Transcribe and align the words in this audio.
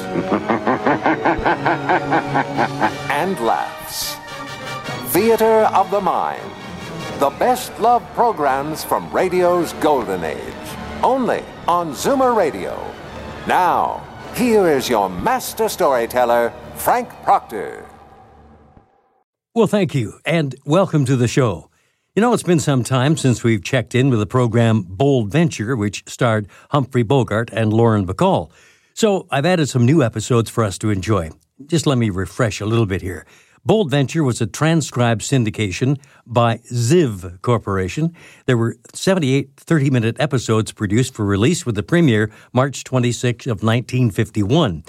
and 3.10 3.38
laughs. 3.40 4.16
Theater 5.12 5.68
of 5.74 5.90
the 5.90 6.00
Mind. 6.00 6.50
The 7.18 7.30
best 7.30 7.78
love 7.80 8.02
programs 8.14 8.84
from 8.84 9.10
radio's 9.10 9.72
golden 9.74 10.24
age. 10.24 10.40
Only 11.02 11.42
on 11.66 11.92
Zoomer 11.92 12.36
Radio. 12.36 12.78
Now, 13.46 14.06
here 14.34 14.68
is 14.68 14.88
your 14.88 15.08
master 15.08 15.68
storyteller, 15.68 16.52
Frank 16.74 17.08
Proctor. 17.22 17.86
Well, 19.54 19.66
thank 19.66 19.94
you, 19.94 20.20
and 20.26 20.54
welcome 20.66 21.06
to 21.06 21.16
the 21.16 21.28
show. 21.28 21.70
You 22.14 22.20
know, 22.20 22.34
it's 22.34 22.42
been 22.42 22.60
some 22.60 22.84
time 22.84 23.16
since 23.16 23.42
we've 23.42 23.62
checked 23.62 23.94
in 23.94 24.10
with 24.10 24.18
the 24.18 24.26
program 24.26 24.82
Bold 24.82 25.30
Venture, 25.30 25.76
which 25.76 26.02
starred 26.06 26.48
Humphrey 26.70 27.02
Bogart 27.02 27.50
and 27.52 27.72
Lauren 27.72 28.06
Bacall. 28.06 28.50
So 28.96 29.26
I've 29.30 29.44
added 29.44 29.68
some 29.68 29.84
new 29.84 30.02
episodes 30.02 30.48
for 30.48 30.64
us 30.64 30.78
to 30.78 30.88
enjoy. 30.88 31.28
Just 31.66 31.86
let 31.86 31.98
me 31.98 32.08
refresh 32.08 32.62
a 32.62 32.64
little 32.64 32.86
bit 32.86 33.02
here. 33.02 33.26
Bold 33.62 33.90
Venture 33.90 34.24
was 34.24 34.40
a 34.40 34.46
transcribed 34.46 35.20
syndication 35.20 35.98
by 36.26 36.60
Ziv 36.72 37.42
Corporation. 37.42 38.14
There 38.46 38.56
were 38.56 38.78
78 38.94 39.50
30 39.58 39.90
minute 39.90 40.16
episodes 40.18 40.72
produced 40.72 41.12
for 41.12 41.26
release 41.26 41.66
with 41.66 41.74
the 41.74 41.82
premiere 41.82 42.30
March 42.54 42.84
26 42.84 43.44
of 43.44 43.62
1951. 43.62 44.82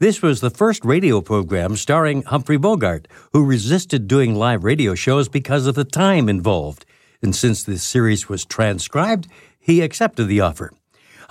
This 0.00 0.20
was 0.22 0.40
the 0.40 0.50
first 0.50 0.84
radio 0.84 1.20
program 1.20 1.76
starring 1.76 2.24
Humphrey 2.24 2.56
Bogart, 2.56 3.06
who 3.32 3.44
resisted 3.44 4.08
doing 4.08 4.34
live 4.34 4.64
radio 4.64 4.96
shows 4.96 5.28
because 5.28 5.68
of 5.68 5.76
the 5.76 5.84
time 5.84 6.28
involved. 6.28 6.84
And 7.22 7.32
since 7.32 7.62
this 7.62 7.84
series 7.84 8.28
was 8.28 8.44
transcribed, 8.44 9.28
he 9.60 9.82
accepted 9.82 10.24
the 10.24 10.40
offer. 10.40 10.72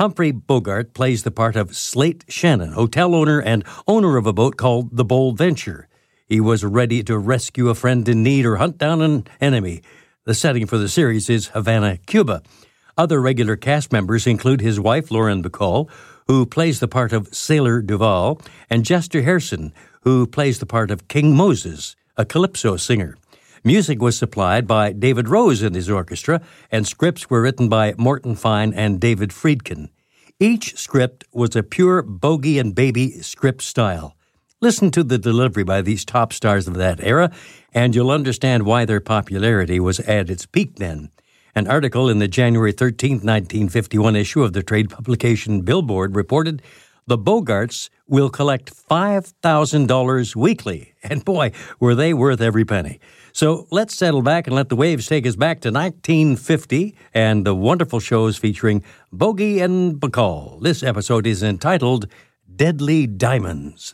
Humphrey 0.01 0.31
Bogart 0.31 0.95
plays 0.95 1.21
the 1.21 1.29
part 1.29 1.55
of 1.55 1.75
Slate 1.75 2.25
Shannon, 2.27 2.71
hotel 2.71 3.13
owner 3.13 3.39
and 3.39 3.63
owner 3.87 4.17
of 4.17 4.25
a 4.25 4.33
boat 4.33 4.57
called 4.57 4.97
the 4.97 5.05
Bold 5.05 5.37
Venture. 5.37 5.87
He 6.25 6.41
was 6.41 6.65
ready 6.65 7.03
to 7.03 7.19
rescue 7.19 7.69
a 7.69 7.75
friend 7.75 8.09
in 8.09 8.23
need 8.23 8.47
or 8.47 8.55
hunt 8.55 8.79
down 8.79 9.03
an 9.03 9.27
enemy. 9.39 9.83
The 10.23 10.33
setting 10.33 10.65
for 10.65 10.79
the 10.79 10.89
series 10.89 11.29
is 11.29 11.49
Havana, 11.49 11.97
Cuba. 12.07 12.41
Other 12.97 13.21
regular 13.21 13.55
cast 13.55 13.91
members 13.91 14.25
include 14.25 14.59
his 14.59 14.79
wife, 14.79 15.11
Lauren 15.11 15.43
Bacall, 15.43 15.87
who 16.25 16.47
plays 16.47 16.79
the 16.79 16.87
part 16.87 17.13
of 17.13 17.31
Sailor 17.31 17.83
Duval, 17.83 18.41
and 18.71 18.83
Jester 18.83 19.21
Hairston, 19.21 19.71
who 20.01 20.25
plays 20.25 20.57
the 20.57 20.65
part 20.65 20.89
of 20.89 21.09
King 21.09 21.35
Moses, 21.35 21.95
a 22.17 22.25
calypso 22.25 22.75
singer. 22.75 23.19
Music 23.63 24.01
was 24.01 24.17
supplied 24.17 24.65
by 24.65 24.91
David 24.91 25.29
Rose 25.29 25.61
and 25.61 25.75
his 25.75 25.87
orchestra, 25.87 26.41
and 26.71 26.87
scripts 26.87 27.29
were 27.29 27.43
written 27.43 27.69
by 27.69 27.93
Morton 27.95 28.35
Fine 28.35 28.73
and 28.73 28.99
David 28.99 29.29
Friedkin. 29.29 29.89
Each 30.39 30.75
script 30.75 31.25
was 31.31 31.55
a 31.55 31.61
pure 31.61 32.01
bogey 32.01 32.57
and 32.57 32.73
baby 32.73 33.21
script 33.21 33.61
style. 33.61 34.15
Listen 34.61 34.89
to 34.91 35.03
the 35.03 35.19
delivery 35.19 35.63
by 35.63 35.83
these 35.83 36.03
top 36.03 36.33
stars 36.33 36.67
of 36.67 36.73
that 36.75 36.99
era, 37.03 37.31
and 37.71 37.93
you'll 37.93 38.09
understand 38.09 38.63
why 38.63 38.83
their 38.83 38.99
popularity 38.99 39.79
was 39.79 39.99
at 40.01 40.31
its 40.31 40.47
peak 40.47 40.77
then. 40.77 41.11
An 41.53 41.67
article 41.67 42.09
in 42.09 42.17
the 42.17 42.27
January 42.27 42.71
13, 42.71 43.17
1951 43.17 44.15
issue 44.15 44.41
of 44.41 44.53
the 44.53 44.63
trade 44.63 44.89
publication 44.89 45.61
Billboard 45.61 46.15
reported 46.15 46.63
the 47.05 47.17
Bogarts 47.17 47.89
will 48.07 48.29
collect 48.29 48.73
$5,000 48.73 50.35
weekly. 50.35 50.93
And 51.03 51.25
boy, 51.25 51.51
were 51.79 51.95
they 51.95 52.13
worth 52.13 52.41
every 52.41 52.63
penny. 52.63 52.99
So 53.33 53.67
let's 53.71 53.95
settle 53.95 54.21
back 54.21 54.47
and 54.47 54.55
let 54.55 54.69
the 54.69 54.75
waves 54.75 55.07
take 55.07 55.25
us 55.25 55.35
back 55.35 55.61
to 55.61 55.71
1950 55.71 56.95
and 57.13 57.45
the 57.45 57.55
wonderful 57.55 57.99
shows 57.99 58.37
featuring 58.37 58.83
Bogey 59.11 59.59
and 59.59 59.95
Bacall. 59.99 60.61
This 60.61 60.83
episode 60.83 61.25
is 61.27 61.43
entitled 61.43 62.07
Deadly 62.55 63.07
Diamonds. 63.07 63.93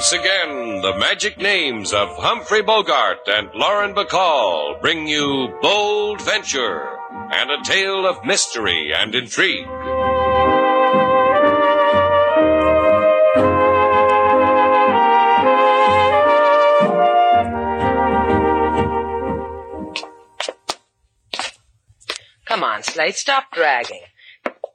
Once 0.00 0.12
again, 0.12 0.80
the 0.80 0.96
magic 0.96 1.36
names 1.36 1.92
of 1.92 2.08
Humphrey 2.16 2.62
Bogart 2.62 3.18
and 3.26 3.50
Lauren 3.52 3.94
Bacall 3.94 4.80
bring 4.80 5.06
you 5.06 5.54
Bold 5.60 6.22
Venture 6.22 6.88
and 7.30 7.50
a 7.50 7.62
tale 7.62 8.06
of 8.06 8.24
mystery 8.24 8.94
and 8.96 9.14
intrigue. 9.14 9.66
Come 22.46 22.64
on, 22.64 22.82
Slate, 22.84 23.16
stop 23.16 23.52
dragging. 23.52 24.00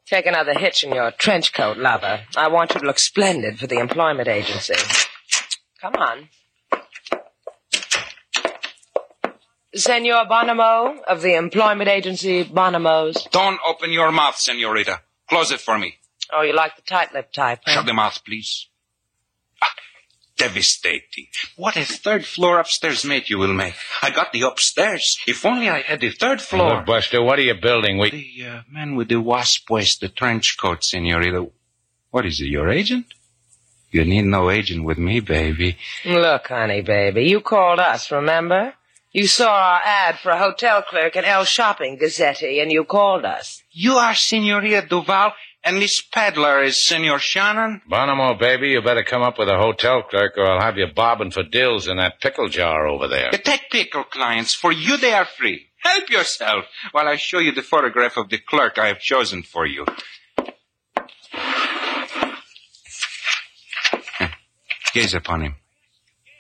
Take 0.06 0.28
another 0.28 0.54
hitch 0.54 0.84
in 0.84 0.94
your 0.94 1.10
trench 1.10 1.52
coat, 1.52 1.78
lover. 1.78 2.22
I 2.38 2.48
want 2.50 2.76
you 2.76 2.82
to 2.82 2.86
look 2.86 3.00
splendid 3.00 3.58
for 3.58 3.66
the 3.66 3.80
employment 3.80 4.28
agency. 4.28 4.76
Come 5.86 6.02
on. 6.02 6.30
Senor 9.76 10.26
Bonomo 10.26 11.04
of 11.04 11.22
the 11.22 11.36
employment 11.36 11.88
agency 11.88 12.44
Bonomo's. 12.44 13.28
Don't 13.30 13.60
open 13.68 13.92
your 13.92 14.12
mouth, 14.12 14.36
senorita. 14.36 15.02
Close 15.30 15.52
it 15.52 15.60
for 15.60 15.78
me. 15.78 15.98
Oh, 16.34 16.42
you 16.42 16.56
like 16.56 16.76
the 16.76 16.82
tight 16.82 17.14
lip 17.14 17.32
type, 17.32 17.60
huh? 17.66 17.74
Shut 17.74 17.86
the 17.86 17.94
mouth, 17.94 18.20
please. 18.26 18.68
Ah, 19.62 19.76
devastating. 20.38 21.28
What 21.56 21.78
a 21.78 21.86
third 21.86 22.26
floor 22.26 22.58
upstairs 22.58 23.06
mate 23.06 23.30
you 23.30 23.38
will 23.38 23.54
make. 23.54 23.76
I 24.02 24.10
got 24.10 24.34
the 24.34 24.42
upstairs. 24.42 25.20
If 25.28 25.46
only 25.46 25.70
I 25.70 25.82
had 25.82 26.02
the 26.02 26.10
third 26.10 26.42
floor. 26.42 26.78
Look, 26.78 26.88
Buster, 26.88 27.22
what 27.22 27.38
are 27.38 27.44
you 27.44 27.54
building? 27.54 28.00
We... 28.00 28.10
The 28.10 28.48
uh, 28.48 28.62
man 28.72 28.96
with 28.96 29.10
the 29.10 29.22
wasp 29.22 29.70
waist, 29.70 30.02
the 30.02 30.10
trench 30.10 30.58
coat, 30.58 30.84
senorita. 30.84 31.46
What 32.10 32.26
is 32.26 32.42
it, 32.42 32.46
your 32.46 32.70
agent? 32.70 33.14
You 33.96 34.04
need 34.04 34.26
no 34.26 34.50
agent 34.50 34.84
with 34.84 34.98
me, 34.98 35.22
baby. 35.22 35.78
Look, 36.04 36.48
honey, 36.48 36.82
baby, 36.82 37.24
you 37.28 37.40
called 37.40 37.80
us, 37.80 38.12
remember? 38.12 38.74
You 39.14 39.26
saw 39.26 39.48
our 39.50 39.82
ad 39.86 40.20
for 40.20 40.32
a 40.32 40.38
hotel 40.38 40.82
clerk 40.82 41.16
in 41.16 41.24
El 41.24 41.46
Shopping 41.46 41.98
Gazette, 41.98 42.44
and 42.44 42.70
you 42.70 42.84
called 42.84 43.24
us. 43.24 43.64
You 43.72 43.94
are 43.94 44.14
Senorita 44.14 44.86
Duval, 44.90 45.32
and 45.64 45.82
this 45.82 46.02
peddler 46.02 46.62
is 46.62 46.84
Senor 46.84 47.20
Shannon? 47.20 47.84
Bonomo, 47.90 48.38
baby, 48.38 48.72
you 48.72 48.82
better 48.82 49.06
come 49.06 49.22
up 49.22 49.40
with 49.40 49.48
a 49.48 49.58
hotel 49.58 50.04
clerk 50.04 50.34
or 50.38 50.46
I'll 50.46 50.60
have 50.60 50.78
you 50.78 50.88
bobbing 50.94 51.32
for 51.32 51.44
dills 51.44 51.88
in 51.88 51.96
that 51.96 52.20
pickle 52.20 52.50
jar 52.50 52.88
over 52.88 53.08
there. 53.08 53.30
You 53.32 53.38
take 53.38 53.70
pickle 53.72 54.04
clients. 54.04 54.54
For 54.54 54.74
you, 54.74 54.98
they 54.98 55.14
are 55.14 55.24
free. 55.26 55.68
Help 55.78 56.10
yourself 56.10 56.66
while 56.92 57.08
I 57.08 57.16
show 57.16 57.40
you 57.40 57.54
the 57.54 57.62
photograph 57.62 58.18
of 58.18 58.28
the 58.28 58.40
clerk 58.40 58.78
I 58.78 58.88
have 58.88 59.00
chosen 59.00 59.42
for 59.42 59.66
you. 59.66 59.86
Gaze 64.96 65.14
upon 65.14 65.42
him. 65.42 65.56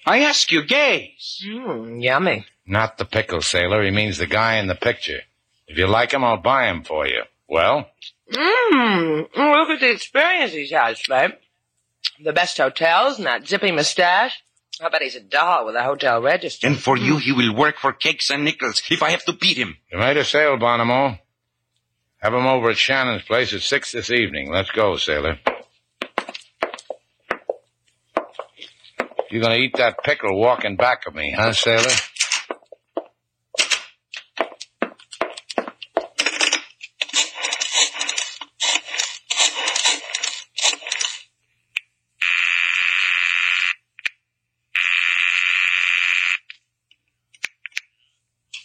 I 0.06 0.20
ask 0.24 0.52
you, 0.52 0.64
gaze. 0.64 1.44
Mmm, 1.46 2.02
yummy. 2.02 2.46
Not 2.66 2.98
the 2.98 3.06
pickle 3.06 3.42
sailor. 3.42 3.84
He 3.84 3.92
means 3.92 4.18
the 4.18 4.28
guy 4.28 4.56
in 4.58 4.68
the 4.68 4.76
picture. 4.76 5.20
If 5.68 5.78
you 5.78 5.88
like 5.88 6.12
him, 6.14 6.24
I'll 6.24 6.38
buy 6.38 6.68
him 6.68 6.84
for 6.84 7.06
you. 7.08 7.24
Well, 7.50 7.90
Mmm. 8.32 9.28
Look 9.36 9.70
at 9.70 9.80
the 9.80 9.92
experience 9.92 10.54
he's 10.54 10.72
had, 10.72 10.98
babe. 11.08 11.32
The 12.24 12.34
best 12.34 12.58
hotels 12.58 13.18
and 13.18 13.28
that 13.28 13.48
zippy 13.48 13.72
mustache. 13.72 14.42
I 14.82 14.90
bet 14.90 15.02
he's 15.02 15.16
a 15.16 15.22
doll 15.22 15.66
with 15.66 15.76
a 15.76 15.84
hotel 15.84 16.22
register. 16.22 16.66
And 16.68 16.78
for 16.80 16.98
you, 16.98 17.18
he 17.18 17.32
will 17.32 17.54
work 17.56 17.78
for 17.78 17.94
cakes 17.94 18.30
and 18.30 18.44
nickels 18.44 18.82
if 18.90 19.04
I 19.04 19.12
have 19.12 19.26
to 19.26 19.34
beat 19.34 19.58
him. 19.58 19.78
you 19.92 20.00
made 20.00 20.18
a 20.18 20.24
sale, 20.26 20.58
Bonomo. 20.58 21.20
Have 22.18 22.34
him 22.34 22.46
over 22.46 22.70
at 22.72 22.78
Shannon's 22.78 23.24
place 23.24 23.54
at 23.54 23.62
six 23.62 23.92
this 23.92 24.10
evening. 24.12 24.50
Let's 24.52 24.72
go, 24.72 24.98
sailor. 24.98 25.40
You're 29.32 29.42
gonna 29.42 29.56
eat 29.56 29.76
that 29.78 30.04
pickle 30.04 30.40
walking 30.40 30.76
back 30.76 31.08
of 31.08 31.16
me, 31.16 31.34
huh, 31.36 31.52
sailor? 31.54 31.90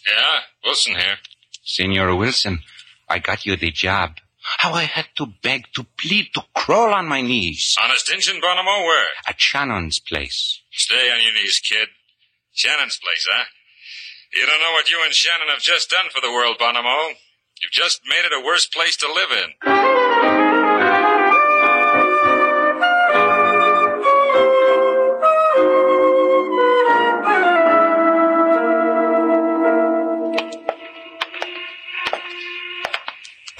Yeah, 0.07 0.39
Wilson 0.63 0.95
here. 0.95 1.17
Senor 1.63 2.15
Wilson, 2.15 2.59
I 3.09 3.19
got 3.19 3.45
you 3.45 3.55
the 3.55 3.71
job. 3.71 4.17
How 4.59 4.73
I 4.73 4.83
had 4.83 5.07
to 5.17 5.25
beg, 5.41 5.65
to 5.73 5.85
plead, 5.97 6.27
to 6.33 6.43
crawl 6.71 6.93
on 6.93 7.05
my 7.05 7.21
knees. 7.21 7.75
Honest 7.83 8.09
Injun, 8.09 8.39
Bonomo, 8.39 8.85
where? 8.85 9.07
At 9.27 9.41
Shannon's 9.41 9.99
place. 9.99 10.61
Stay 10.71 11.11
on 11.11 11.21
your 11.21 11.33
knees, 11.33 11.59
kid. 11.59 11.89
Shannon's 12.53 12.97
place, 12.97 13.27
huh? 13.29 13.43
You 14.33 14.45
don't 14.45 14.61
know 14.61 14.71
what 14.71 14.89
you 14.89 15.01
and 15.03 15.13
Shannon 15.13 15.49
have 15.49 15.61
just 15.61 15.89
done 15.89 16.09
for 16.13 16.21
the 16.21 16.31
world, 16.31 16.57
Bonomo. 16.59 17.09
You've 17.61 17.73
just 17.73 18.01
made 18.07 18.23
it 18.23 18.31
a 18.31 18.45
worse 18.45 18.67
place 18.67 18.95
to 18.97 19.07
live 19.11 19.31
in. 19.31 19.51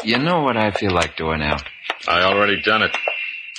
You 0.04 0.18
know 0.18 0.42
what 0.42 0.56
I 0.56 0.72
feel 0.72 0.94
like 0.94 1.18
doing 1.18 1.40
now? 1.42 1.58
I 2.08 2.22
already 2.24 2.62
done 2.62 2.84
it. 2.84 2.96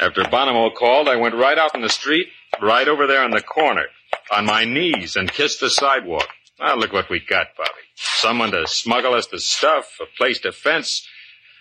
After 0.00 0.23
Bonomo 0.23 0.75
called, 0.75 1.09
I 1.09 1.17
went 1.17 1.35
right 1.35 1.59
out 1.59 1.75
in 1.75 1.83
the 1.83 1.89
street, 1.89 2.29
right 2.61 2.89
over 2.89 3.06
there 3.06 3.25
in 3.25 3.31
the 3.31 3.43
corner, 3.43 3.87
on 4.35 4.47
my 4.47 4.65
knees 4.65 5.17
and 5.17 5.31
kissed 5.31 5.61
the 5.61 5.71
sidewalk. 5.71 6.29
Well, 6.59 6.79
look 6.79 6.93
what 6.93 7.11
we 7.11 7.21
got, 7.21 7.49
Bobby. 7.56 7.71
Someone 7.94 8.50
to 8.53 8.67
smuggle 8.67 9.15
us 9.15 9.27
the 9.27 9.39
stuff, 9.39 9.99
a 10.00 10.06
place 10.17 10.41
to 10.41 10.53
fence, 10.53 11.06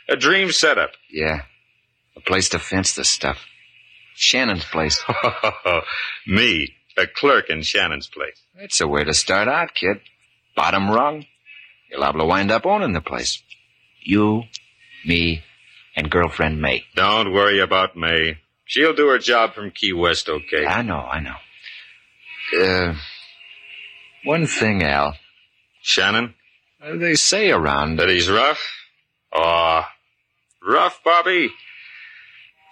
a 0.09 0.15
dream 0.15 0.51
setup. 0.51 0.91
Yeah. 1.11 1.41
A 2.15 2.21
place 2.21 2.49
to 2.49 2.59
fence 2.59 2.95
the 2.95 3.03
stuff. 3.03 3.45
Shannon's 4.15 4.65
place. 4.65 5.03
Me, 6.27 6.73
a 6.97 7.07
clerk 7.07 7.49
in 7.49 7.61
Shannon's 7.61 8.07
place. 8.07 8.41
It's 8.55 8.81
a 8.81 8.87
way 8.87 9.03
to 9.03 9.13
start 9.13 9.47
out, 9.47 9.73
kid. 9.73 10.01
Bottom 10.55 10.89
rung. 10.89 11.25
You'll 11.89 12.01
liable 12.01 12.19
to 12.21 12.25
wind 12.25 12.51
up 12.51 12.65
owning 12.65 12.93
the 12.93 13.01
place. 13.01 13.41
You, 14.03 14.43
me, 15.05 15.43
and 15.95 16.09
girlfriend 16.09 16.61
May. 16.61 16.85
Don't 16.95 17.33
worry 17.33 17.59
about 17.59 17.95
May. 17.95 18.37
She'll 18.65 18.93
do 18.93 19.07
her 19.09 19.17
job 19.19 19.53
from 19.53 19.71
Key 19.71 19.93
West 19.93 20.29
okay. 20.29 20.65
I 20.65 20.81
know, 20.81 20.99
I 20.99 21.19
know. 21.19 21.35
Uh, 22.61 22.95
one 24.23 24.45
thing, 24.47 24.83
Al. 24.83 25.15
Shannon, 25.81 26.35
Uh, 26.83 26.95
They 26.97 27.15
say 27.15 27.51
around 27.51 27.97
that 27.97 28.09
he's 28.09 28.29
rough? 28.29 28.61
Aw, 29.33 29.89
rough, 30.65 31.01
Bobby? 31.03 31.49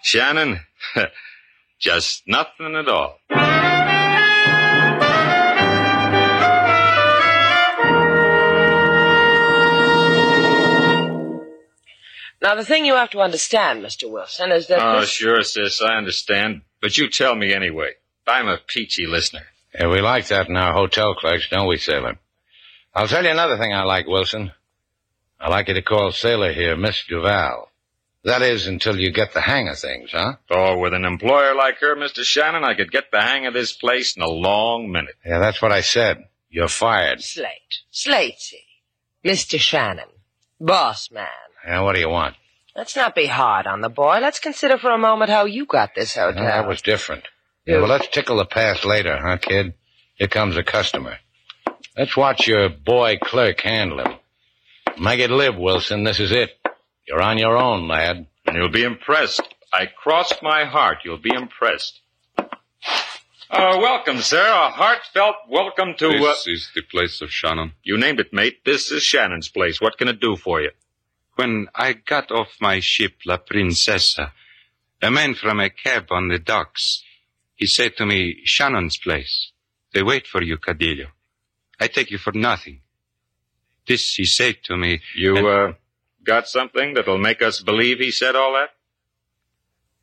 Shannon, 0.03 0.59
just 1.79 2.23
nothing 2.27 2.75
at 2.75 2.87
all. 2.87 3.19
Now, 12.49 12.55
the 12.55 12.65
thing 12.65 12.83
you 12.83 12.95
have 12.95 13.11
to 13.11 13.19
understand, 13.19 13.83
Mr. 13.83 14.09
Wilson, 14.09 14.51
is 14.51 14.65
that 14.69 14.79
Oh, 14.81 15.01
this... 15.01 15.11
sure, 15.11 15.43
sis, 15.43 15.83
I 15.83 15.97
understand. 15.97 16.63
But 16.81 16.97
you 16.97 17.07
tell 17.07 17.35
me 17.35 17.53
anyway. 17.53 17.91
I'm 18.25 18.47
a 18.47 18.57
peachy 18.57 19.05
listener. 19.05 19.45
Yeah, 19.75 19.87
we 19.89 20.01
like 20.01 20.25
that 20.29 20.49
in 20.49 20.57
our 20.57 20.73
hotel 20.73 21.13
clerks, 21.13 21.47
don't 21.47 21.67
we, 21.67 21.77
Sailor? 21.77 22.17
I'll 22.95 23.07
tell 23.07 23.23
you 23.23 23.29
another 23.29 23.59
thing 23.59 23.71
I 23.71 23.83
like, 23.83 24.07
Wilson. 24.07 24.51
I 25.39 25.49
like 25.49 25.67
you 25.67 25.75
to 25.75 25.83
call 25.83 26.11
Sailor 26.11 26.51
here 26.51 26.75
Miss 26.75 27.03
Duval. 27.07 27.69
That 28.23 28.41
is, 28.41 28.65
until 28.65 28.99
you 28.99 29.11
get 29.11 29.35
the 29.35 29.41
hang 29.41 29.67
of 29.69 29.77
things, 29.77 30.09
huh? 30.11 30.37
Oh, 30.49 30.79
with 30.79 30.95
an 30.95 31.05
employer 31.05 31.53
like 31.53 31.77
her, 31.81 31.95
Mr. 31.95 32.23
Shannon, 32.23 32.63
I 32.63 32.73
could 32.73 32.91
get 32.91 33.11
the 33.11 33.21
hang 33.21 33.45
of 33.45 33.53
this 33.53 33.73
place 33.73 34.17
in 34.17 34.23
a 34.23 34.27
long 34.27 34.91
minute. 34.91 35.13
Yeah, 35.23 35.37
that's 35.37 35.61
what 35.61 35.71
I 35.71 35.81
said. 35.81 36.25
You're 36.49 36.67
fired. 36.67 37.21
Slate. 37.21 37.83
Slatey. 37.93 38.65
Mr. 39.23 39.59
Shannon. 39.59 40.09
Boss 40.59 41.11
man. 41.11 41.27
Yeah, 41.65 41.81
what 41.81 41.93
do 41.95 41.99
you 42.01 42.09
want? 42.09 42.35
Let's 42.75 42.95
not 42.95 43.15
be 43.15 43.25
hard 43.25 43.67
on 43.67 43.81
the 43.81 43.89
boy. 43.89 44.19
Let's 44.21 44.39
consider 44.39 44.77
for 44.77 44.91
a 44.91 44.97
moment 44.97 45.29
how 45.29 45.45
you 45.45 45.65
got 45.65 45.95
this 45.95 46.15
hotel. 46.15 46.43
Yeah, 46.43 46.61
that 46.61 46.67
was 46.67 46.81
different. 46.81 47.23
Yeah, 47.65 47.77
well, 47.79 47.87
let's 47.89 48.07
tickle 48.07 48.37
the 48.37 48.45
past 48.45 48.85
later, 48.85 49.17
huh, 49.21 49.37
kid? 49.37 49.73
Here 50.15 50.27
comes 50.27 50.55
a 50.57 50.63
customer. 50.63 51.17
Let's 51.97 52.15
watch 52.15 52.47
your 52.47 52.69
boy 52.69 53.17
clerk 53.21 53.61
handle 53.61 53.99
him. 53.99 54.13
Make 54.99 55.19
it 55.19 55.29
live, 55.29 55.57
Wilson. 55.57 56.03
This 56.03 56.19
is 56.19 56.31
it. 56.31 56.51
You're 57.07 57.21
on 57.21 57.37
your 57.37 57.57
own, 57.57 57.87
lad. 57.87 58.27
And 58.45 58.55
you'll 58.55 58.69
be 58.69 58.83
impressed. 58.83 59.41
I 59.73 59.85
cross 59.85 60.33
my 60.41 60.65
heart. 60.65 60.99
You'll 61.03 61.17
be 61.17 61.33
impressed. 61.33 61.99
Uh, 62.37 63.77
welcome, 63.79 64.19
sir. 64.21 64.41
A 64.45 64.69
heartfelt 64.69 65.35
welcome 65.49 65.95
to, 65.97 66.07
uh, 66.09 66.33
This 66.33 66.47
is 66.47 66.71
the 66.75 66.81
place 66.83 67.21
of 67.21 67.31
Shannon. 67.31 67.73
you 67.83 67.97
named 67.97 68.19
it, 68.19 68.31
mate. 68.31 68.63
This 68.63 68.91
is 68.91 69.03
Shannon's 69.03 69.49
place. 69.49 69.81
What 69.81 69.97
can 69.97 70.07
it 70.07 70.19
do 70.19 70.35
for 70.35 70.61
you? 70.61 70.69
When 71.39 71.67
I 71.73 71.93
got 71.93 72.31
off 72.31 72.49
my 72.59 72.79
ship, 72.81 73.13
La 73.25 73.37
Princesa, 73.37 74.31
a 75.01 75.09
man 75.09 75.35
from 75.35 75.59
a 75.61 75.69
cab 75.69 76.07
on 76.11 76.27
the 76.27 76.39
docks, 76.39 77.03
he 77.55 77.65
said 77.65 77.95
to 77.97 78.05
me, 78.05 78.41
Shannon's 78.43 78.97
place. 78.97 79.51
They 79.93 80.03
wait 80.03 80.27
for 80.27 80.41
you, 80.43 80.57
Cadillo. 80.57 81.07
I 81.79 81.87
take 81.87 82.11
you 82.11 82.17
for 82.17 82.33
nothing. 82.33 82.81
This 83.87 84.15
he 84.15 84.25
said 84.25 84.57
to 84.65 84.75
me. 84.75 85.01
You, 85.15 85.37
and 85.37 85.47
uh, 85.47 85.73
got 86.23 86.47
something 86.47 86.93
that'll 86.95 87.17
make 87.29 87.41
us 87.41 87.61
believe 87.61 87.99
he 87.99 88.11
said 88.11 88.35
all 88.35 88.53
that? 88.53 88.71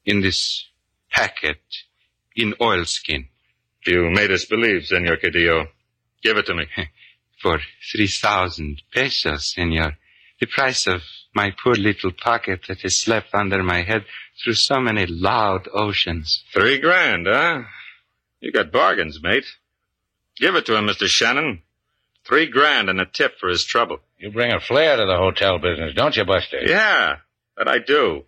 in 0.06 0.22
this 0.22 0.64
packet 1.10 1.60
in 2.34 2.54
oilskin 2.60 3.28
You 3.84 4.10
made 4.10 4.30
us 4.30 4.44
believe, 4.46 4.86
Senor 4.86 5.16
Cadillo. 5.16 5.66
Give 6.22 6.36
it 6.38 6.46
to 6.46 6.54
me. 6.54 6.66
for 7.42 7.60
three 7.92 8.06
thousand 8.06 8.82
pesos, 8.92 9.52
senor. 9.52 9.98
The 10.40 10.46
price 10.46 10.86
of 10.86 11.02
my 11.36 11.54
poor 11.62 11.74
little 11.74 12.10
pocket 12.10 12.62
that 12.66 12.80
has 12.80 12.96
slept 12.96 13.34
under 13.34 13.62
my 13.62 13.82
head 13.82 14.04
through 14.42 14.54
so 14.54 14.80
many 14.80 15.06
loud 15.06 15.68
oceans. 15.72 16.42
Three 16.52 16.78
grand, 16.78 17.26
huh? 17.28 17.62
You 18.40 18.50
got 18.50 18.72
bargains, 18.72 19.22
mate. 19.22 19.44
Give 20.36 20.56
it 20.56 20.66
to 20.66 20.76
him, 20.76 20.86
Mr. 20.86 21.06
Shannon. 21.06 21.62
Three 22.24 22.46
grand 22.46 22.88
and 22.88 23.00
a 23.00 23.06
tip 23.06 23.38
for 23.38 23.48
his 23.48 23.64
trouble. 23.64 23.98
You 24.18 24.30
bring 24.32 24.52
a 24.52 24.60
flair 24.60 24.96
to 24.96 25.06
the 25.06 25.16
hotel 25.16 25.58
business, 25.58 25.94
don't 25.94 26.16
you, 26.16 26.24
Buster? 26.24 26.60
Yeah, 26.66 27.16
that 27.56 27.68
I 27.68 27.78
do. 27.78 28.24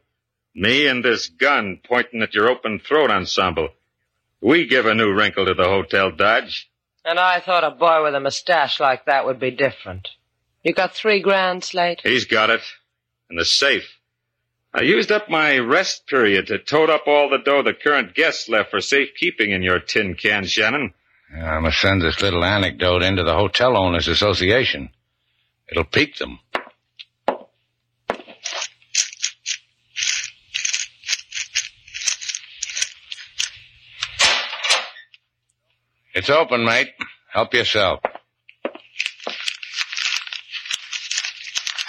Me 0.54 0.86
and 0.86 1.04
this 1.04 1.28
gun 1.28 1.80
pointing 1.82 2.22
at 2.22 2.34
your 2.34 2.48
open 2.48 2.78
throat 2.78 3.10
ensemble. 3.10 3.70
We 4.40 4.66
give 4.66 4.86
a 4.86 4.94
new 4.94 5.12
wrinkle 5.12 5.46
to 5.46 5.54
the 5.54 5.64
hotel 5.64 6.12
dodge. 6.12 6.70
And 7.04 7.18
I 7.18 7.40
thought 7.40 7.64
a 7.64 7.70
boy 7.70 8.02
with 8.04 8.14
a 8.14 8.20
mustache 8.20 8.78
like 8.80 9.06
that 9.06 9.24
would 9.24 9.40
be 9.40 9.50
different. 9.50 10.08
You 10.62 10.74
got 10.74 10.94
three 10.94 11.20
grand, 11.20 11.64
Slate? 11.64 12.00
He's 12.02 12.26
got 12.26 12.50
it. 12.50 12.60
In 13.30 13.36
the 13.36 13.44
safe. 13.44 13.98
I 14.72 14.82
used 14.82 15.10
up 15.10 15.28
my 15.28 15.58
rest 15.58 16.06
period 16.06 16.46
to 16.48 16.58
tote 16.58 16.90
up 16.90 17.06
all 17.06 17.28
the 17.28 17.38
dough 17.38 17.62
the 17.62 17.74
current 17.74 18.14
guests 18.14 18.48
left 18.48 18.70
for 18.70 18.80
safekeeping 18.80 19.50
in 19.50 19.62
your 19.62 19.80
tin 19.80 20.14
can, 20.14 20.44
Shannon. 20.44 20.94
I 21.34 21.58
must 21.58 21.80
send 21.80 22.00
this 22.00 22.22
little 22.22 22.44
anecdote 22.44 23.02
into 23.02 23.22
the 23.24 23.34
Hotel 23.34 23.76
Owners 23.76 24.08
Association. 24.08 24.90
It'll 25.70 25.84
pique 25.84 26.16
them. 26.16 26.38
It's 36.14 36.30
open, 36.30 36.64
mate. 36.64 36.88
Help 37.30 37.54
yourself. 37.54 38.00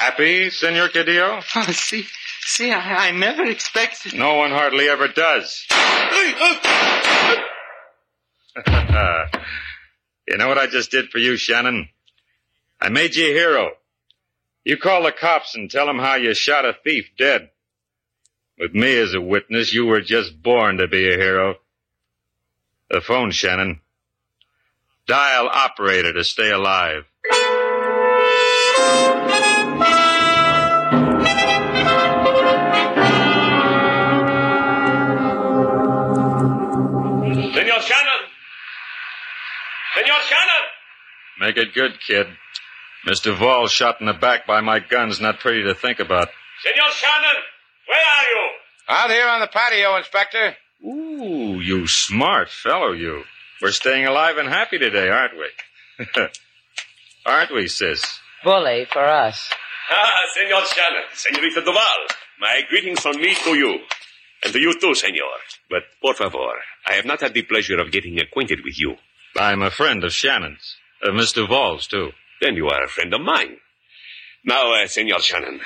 Happy, 0.10 0.50
Senor 0.50 0.90
Cadillo? 0.90 1.44
Oh, 1.56 1.72
see, 1.72 2.04
see, 2.42 2.72
I, 2.72 3.10
I 3.10 3.12
never 3.12 3.46
expected. 3.46 4.16
No 4.16 4.38
one 4.38 4.50
hardly 4.50 4.90
ever 4.90 5.08
does. 5.08 5.68
you 10.28 10.38
know 10.38 10.48
what 10.48 10.58
I 10.58 10.66
just 10.66 10.90
did 10.90 11.10
for 11.12 11.20
you, 11.20 11.38
Shannon? 11.38 11.90
I 12.82 12.90
made 12.90 13.16
you 13.16 13.30
a 13.30 13.34
hero. 13.34 13.74
You 14.66 14.78
call 14.78 15.04
the 15.04 15.12
cops 15.12 15.54
and 15.54 15.70
tell 15.70 15.86
them 15.86 16.00
how 16.00 16.16
you 16.16 16.34
shot 16.34 16.66
a 16.66 16.74
thief 16.84 17.12
dead. 17.16 17.52
With 18.58 18.74
me 18.74 18.98
as 18.98 19.14
a 19.14 19.22
witness, 19.22 19.72
you 19.72 19.86
were 19.86 20.02
just 20.02 20.42
born 20.42 20.78
to 20.78 20.88
be 20.88 21.08
a 21.08 21.18
hero. 21.18 21.58
The 22.90 23.02
phone, 23.02 23.30
Shannon. 23.30 23.82
Dial 25.06 25.48
operator 25.48 26.14
to 26.14 26.24
stay 26.24 26.50
alive. 26.50 27.06
Senor 40.10 40.22
Shannon! 40.24 40.66
Make 41.40 41.58
it 41.58 41.74
good, 41.76 42.00
kid. 42.06 42.26
Mr. 43.08 43.38
Vall 43.38 43.68
shot 43.68 44.02
in 44.02 44.08
the 44.08 44.14
back 44.14 44.48
by 44.48 44.60
my 44.62 44.80
gun's 44.80 45.22
not 45.22 45.40
pretty 45.40 45.64
to 45.64 45.76
think 45.76 46.00
about. 46.00 46.30
Senor 46.64 46.92
Shannon! 46.92 47.42
Where 47.88 48.00
are 48.00 48.24
you? 48.32 48.50
Out 48.90 49.10
here 49.12 49.28
on 49.28 49.40
the 49.42 49.48
patio, 49.48 49.98
Inspector. 49.98 50.56
Ooh, 50.84 51.60
you 51.62 51.86
smart 51.86 52.50
fellow, 52.50 52.92
you. 52.92 53.24
We're 53.62 53.72
staying 53.72 54.08
alive 54.08 54.38
and 54.38 54.50
happy 54.50 54.80
today, 54.80 55.10
aren't 55.10 55.34
we? 55.38 56.06
aren't 57.26 57.54
we, 57.54 57.68
sis? 57.68 58.20
Bully 58.44 58.88
for 58.92 59.06
us. 59.06 59.52
Ah, 59.92 60.22
Senor 60.34 60.66
Shannon, 60.66 61.04
Senorita 61.14 61.62
Duval. 61.62 62.08
My 62.40 62.62
greetings 62.68 63.02
from 63.02 63.18
me 63.18 63.36
to 63.44 63.56
you. 63.56 63.78
And 64.42 64.54
to 64.54 64.60
you 64.60 64.74
too, 64.80 64.96
senor. 64.96 65.38
But, 65.70 65.84
por 66.02 66.16
favor, 66.16 66.56
I 66.88 66.94
have 66.94 67.06
not 67.06 67.22
had 67.22 67.34
the 67.36 67.44
pleasure 67.44 67.80
of 67.80 67.92
getting 67.92 68.20
acquainted 68.20 68.62
with 68.64 68.80
you. 68.80 68.96
I'm 69.38 69.62
a 69.62 69.72
friend 69.72 70.04
of 70.04 70.14
Shannon's. 70.14 70.76
Of 71.02 71.14
Mr. 71.14 71.48
Vall's, 71.48 71.88
too. 71.88 72.12
Then 72.42 72.56
you 72.56 72.68
are 72.68 72.84
a 72.84 72.90
friend 72.90 73.14
of 73.14 73.22
mine. 73.22 73.58
Now, 74.44 74.74
uh, 74.74 74.88
Senor 74.88 75.20
Shannon, 75.20 75.62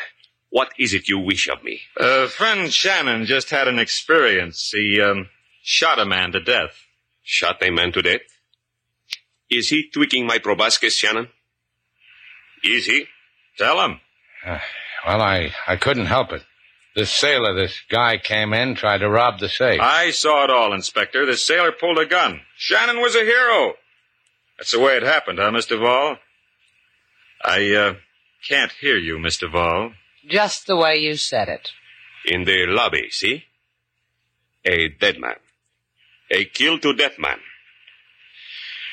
what 0.50 0.70
is 0.77 0.93
it 0.93 1.08
you 1.08 1.20
wish 1.20 1.48
of 1.48 1.63
me? 1.63 1.82
Uh, 2.00 2.27
friend 2.27 2.72
Shannon 2.72 3.25
just 3.25 3.50
had 3.50 3.67
an 3.67 3.79
experience. 3.79 4.72
He, 4.72 5.01
um, 5.01 5.29
shot 5.63 5.98
a 5.98 6.05
man 6.05 6.32
to 6.34 6.39
death. 6.39 6.86
Shot 7.24 7.63
a 7.63 7.72
man 7.72 7.91
to 7.93 8.01
death? 8.01 8.22
Is 9.50 9.70
he 9.70 9.89
tweaking 9.89 10.27
my 10.27 10.39
proboscis, 10.39 10.98
Shannon? 10.98 11.29
Is 12.63 12.86
he? 12.86 13.05
Tell 13.58 13.82
him. 13.84 14.00
Uh, 14.46 14.60
well, 15.05 15.22
I, 15.22 15.53
I 15.67 15.77
couldn't 15.77 16.08
help 16.08 16.32
it. 16.32 16.43
This 16.95 17.09
sailor, 17.09 17.55
this 17.55 17.81
guy 17.89 18.17
came 18.17 18.53
in, 18.53 18.75
tried 18.75 19.00
to 19.00 19.09
rob 19.09 19.39
the 19.39 19.50
safe. 19.50 19.81
I 19.81 20.12
saw 20.12 20.43
it 20.43 20.51
all, 20.51 20.73
Inspector. 20.73 21.25
The 21.25 21.38
sailor 21.38 21.71
pulled 21.71 21.97
a 21.97 22.05
gun. 22.05 22.41
Shannon 22.55 23.01
was 23.01 23.15
a 23.15 23.23
hero. 23.23 23.73
That's 24.57 24.71
the 24.71 24.79
way 24.79 24.95
it 24.97 25.03
happened, 25.03 25.39
huh, 25.39 25.50
Mr. 25.50 25.79
Vall? 25.79 26.17
I, 27.43 27.73
uh, 27.73 27.93
can't 28.47 28.71
hear 28.73 28.97
you, 28.97 29.17
Mr. 29.17 29.50
Vall. 29.51 29.93
Just 30.27 30.67
the 30.67 30.75
way 30.75 30.97
you 30.97 31.15
said 31.15 31.50
it. 31.50 31.71
In 32.25 32.43
the 32.43 32.65
lobby, 32.67 33.09
see? 33.09 33.45
A 34.65 34.89
dead 34.89 35.19
man. 35.19 35.35
A 36.29 36.45
kill 36.45 36.79
to 36.79 36.93
death 36.93 37.17
man. 37.17 37.39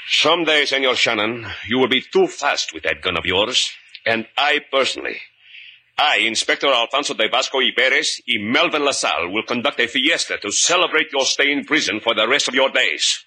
Someday, 0.09 0.65
Senor 0.65 0.97
Shannon, 0.97 1.47
you 1.69 1.79
will 1.79 1.89
be 1.89 2.01
too 2.01 2.27
fast 2.27 2.73
with 2.75 2.83
that 2.83 3.03
gun 3.03 3.17
of 3.17 3.27
yours. 3.27 3.71
And 4.05 4.27
I 4.37 4.61
personally, 4.71 5.19
I, 6.01 6.21
Inspector 6.27 6.67
Alfonso 6.67 7.13
de 7.13 7.29
Vasco 7.29 7.61
y 7.61 7.73
Perez 7.73 8.23
y 8.27 8.39
Melvin 8.39 8.87
LaSalle 8.87 9.29
will 9.31 9.45
conduct 9.45 9.81
a 9.81 9.87
fiesta 9.87 10.39
to 10.39 10.51
celebrate 10.51 11.13
your 11.13 11.27
stay 11.27 11.53
in 11.53 11.67
prison 11.67 12.01
for 12.01 12.15
the 12.15 12.27
rest 12.27 12.49
of 12.49 12.55
your 12.55 12.71
days. 12.71 13.23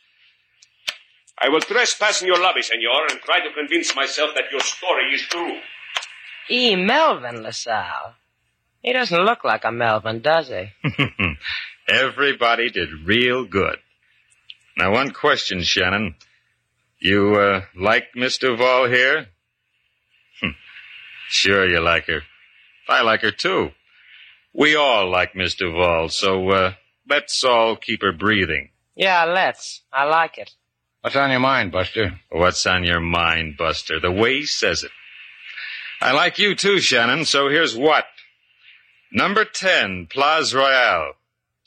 I 1.40 1.50
will 1.50 1.62
trespass 1.62 2.24
in 2.24 2.28
your 2.28 2.42
lobby, 2.42 2.64
senor, 2.64 3.06
and 3.12 3.20
try 3.22 3.42
to 3.42 3.54
convince 3.54 3.96
myself 3.96 4.32
that 4.34 4.52
your 4.52 4.62
story 4.62 5.14
is 5.14 5.22
true. 5.22 5.60
E. 6.50 6.76
Melvin 6.76 7.44
LaSalle. 7.44 8.16
He 8.82 8.92
doesn't 8.92 9.24
look 9.24 9.44
like 9.44 9.66
a 9.66 9.72
Melvin, 9.72 10.22
does 10.22 10.50
he? 10.50 10.70
Everybody 11.88 12.72
did 12.72 12.90
real 13.06 13.46
good. 13.46 13.78
Now, 14.76 14.94
one 14.94 15.12
question, 15.12 15.62
Shannon. 15.62 16.16
You, 17.00 17.36
uh, 17.36 17.62
like 17.76 18.16
Miss 18.16 18.40
Duval 18.40 18.90
here? 18.90 19.28
sure 21.30 21.70
you 21.70 21.80
like 21.80 22.08
her. 22.08 22.24
I 22.94 23.02
like 23.02 23.22
her 23.22 23.32
too. 23.32 23.72
We 24.54 24.76
all 24.76 25.10
like 25.10 25.36
Miss 25.36 25.56
Duval, 25.56 26.10
so, 26.10 26.50
uh, 26.50 26.74
let's 27.10 27.44
all 27.44 27.76
keep 27.76 28.02
her 28.04 28.12
breathing. 28.12 28.70
Yeah, 28.96 29.26
let's. 29.26 29.82
I 29.92 30.04
like 30.06 30.38
it. 30.38 30.52
What's 31.02 31.16
on 31.16 31.32
your 31.32 31.40
mind, 31.40 31.72
Buster? 31.72 32.20
What's 32.30 32.66
on 32.66 32.84
your 32.84 33.00
mind, 33.00 33.58
Buster? 33.58 34.00
The 34.00 34.12
way 34.12 34.42
he 34.42 34.46
says 34.46 34.84
it. 34.84 34.92
I 36.00 36.12
like 36.12 36.38
you 36.38 36.54
too, 36.56 36.80
Shannon, 36.80 37.26
so 37.26 37.50
here's 37.50 37.76
what. 37.76 38.06
Number 39.12 39.44
10, 39.44 40.08
Place 40.08 40.54
Royale. 40.54 41.14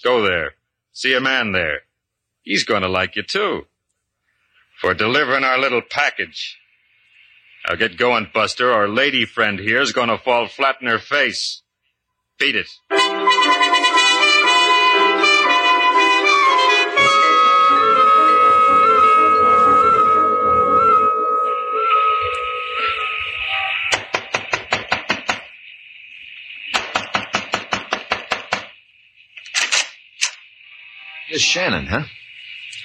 Go 0.02 0.22
there. 0.22 0.54
See 0.92 1.14
a 1.14 1.20
man 1.20 1.52
there. 1.52 1.80
He's 2.42 2.64
going 2.64 2.82
to 2.82 2.88
like 2.88 3.16
you 3.16 3.22
too. 3.22 3.66
For 4.80 4.94
delivering 4.94 5.44
our 5.44 5.58
little 5.58 5.82
package. 5.82 6.58
Now 7.68 7.74
get 7.74 7.96
going, 7.96 8.28
Buster, 8.32 8.72
Our 8.72 8.88
lady 8.88 9.24
friend 9.24 9.58
here's 9.58 9.90
going 9.92 10.08
to 10.08 10.18
fall 10.18 10.46
flat 10.46 10.76
in 10.80 10.86
her 10.86 11.00
face. 11.00 11.62
Beat 12.38 12.54
it. 12.54 12.68
You're 31.28 31.40
Shannon, 31.40 31.86
huh? 31.86 32.02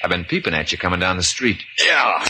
I've 0.03 0.09
been 0.09 0.25
peeping 0.25 0.55
at 0.55 0.71
you 0.71 0.77
coming 0.79 0.99
down 0.99 1.17
the 1.17 1.23
street. 1.23 1.63
Yeah. 1.85 2.25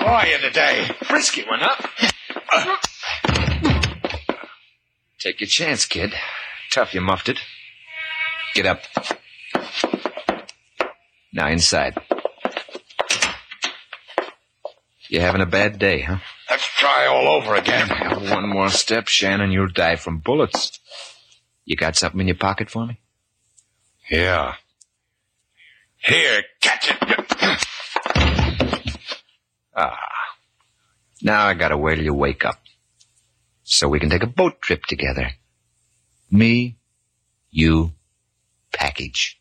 How 0.00 0.14
are 0.14 0.26
you 0.26 0.38
today? 0.38 0.88
Frisky 1.02 1.44
one, 1.46 1.60
huh? 1.60 2.76
Take 5.18 5.42
your 5.42 5.48
chance, 5.48 5.84
kid. 5.84 6.14
Tough 6.70 6.94
you 6.94 7.02
muffed 7.02 7.28
it. 7.28 7.38
Get 8.54 8.64
up. 8.64 8.80
Now 11.34 11.48
inside. 11.48 11.98
You're 15.10 15.20
having 15.20 15.42
a 15.42 15.46
bad 15.46 15.78
day, 15.78 16.00
huh? 16.00 16.16
Let's 16.48 16.64
try 16.64 17.06
all 17.06 17.28
over 17.28 17.54
again. 17.54 17.88
Now, 17.88 18.20
one 18.34 18.48
more 18.48 18.70
step, 18.70 19.06
Shannon, 19.06 19.50
you'll 19.52 19.68
die 19.68 19.96
from 19.96 20.18
bullets. 20.18 20.80
You 21.66 21.76
got 21.76 21.96
something 21.96 22.20
in 22.20 22.26
your 22.26 22.36
pocket 22.36 22.70
for 22.70 22.86
me? 22.86 23.00
Yeah. 24.10 24.54
Here, 25.98 26.42
catch 26.62 26.90
it. 26.90 27.19
Ah. 29.74 29.96
Now 31.22 31.46
I 31.46 31.54
gotta 31.54 31.76
wait 31.76 31.96
till 31.96 32.04
you 32.04 32.14
wake 32.14 32.44
up. 32.44 32.60
So 33.62 33.88
we 33.88 34.00
can 34.00 34.10
take 34.10 34.22
a 34.22 34.26
boat 34.26 34.60
trip 34.60 34.84
together. 34.84 35.30
Me, 36.30 36.76
you, 37.50 37.92
package. 38.72 39.40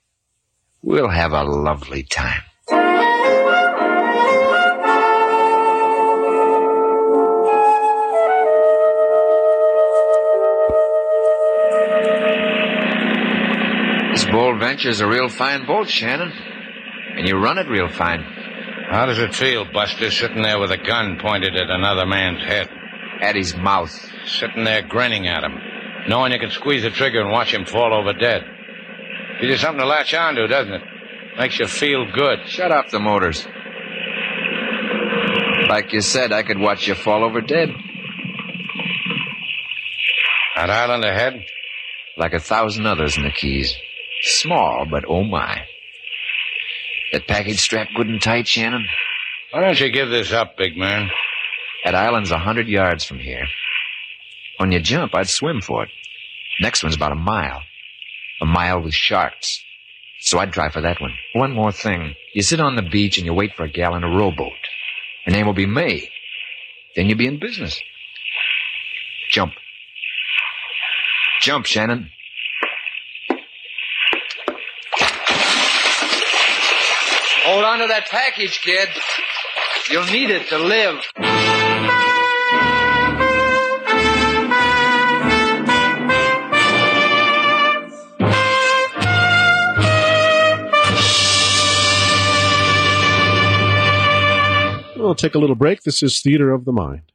We'll 0.82 1.10
have 1.10 1.34
a 1.34 1.44
lovely 1.44 2.04
time. 2.04 2.44
This 14.12 14.26
bold 14.26 14.60
venture's 14.60 15.02
a 15.02 15.08
real 15.08 15.30
fine 15.30 15.66
boat, 15.66 15.90
Shannon. 15.90 16.32
And 17.16 17.28
you 17.28 17.38
run 17.38 17.58
it 17.58 17.68
real 17.68 17.90
fine. 17.90 18.38
How 18.89 19.05
does 19.05 19.19
it 19.19 19.36
feel, 19.36 19.72
Buster, 19.72 20.10
sitting 20.10 20.41
there 20.41 20.60
with 20.60 20.72
a 20.72 20.77
gun 20.77 21.19
pointed 21.22 21.55
at 21.55 21.69
another 21.69 22.08
man's 22.08 22.43
head? 22.43 22.67
At 23.22 23.36
his 23.36 23.55
mouth. 23.55 23.91
Sitting 24.25 24.63
there 24.63 24.81
grinning 24.81 25.27
at 25.27 25.43
him, 25.43 25.55
knowing 26.08 26.31
you 26.31 26.39
can 26.39 26.50
squeeze 26.50 26.81
the 26.81 26.89
trigger 26.89 27.22
and 27.22 27.31
watch 27.31 27.53
him 27.53 27.65
fall 27.65 27.93
over 27.93 28.13
dead. 28.13 28.43
Gives 29.41 29.51
you 29.51 29.58
something 29.58 29.81
to 29.81 29.86
latch 29.86 30.13
onto, 30.15 30.48
doesn't 30.48 30.74
it? 30.74 30.81
Makes 31.38 31.60
you 31.60 31.67
feel 31.67 32.12
good. 32.12 32.39
Shut 32.48 32.72
off 32.72 32.89
the 32.89 33.00
motors. 33.00 33.48
Like 35.69 35.93
you 35.93 36.01
said, 36.01 36.31
I 36.31 36.41
could 36.41 36.60
watch 36.60 36.88
you 36.88 36.96
fall 36.96 37.24
over 37.24 37.41
dead. 37.41 37.69
That 40.55 40.69
island 40.72 41.05
ahead? 41.05 41.46
Like 42.17 42.34
a 42.34 42.39
thousand 42.39 42.88
others 42.88 43.17
in 43.17 43.24
the 43.24 43.31
Keys. 43.31 43.77
Small, 44.24 44.88
but 44.89 45.05
oh 45.08 45.24
my. 45.24 45.65
That 47.12 47.28
package 47.28 47.60
strapped 47.60 47.96
good 47.96 48.08
and 48.08 48.22
tight, 48.22 48.48
Shannon? 48.48 48.86
Why 49.51 49.62
don't 49.62 49.80
you 49.80 49.89
give 49.89 50.10
this 50.10 50.32
up, 50.32 50.58
big 50.58 50.78
man? 50.78 51.10
That 51.84 51.96
island's 51.96 52.32
a 52.32 52.38
hundred 52.38 52.68
yards 52.68 53.04
from 53.04 53.20
here. 53.20 53.46
When 54.58 54.72
you 54.72 54.80
jump, 54.80 55.16
I'd 55.16 55.30
swim 55.30 55.62
for 55.62 55.84
it. 55.84 55.89
Next 56.62 56.84
one's 56.84 56.96
about 56.96 57.13
a 57.13 57.16
mile. 57.16 57.62
A 58.42 58.46
mile 58.46 58.82
with 58.82 58.94
sharks. 58.94 59.63
So 60.22 60.38
I'd 60.38 60.51
try 60.51 60.70
for 60.70 60.82
that 60.82 61.00
one. 61.00 61.13
One 61.34 61.54
more 61.54 61.72
thing. 61.72 62.16
You 62.34 62.42
sit 62.42 62.60
on 62.60 62.75
the 62.75 62.82
beach 62.82 63.18
and 63.18 63.25
you 63.25 63.34
wait 63.34 63.56
for 63.56 63.63
a 63.63 63.72
gal 63.72 63.96
in 63.96 64.04
a 64.04 64.08
rowboat. 64.08 64.51
Her 65.25 65.32
name 65.32 65.46
will 65.46 65.54
be 65.54 65.66
May. 65.66 66.10
Then 66.96 67.08
you'll 67.08 67.18
be 67.18 67.28
in 67.28 67.39
business. 67.39 67.80
Jump. 69.32 69.54
Jump, 71.42 71.66
Shannon. 71.66 72.12
Hold 77.51 77.65
on 77.65 77.79
to 77.79 77.88
that 77.88 78.08
package, 78.12 78.62
kid. 78.62 78.89
You'll 79.89 80.06
need 80.06 80.29
it 80.29 80.50
to 80.50 80.60
live. 80.60 81.03
We'll 94.96 95.15
take 95.15 95.34
a 95.34 95.39
little 95.39 95.56
break. 95.56 95.82
This 95.82 96.03
is 96.03 96.22
Theater 96.22 96.51
of 96.51 96.65
the 96.65 96.72
Mind. 96.72 97.12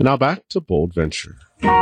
And 0.00 0.06
now 0.06 0.16
back 0.16 0.48
to 0.48 0.62
Bold 0.62 0.94
Venture. 0.94 1.36
Now 1.60 1.74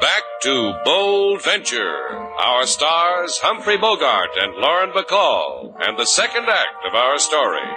back 0.00 0.22
to 0.40 0.72
Bold 0.82 1.42
Venture. 1.42 2.08
Our 2.40 2.64
stars 2.64 3.38
Humphrey 3.42 3.76
Bogart 3.76 4.30
and 4.38 4.54
Lauren 4.56 4.92
Bacall, 4.92 5.74
and 5.78 5.98
the 5.98 6.06
second 6.06 6.46
act 6.48 6.86
of 6.88 6.94
our 6.94 7.18
story. 7.18 7.68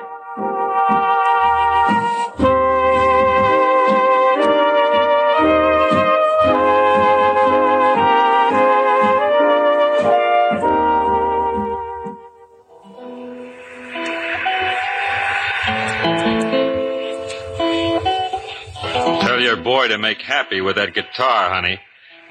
To 19.94 20.00
make 20.00 20.22
happy 20.22 20.60
with 20.60 20.76
that 20.76 20.94
guitar, 20.94 21.54
honey. 21.54 21.80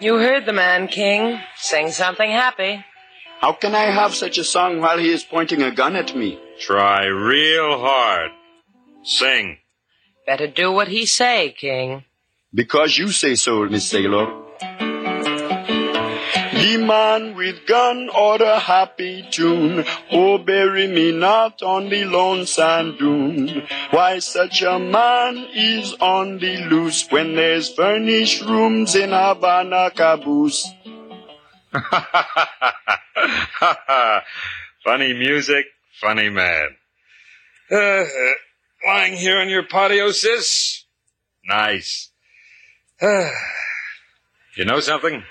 You 0.00 0.16
heard 0.16 0.46
the 0.46 0.52
man, 0.52 0.88
King. 0.88 1.40
Sing 1.56 1.90
something 1.92 2.30
happy. 2.30 2.84
How 3.40 3.52
can 3.52 3.74
I 3.74 3.84
have 3.84 4.14
such 4.14 4.36
a 4.38 4.44
song 4.44 4.80
while 4.80 4.98
he 4.98 5.10
is 5.10 5.24
pointing 5.24 5.62
a 5.62 5.70
gun 5.70 5.96
at 5.96 6.14
me? 6.14 6.38
Try 6.60 7.06
real 7.06 7.78
hard. 7.78 8.30
Sing. 9.04 9.58
Better 10.26 10.48
do 10.48 10.72
what 10.72 10.88
he 10.88 11.06
say, 11.06 11.54
King. 11.56 12.04
Because 12.52 12.98
you 12.98 13.10
say 13.10 13.34
so, 13.36 13.64
Miss 13.66 13.88
Sailor. 13.88 14.41
The 16.62 16.76
man 16.76 17.34
with 17.34 17.66
gun 17.66 18.08
or 18.08 18.36
a 18.36 18.56
happy 18.56 19.26
tune. 19.32 19.84
Oh, 20.12 20.38
bury 20.38 20.86
me 20.86 21.10
not 21.10 21.60
on 21.60 21.88
the 21.88 22.04
lone 22.04 22.46
sand 22.46 23.00
dune. 23.00 23.66
Why, 23.90 24.20
such 24.20 24.62
a 24.62 24.78
man 24.78 25.38
is 25.52 25.92
on 25.94 26.38
the 26.38 26.58
loose 26.70 27.10
when 27.10 27.34
there's 27.34 27.74
furnished 27.74 28.42
rooms 28.42 28.94
in 28.94 29.10
Havana 29.10 29.90
caboose. 29.90 30.70
funny 34.84 35.14
music, 35.14 35.66
funny 36.00 36.30
man. 36.30 36.76
Uh, 37.72 37.76
uh, 37.76 38.06
lying 38.86 39.14
here 39.14 39.40
on 39.40 39.48
your 39.48 39.64
patio, 39.64 40.12
sis? 40.12 40.84
Nice. 41.44 42.10
Uh, 43.00 43.30
you 44.56 44.64
know 44.64 44.78
something? 44.78 45.24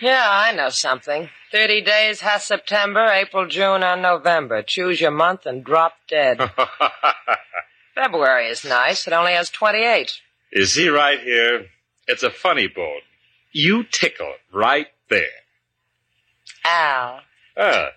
Yeah, 0.00 0.26
I 0.26 0.52
know 0.52 0.70
something. 0.70 1.28
Thirty 1.52 1.80
days 1.80 2.20
has 2.20 2.44
September, 2.44 3.06
April, 3.06 3.46
June, 3.46 3.82
and 3.82 4.02
November. 4.02 4.62
Choose 4.62 5.00
your 5.00 5.12
month 5.12 5.46
and 5.46 5.64
drop 5.64 5.94
dead. 6.08 6.40
February 7.94 8.48
is 8.48 8.64
nice. 8.64 9.06
It 9.06 9.12
only 9.12 9.32
has 9.32 9.50
28. 9.50 10.20
You 10.52 10.64
see 10.64 10.88
right 10.88 11.20
here? 11.20 11.66
It's 12.08 12.22
a 12.24 12.30
funny 12.30 12.66
bone. 12.66 13.00
You 13.52 13.84
tickle 13.84 14.32
right 14.52 14.88
there. 15.08 15.22
Al. 16.64 17.20
Ah, 17.56 17.90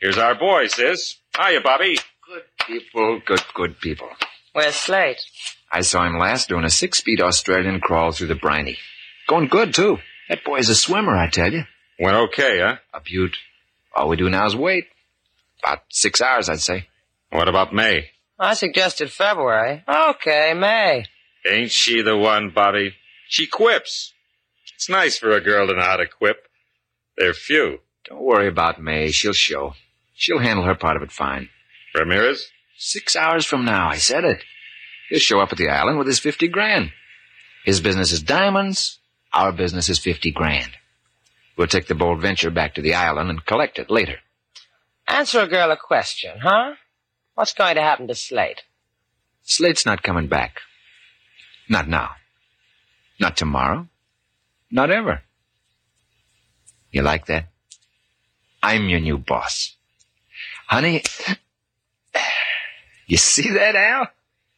here's 0.00 0.16
our 0.16 0.34
boy, 0.34 0.68
sis. 0.68 1.16
Hiya, 1.36 1.60
Bobby. 1.60 1.98
Good 2.26 2.44
people, 2.66 3.20
good, 3.26 3.42
good 3.54 3.80
people. 3.80 4.08
Where's 4.52 4.74
Slate? 4.74 5.20
I 5.70 5.82
saw 5.82 6.06
him 6.06 6.18
last 6.18 6.48
doing 6.48 6.64
a 6.64 6.70
six-speed 6.70 7.20
Australian 7.20 7.80
crawl 7.80 8.12
through 8.12 8.28
the 8.28 8.34
briny. 8.34 8.78
Going 9.28 9.48
good, 9.48 9.74
too. 9.74 9.98
That 10.30 10.44
boy's 10.44 10.68
a 10.68 10.76
swimmer, 10.76 11.16
I 11.16 11.28
tell 11.28 11.52
you. 11.52 11.64
Went 11.98 12.16
okay, 12.16 12.60
huh? 12.60 12.76
A 12.94 13.00
beaut. 13.00 13.36
All 13.96 14.08
we 14.08 14.16
do 14.16 14.30
now 14.30 14.46
is 14.46 14.54
wait. 14.54 14.84
About 15.60 15.80
six 15.88 16.20
hours, 16.20 16.48
I'd 16.48 16.60
say. 16.60 16.86
What 17.30 17.48
about 17.48 17.74
May? 17.74 18.10
I 18.38 18.54
suggested 18.54 19.10
February. 19.10 19.82
Okay, 19.88 20.54
May. 20.54 21.06
Ain't 21.44 21.72
she 21.72 22.00
the 22.02 22.16
one, 22.16 22.50
Bobby? 22.50 22.94
She 23.28 23.48
quips. 23.48 24.14
It's 24.76 24.88
nice 24.88 25.18
for 25.18 25.32
a 25.32 25.40
girl 25.40 25.66
to 25.66 25.74
know 25.74 25.82
how 25.82 25.96
to 25.96 26.06
quip. 26.06 26.46
They're 27.18 27.34
few. 27.34 27.80
Don't 28.08 28.22
worry 28.22 28.46
about 28.46 28.80
May. 28.80 29.10
She'll 29.10 29.32
show. 29.32 29.74
She'll 30.14 30.38
handle 30.38 30.64
her 30.64 30.76
part 30.76 30.96
of 30.96 31.02
it 31.02 31.10
fine. 31.10 31.48
Ramirez? 31.92 32.50
Six 32.78 33.16
hours 33.16 33.44
from 33.44 33.64
now, 33.64 33.88
I 33.88 33.96
said 33.96 34.24
it. 34.24 34.44
He'll 35.08 35.18
show 35.18 35.40
up 35.40 35.50
at 35.50 35.58
the 35.58 35.68
island 35.68 35.98
with 35.98 36.06
his 36.06 36.20
fifty 36.20 36.46
grand. 36.46 36.92
His 37.64 37.80
business 37.80 38.12
is 38.12 38.22
diamonds. 38.22 38.99
Our 39.32 39.52
business 39.52 39.88
is 39.88 39.98
fifty 39.98 40.30
grand. 40.30 40.72
We'll 41.56 41.66
take 41.68 41.86
the 41.86 41.94
bold 41.94 42.20
venture 42.20 42.50
back 42.50 42.74
to 42.74 42.82
the 42.82 42.94
island 42.94 43.30
and 43.30 43.44
collect 43.44 43.78
it 43.78 43.90
later. 43.90 44.18
Answer 45.06 45.40
a 45.40 45.48
girl 45.48 45.70
a 45.70 45.76
question, 45.76 46.38
huh? 46.40 46.74
What's 47.34 47.52
going 47.52 47.74
to 47.74 47.82
happen 47.82 48.08
to 48.08 48.14
Slate? 48.14 48.62
Slate's 49.42 49.84
not 49.86 50.02
coming 50.02 50.28
back. 50.28 50.60
Not 51.68 51.88
now. 51.88 52.10
Not 53.18 53.36
tomorrow. 53.36 53.88
Not 54.70 54.90
ever. 54.90 55.22
You 56.90 57.02
like 57.02 57.26
that? 57.26 57.48
I'm 58.62 58.88
your 58.88 59.00
new 59.00 59.18
boss. 59.18 59.76
Honey, 60.66 61.02
you 63.06 63.16
see 63.16 63.50
that, 63.50 63.74
Al? 63.74 64.08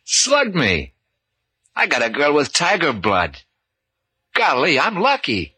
Slugged 0.05 0.55
me. 0.55 0.93
I 1.75 1.87
got 1.87 2.05
a 2.05 2.11
girl 2.11 2.35
with 2.35 2.53
tiger 2.53 2.93
blood. 2.93 3.39
Golly, 4.35 4.81
I'm 4.81 4.97
lucky. 4.97 5.55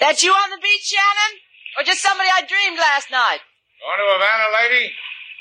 That 0.00 0.22
you 0.22 0.32
on 0.32 0.50
the 0.50 0.58
beach, 0.60 0.84
Shannon? 0.84 1.32
Or 1.78 1.82
just 1.84 2.02
somebody 2.02 2.28
I 2.28 2.42
dreamed 2.44 2.78
last 2.78 3.10
night? 3.10 3.40
Going 3.80 3.98
to 3.98 4.12
Havana, 4.12 4.52
lady? 4.68 4.92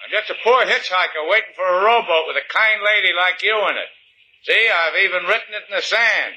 I'm 0.06 0.12
just 0.12 0.30
a 0.30 0.36
poor 0.42 0.64
hitchhiker 0.64 1.28
waiting 1.28 1.52
for 1.54 1.68
a 1.68 1.84
rowboat 1.84 2.28
with 2.28 2.38
a 2.38 2.48
kind 2.48 2.80
lady 2.80 3.12
like 3.12 3.44
you 3.44 3.60
in 3.68 3.76
it. 3.76 3.92
See, 4.44 4.70
I've 4.72 5.04
even 5.04 5.28
written 5.28 5.52
it 5.52 5.68
in 5.68 5.76
the 5.76 5.82
sand. 5.82 6.36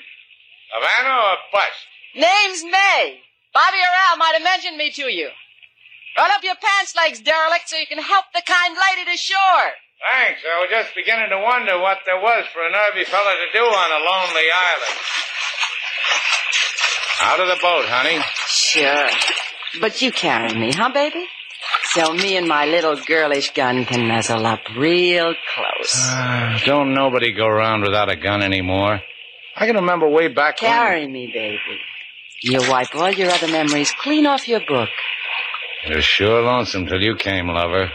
Havana 0.73 1.15
or 1.15 1.37
bust? 1.53 1.81
Name's 2.15 2.65
May. 2.65 3.21
Bobby 3.53 3.79
or 3.79 3.95
Al 4.11 4.17
might 4.17 4.35
have 4.35 4.43
mentioned 4.45 4.77
me 4.77 4.91
to 4.93 5.11
you. 5.11 5.29
Roll 6.17 6.27
up 6.31 6.43
your 6.43 6.57
pants 6.57 6.95
legs, 6.97 7.21
derelict, 7.21 7.69
so 7.69 7.77
you 7.77 7.87
can 7.87 7.99
help 8.03 8.27
the 8.35 8.43
kind 8.47 8.75
lady 8.75 9.11
to 9.11 9.17
shore. 9.17 9.67
Thanks. 10.01 10.41
I 10.47 10.61
was 10.61 10.71
just 10.71 10.95
beginning 10.95 11.29
to 11.31 11.39
wonder 11.39 11.79
what 11.79 11.99
there 12.07 12.21
was 12.21 12.45
for 12.53 12.65
a 12.65 12.71
nervy 12.71 13.05
fella 13.05 13.35
to 13.37 13.49
do 13.53 13.65
on 13.65 13.91
a 13.91 14.01
lonely 14.05 14.49
island. 14.51 14.99
Out 17.23 17.41
of 17.41 17.49
the 17.49 17.59
boat, 17.61 17.85
honey. 17.87 18.19
Sure. 18.47 19.09
But 19.81 20.01
you 20.01 20.11
carry 20.11 20.55
me, 20.55 20.73
huh, 20.73 20.91
baby? 20.93 21.27
So 21.93 22.13
me 22.13 22.37
and 22.37 22.49
my 22.49 22.65
little 22.65 22.97
girlish 22.97 23.53
gun 23.53 23.85
can 23.85 24.09
nuzzle 24.09 24.47
up 24.47 24.61
real 24.77 25.35
close. 25.55 25.93
Ah, 25.97 26.61
don't 26.65 26.95
nobody 26.95 27.33
go 27.33 27.45
around 27.47 27.83
without 27.83 28.09
a 28.11 28.17
gun 28.17 28.43
anymore. 28.43 29.01
I 29.57 29.67
can 29.67 29.77
remember 29.77 30.09
way 30.09 30.29
back 30.29 30.61
when- 30.63 30.71
Carry 30.71 31.07
me, 31.07 31.31
baby. 31.33 31.81
You'll 32.43 32.69
wipe 32.71 32.95
all 32.95 33.11
your 33.11 33.31
other 33.31 33.49
memories 33.49 33.93
clean 33.93 34.27
off 34.27 34.49
your 34.49 34.61
book. 34.61 34.89
You're 35.87 36.03
sure 36.03 36.43
lonesome 36.43 36.87
till 36.87 37.03
you 37.03 37.17
came, 37.17 37.49
lover. 37.49 37.93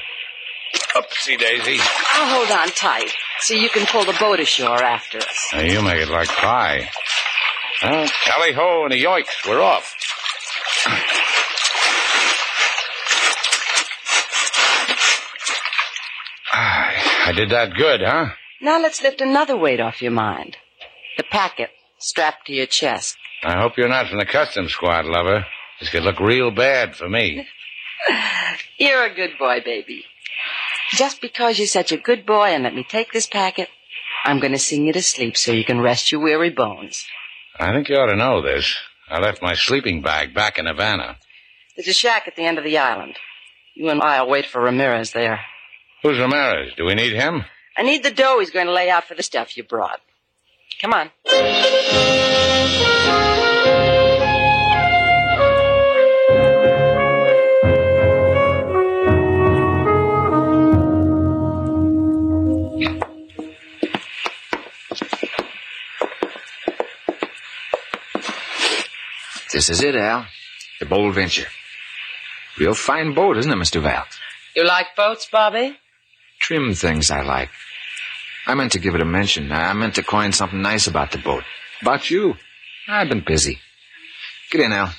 Oopsie 0.96 1.38
daisy. 1.38 1.80
I'll 2.14 2.36
hold 2.38 2.52
on 2.52 2.68
tight 2.70 3.12
so 3.40 3.54
you 3.54 3.70
can 3.70 3.86
pull 3.88 4.06
the 4.06 4.16
boat 4.20 4.40
ashore 4.40 4.84
after 4.84 5.18
us. 5.20 5.50
Now, 5.54 5.62
you 5.62 5.82
make 5.82 6.02
it 6.02 6.10
like 6.10 6.28
pie. 6.30 6.90
Well, 7.84 8.08
tally 8.24 8.54
ho 8.54 8.86
and 8.86 8.94
a 8.94 8.98
yoiks. 8.98 9.46
We're 9.48 9.62
off. 9.62 9.94
I 16.54 17.32
did 17.36 17.50
that 17.50 17.74
good, 17.76 18.02
huh? 18.02 18.28
Now 18.62 18.80
let's 18.80 19.02
lift 19.02 19.22
another 19.22 19.58
weight 19.58 19.80
off 19.80 20.02
your 20.02 20.12
mind. 20.12 20.58
The 21.18 21.24
packet 21.24 21.70
strapped 22.00 22.48
to 22.48 22.54
your 22.54 22.66
chest. 22.66 23.18
I 23.44 23.60
hope 23.60 23.78
you're 23.78 23.90
not 23.90 24.08
from 24.08 24.20
the 24.20 24.26
customs 24.26 24.72
squad, 24.72 25.06
lover. 25.06 25.46
This 25.80 25.90
could 25.90 26.04
look 26.04 26.20
real 26.20 26.52
bad 26.52 26.96
for 26.96 27.10
me. 27.10 27.46
You're 28.78 29.06
a 29.06 29.14
good 29.14 29.32
boy, 29.38 29.62
baby. 29.64 30.06
Just 30.92 31.22
because 31.22 31.58
you're 31.58 31.68
such 31.68 31.92
a 31.92 31.98
good 31.98 32.26
boy 32.26 32.50
and 32.50 32.64
let 32.64 32.76
me 32.76 32.86
take 32.88 33.12
this 33.12 33.26
packet, 33.28 33.70
I'm 34.24 34.40
going 34.40 34.54
to 34.54 34.60
sing 34.60 34.86
you 34.86 34.94
to 34.94 35.02
sleep 35.02 35.36
so 35.36 35.52
you 35.52 35.66
can 35.66 35.82
rest 35.82 36.12
your 36.12 36.22
weary 36.22 36.50
bones. 36.50 37.06
I 37.60 37.72
think 37.72 37.90
you 37.90 37.96
ought 37.96 38.08
to 38.08 38.16
know 38.16 38.42
this. 38.42 38.78
I 39.10 39.20
left 39.20 39.42
my 39.42 39.54
sleeping 39.56 40.02
bag 40.02 40.34
back 40.34 40.58
in 40.58 40.66
Havana. 40.66 41.18
There's 41.76 41.88
a 41.88 41.94
shack 41.94 42.28
at 42.28 42.36
the 42.36 42.44
end 42.44 42.58
of 42.58 42.64
the 42.64 42.78
island. 42.78 43.18
You 43.76 43.90
and 43.90 44.02
I'll 44.02 44.30
wait 44.30 44.46
for 44.46 44.62
Ramirez 44.62 45.12
there. 45.12 45.42
Who's 46.04 46.20
Ramirez? 46.20 46.74
Do 46.78 46.86
we 46.86 46.96
need 46.96 47.14
him? 47.14 47.44
I 47.78 47.84
need 47.84 48.04
the 48.04 48.12
dough 48.12 48.40
he's 48.40 48.52
going 48.52 48.68
to 48.68 48.72
lay 48.74 48.90
out 48.90 49.06
for 49.06 49.16
the 49.16 49.24
stuff 49.24 49.58
you 49.58 49.64
brought. 49.64 50.00
Come 50.82 50.94
on. 50.94 51.10
This 69.54 69.70
is 69.70 69.82
it, 69.82 69.96
Al. 69.96 70.28
The 70.82 70.86
Bold 70.86 71.16
Venture. 71.16 71.48
Real 72.60 72.74
fine 72.74 73.14
boat, 73.14 73.38
isn't 73.38 73.52
it, 73.52 73.56
Mr. 73.56 73.82
Val? 73.82 74.06
You 74.56 74.66
like 74.66 74.96
boats, 74.98 75.28
Bobby? 75.32 75.78
Trim 76.40 76.74
things 76.74 77.10
I 77.10 77.22
like. 77.22 77.50
I 78.48 78.54
meant 78.54 78.74
to 78.74 78.80
give 78.80 78.96
it 78.96 79.02
a 79.02 79.06
mention. 79.06 79.52
I 79.52 79.74
meant 79.74 79.96
to 79.96 80.04
coin 80.04 80.32
something 80.32 80.62
nice 80.62 80.88
about 80.88 81.12
the 81.12 81.18
boat. 81.18 81.44
About 81.82 82.10
you. 82.10 82.36
I've 82.88 83.10
been 83.10 83.24
busy. 83.26 83.60
Get 84.52 84.62
in, 84.62 84.72
Al. 84.72 84.94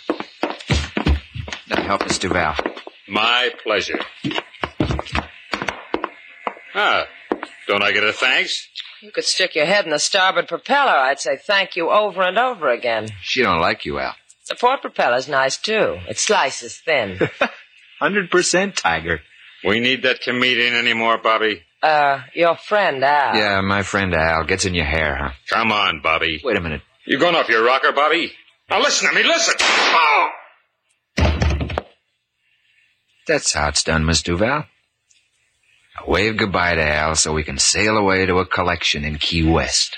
Let 1.69 1.79
me 1.79 1.85
help 1.85 2.03
Mr. 2.03 2.33
Val. 2.33 2.57
My 3.09 3.51
pleasure. 3.63 4.01
Ah, 6.75 7.07
don't 7.69 7.83
I 7.83 7.93
get 7.93 8.03
a 8.05 8.13
thanks? 8.13 8.69
You 9.01 9.13
could 9.13 9.25
stick 9.25 9.55
your 9.55 9.67
head 9.67 9.85
in 9.85 9.91
the 9.91 9.99
starboard 9.99 10.49
propeller. 10.49 10.91
I'd 10.91 11.21
say 11.21 11.37
thank 11.37 11.77
you 11.77 11.91
over 11.91 12.23
and 12.23 12.39
over 12.39 12.69
again. 12.69 13.09
She 13.23 13.43
don't 13.43 13.61
like 13.61 13.85
you, 13.87 13.99
Al. 13.99 14.15
The 14.49 14.57
port 14.57 14.81
propeller's 14.83 15.29
nice, 15.29 15.57
too. 15.57 15.99
It 16.09 16.19
slices 16.19 16.79
thin. 16.79 17.19
Hundred 18.01 18.31
percent 18.31 18.77
tiger. 18.77 19.21
We 19.65 19.81
need 19.81 20.03
that 20.03 20.21
comedian 20.21 20.75
anymore, 20.75 21.19
Bobby. 21.19 21.63
Uh, 21.87 22.23
your 22.35 22.57
friend, 22.57 23.03
Al. 23.05 23.37
Yeah, 23.37 23.61
my 23.61 23.83
friend 23.83 24.15
Al 24.15 24.45
gets 24.45 24.65
in 24.65 24.75
your 24.75 24.85
hair, 24.85 25.17
huh? 25.17 25.31
Come 25.49 25.73
on, 25.73 26.01
Bobby. 26.03 26.41
Wait 26.43 26.57
a 26.57 26.61
minute. 26.61 26.83
You 27.07 27.19
going 27.19 27.35
off 27.35 27.49
your 27.49 27.65
rocker, 27.65 27.93
Bobby? 27.93 28.33
Now 28.69 28.81
listen 28.81 29.09
to 29.09 29.15
me, 29.15 29.23
listen. 29.23 29.55
Oh! 29.61 30.29
That's 33.27 33.53
how 33.53 33.69
it's 33.69 33.83
done, 33.85 34.05
Miss 34.05 34.23
Duval. 34.23 34.65
A 36.05 36.11
wave 36.11 36.37
goodbye 36.37 36.75
to 36.75 36.83
Al 36.83 37.15
so 37.15 37.33
we 37.33 37.43
can 37.45 37.59
sail 37.59 37.97
away 37.97 38.27
to 38.27 38.39
a 38.39 38.47
collection 38.47 39.05
in 39.05 39.19
Key 39.19 39.49
West. 39.49 39.97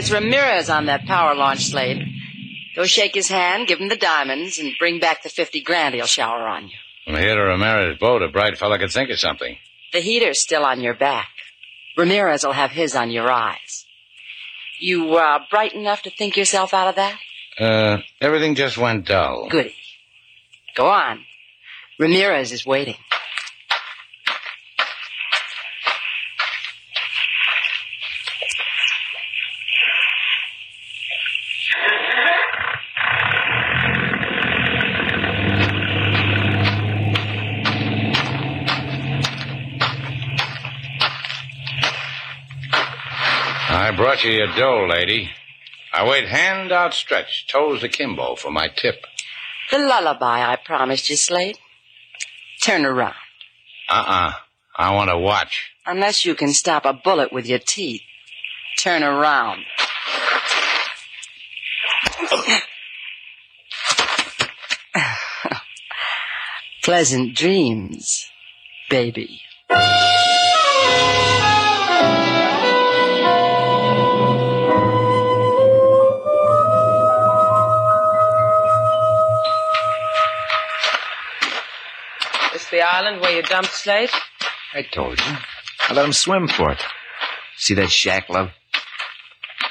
That's 0.00 0.12
Ramirez 0.12 0.70
on 0.70 0.86
that 0.86 1.04
power 1.04 1.34
launch 1.34 1.66
slate. 1.66 2.02
Go 2.74 2.86
shake 2.86 3.14
his 3.14 3.28
hand, 3.28 3.68
give 3.68 3.80
him 3.80 3.90
the 3.90 3.96
diamonds, 3.96 4.58
and 4.58 4.72
bring 4.78 4.98
back 4.98 5.22
the 5.22 5.28
50 5.28 5.60
grand 5.60 5.94
he'll 5.94 6.06
shower 6.06 6.48
on 6.48 6.68
you. 6.68 6.76
From 7.04 7.16
here 7.16 7.34
to 7.34 7.42
Ramirez 7.42 7.98
boat, 7.98 8.22
a 8.22 8.28
bright 8.28 8.56
fella 8.56 8.78
could 8.78 8.90
think 8.90 9.10
of 9.10 9.20
something. 9.20 9.58
The 9.92 10.00
heater's 10.00 10.40
still 10.40 10.64
on 10.64 10.80
your 10.80 10.94
back. 10.94 11.28
Ramirez 11.98 12.46
will 12.46 12.54
have 12.54 12.70
his 12.70 12.96
on 12.96 13.10
your 13.10 13.30
eyes. 13.30 13.84
You, 14.80 15.16
uh, 15.16 15.40
bright 15.50 15.74
enough 15.74 16.00
to 16.04 16.10
think 16.10 16.34
yourself 16.34 16.72
out 16.72 16.88
of 16.88 16.94
that? 16.94 17.18
Uh, 17.58 17.98
everything 18.22 18.54
just 18.54 18.78
went 18.78 19.04
dull. 19.04 19.50
Goody. 19.50 19.74
Go 20.76 20.86
on. 20.86 21.26
Ramirez 21.98 22.52
is 22.52 22.64
waiting. 22.64 22.96
I 43.89 43.89
brought 44.00 44.24
you 44.24 44.32
your 44.32 44.46
dough, 44.56 44.86
lady. 44.88 45.30
I 45.92 46.08
wait 46.08 46.26
hand 46.26 46.72
outstretched, 46.72 47.50
toes 47.50 47.82
akimbo 47.82 48.34
for 48.34 48.50
my 48.50 48.68
tip. 48.68 49.04
The 49.70 49.78
lullaby 49.78 50.50
I 50.50 50.56
promised 50.56 51.10
you, 51.10 51.16
Slate. 51.16 51.58
Turn 52.62 52.86
around. 52.86 53.12
Uh-uh. 53.90 54.32
I 54.74 54.94
want 54.94 55.10
to 55.10 55.18
watch. 55.18 55.72
Unless 55.84 56.24
you 56.24 56.34
can 56.34 56.54
stop 56.54 56.86
a 56.86 56.94
bullet 56.94 57.30
with 57.30 57.46
your 57.46 57.58
teeth. 57.58 58.00
Turn 58.78 59.02
around. 59.02 59.64
Pleasant 66.82 67.36
dreams, 67.36 68.30
baby. 68.88 69.42
This 82.52 82.68
the 82.70 82.80
island 82.80 83.20
where 83.20 83.36
you 83.36 83.42
dumped 83.42 83.70
Slate? 83.70 84.10
I 84.74 84.82
told 84.82 85.20
you. 85.20 85.36
I 85.88 85.92
let 85.92 86.04
him 86.04 86.12
swim 86.12 86.48
for 86.48 86.72
it. 86.72 86.82
See 87.56 87.74
that 87.74 87.90
shack, 87.90 88.28
love? 88.28 88.50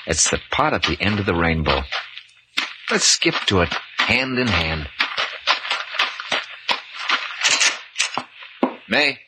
It's 0.08 0.30
the 0.30 0.40
pot 0.50 0.74
at 0.74 0.84
the 0.84 0.98
end 1.02 1.20
of 1.20 1.26
the 1.26 1.36
rainbow. 1.36 1.82
Let's 2.90 3.06
skip 3.06 3.36
to 3.48 3.62
it, 3.62 3.74
hand 3.98 4.40
in 4.40 4.48
hand. 4.48 4.88
May? 8.88 9.20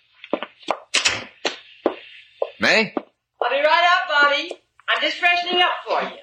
May? 2.60 2.94
I'll 3.42 3.50
be 3.50 3.58
right 3.58 3.90
up, 3.94 4.08
Bobby. 4.10 4.56
I'm 4.90 5.02
just 5.02 5.18
freshening 5.18 5.62
up 5.62 5.72
for 5.86 6.02
you. 6.10 6.18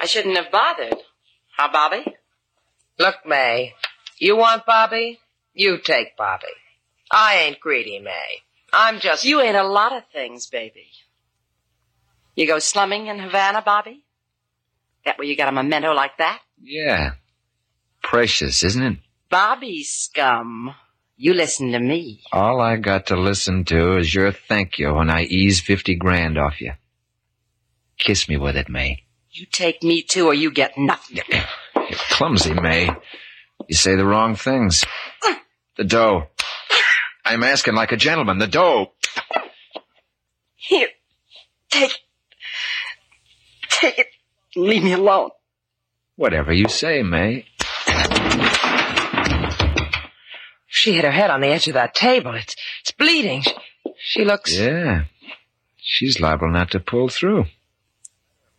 I 0.00 0.06
shouldn't 0.06 0.36
have 0.36 0.50
bothered. 0.50 0.96
Huh, 1.56 1.68
Bobby? 1.72 2.04
Look, 3.00 3.24
May. 3.24 3.72
You 4.18 4.36
want 4.36 4.66
Bobby? 4.66 5.18
You 5.54 5.78
take 5.78 6.18
Bobby. 6.18 6.52
I 7.10 7.36
ain't 7.36 7.58
greedy, 7.58 7.98
May. 7.98 8.42
I'm 8.74 9.00
just. 9.00 9.24
You 9.24 9.40
ain't 9.40 9.56
a 9.56 9.66
lot 9.66 9.96
of 9.96 10.02
things, 10.12 10.48
baby. 10.48 10.86
You 12.36 12.46
go 12.46 12.58
slumming 12.58 13.06
in 13.06 13.18
Havana, 13.18 13.62
Bobby? 13.62 14.04
That 15.06 15.18
way 15.18 15.24
you 15.24 15.34
got 15.34 15.48
a 15.48 15.52
memento 15.52 15.94
like 15.94 16.18
that? 16.18 16.42
Yeah. 16.60 17.12
Precious, 18.02 18.62
isn't 18.62 18.82
it? 18.82 18.98
Bobby 19.30 19.82
scum. 19.82 20.74
You 21.16 21.32
listen 21.32 21.72
to 21.72 21.80
me. 21.80 22.20
All 22.32 22.60
I 22.60 22.76
got 22.76 23.06
to 23.06 23.16
listen 23.16 23.64
to 23.64 23.96
is 23.96 24.14
your 24.14 24.30
thank 24.30 24.78
you 24.78 24.92
when 24.92 25.08
I 25.08 25.22
ease 25.22 25.62
fifty 25.62 25.94
grand 25.94 26.36
off 26.36 26.60
you. 26.60 26.74
Kiss 27.98 28.28
me 28.28 28.36
with 28.36 28.56
it, 28.56 28.68
May. 28.68 29.04
You 29.30 29.46
take 29.46 29.82
me 29.82 30.02
too, 30.02 30.26
or 30.26 30.34
you 30.34 30.50
get 30.50 30.76
nothing. 30.76 31.22
You're 31.90 31.98
clumsy, 31.98 32.54
May. 32.54 32.88
You 33.68 33.74
say 33.74 33.96
the 33.96 34.04
wrong 34.04 34.36
things. 34.36 34.84
The 35.76 35.82
dough. 35.82 36.28
I'm 37.24 37.42
asking 37.42 37.74
like 37.74 37.90
a 37.90 37.96
gentleman. 37.96 38.38
The 38.38 38.46
dough. 38.46 38.92
Here. 40.54 40.88
Take 41.68 41.90
it. 41.90 41.98
Take 43.70 43.98
it. 43.98 44.06
Leave 44.54 44.84
me 44.84 44.92
alone. 44.92 45.30
Whatever 46.14 46.52
you 46.52 46.68
say, 46.68 47.02
May. 47.02 47.46
She 50.68 50.92
hit 50.92 51.04
her 51.04 51.10
head 51.10 51.30
on 51.30 51.40
the 51.40 51.48
edge 51.48 51.66
of 51.66 51.74
that 51.74 51.94
table. 51.94 52.34
It's 52.34 52.54
it's 52.82 52.92
bleeding. 52.92 53.42
She, 53.42 53.54
she 53.98 54.24
looks. 54.24 54.56
Yeah. 54.56 55.06
She's 55.76 56.20
liable 56.20 56.50
not 56.52 56.70
to 56.70 56.78
pull 56.78 57.08
through. 57.08 57.46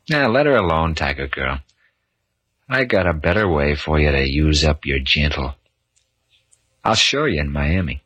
Now, 0.09 0.27
let 0.27 0.47
her 0.47 0.55
alone, 0.55 0.95
Tiger 0.95 1.27
Girl. 1.27 1.61
I 2.73 2.85
got 2.85 3.05
a 3.05 3.13
better 3.13 3.49
way 3.49 3.75
for 3.75 3.99
you 3.99 4.09
to 4.11 4.25
use 4.25 4.63
up 4.63 4.85
your 4.85 4.99
gentle. 4.99 5.55
I'll 6.85 6.95
show 6.95 7.25
you 7.25 7.41
in 7.41 7.51
Miami. 7.51 8.01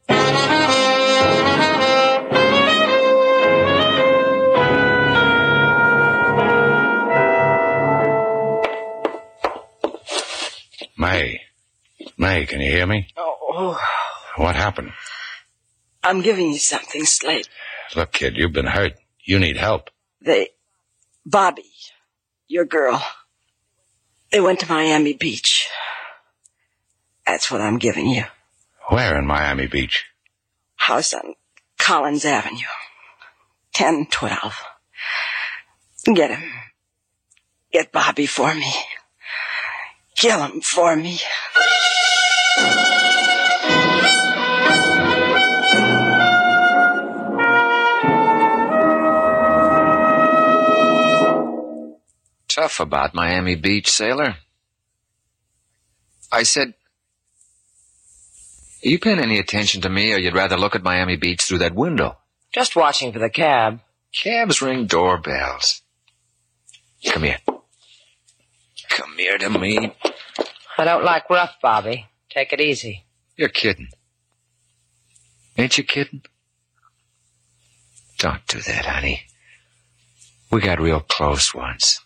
May. 10.98 11.42
May, 12.18 12.48
can 12.48 12.60
you 12.60 12.72
hear 12.72 12.88
me? 12.88 13.08
Oh, 13.16 13.38
oh. 13.54 13.80
What 14.38 14.56
happened? 14.56 14.94
I'm 16.02 16.22
giving 16.22 16.52
you 16.52 16.58
something, 16.58 17.06
Slate. 17.06 17.48
Look, 17.96 18.14
kid, 18.14 18.36
you've 18.36 18.54
been 18.54 18.66
hurt. 18.66 18.94
You 19.24 19.38
need 19.38 19.58
help. 19.58 19.92
They, 20.22 20.50
Bobby, 21.24 21.70
your 22.48 22.66
girl, 22.66 23.06
they 24.32 24.40
went 24.40 24.60
to 24.62 24.70
Miami 24.70 25.14
Beach. 25.14 25.70
That's 27.26 27.50
what 27.50 27.62
I'm 27.62 27.78
giving 27.78 28.08
you. 28.08 28.24
Where 28.90 29.18
in 29.18 29.26
Miami 29.26 29.68
Beach? 29.68 30.06
House 30.76 31.14
on 31.14 31.36
Collins 31.78 32.26
Avenue. 32.26 32.68
Ten 33.74 34.08
twelve. 34.12 34.56
Get 36.06 36.32
him. 36.32 36.52
Get 37.72 37.92
Bobby 37.92 38.28
for 38.28 38.54
me. 38.54 38.72
Kill 40.16 40.42
him 40.44 40.62
for 40.62 40.96
me. 40.96 41.20
Tough 52.56 52.80
about 52.80 53.14
Miami 53.14 53.56
Beach, 53.56 53.92
sailor. 53.92 54.38
I 56.32 56.44
said, 56.44 56.74
Are 58.82 58.88
you 58.88 58.98
paying 58.98 59.20
any 59.20 59.40
attention 59.40 59.82
to 59.82 59.90
me, 59.90 60.14
or 60.14 60.18
you'd 60.18 60.36
rather 60.36 60.56
look 60.56 60.74
at 60.74 60.82
Miami 60.82 61.18
Beach 61.18 61.42
through 61.42 61.58
that 61.58 61.76
window? 61.76 62.16
Just 62.54 62.78
watching 62.78 63.12
for 63.12 63.20
the 63.20 63.30
cab. 63.30 63.82
Cabs 64.14 64.62
ring 64.62 64.86
doorbells. 64.86 65.82
Come 67.06 67.24
here. 67.24 67.40
Come 68.88 69.18
here 69.18 69.38
to 69.38 69.50
me. 69.50 69.94
I 70.78 70.86
don't 70.86 71.04
like 71.04 71.30
rough, 71.30 71.58
Bobby. 71.62 72.08
Take 72.30 72.54
it 72.54 72.62
easy. 72.62 73.04
You're 73.36 73.50
kidding. 73.50 73.90
Ain't 75.58 75.78
you 75.78 75.84
kidding? 75.84 76.22
Don't 78.18 78.48
do 78.48 78.62
that, 78.62 78.86
honey. 78.86 79.24
We 80.50 80.62
got 80.62 80.80
real 80.80 81.02
close 81.02 81.54
once. 81.54 82.05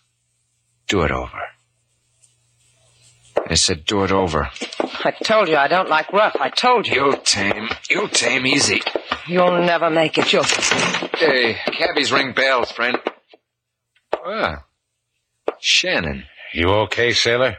Do 0.90 1.02
it 1.02 1.12
over. 1.12 1.40
I 3.48 3.54
said 3.54 3.84
do 3.84 4.02
it 4.02 4.10
over. 4.10 4.50
I 5.04 5.12
told 5.22 5.48
you 5.48 5.56
I 5.56 5.68
don't 5.68 5.88
like 5.88 6.12
rough. 6.12 6.34
I 6.40 6.50
told 6.50 6.88
you. 6.88 6.94
You'll 6.94 7.16
tame. 7.18 7.68
You'll 7.88 8.08
tame 8.08 8.44
easy. 8.44 8.82
You'll 9.28 9.62
never 9.62 9.88
make 9.88 10.18
it. 10.18 10.32
You'll. 10.32 10.42
Hey, 11.14 11.58
cabbies 11.66 12.10
ring 12.10 12.32
bells, 12.32 12.72
friend. 12.72 12.98
Well, 14.26 14.64
Shannon. 15.60 16.24
You 16.52 16.70
okay, 16.70 17.12
sailor? 17.12 17.58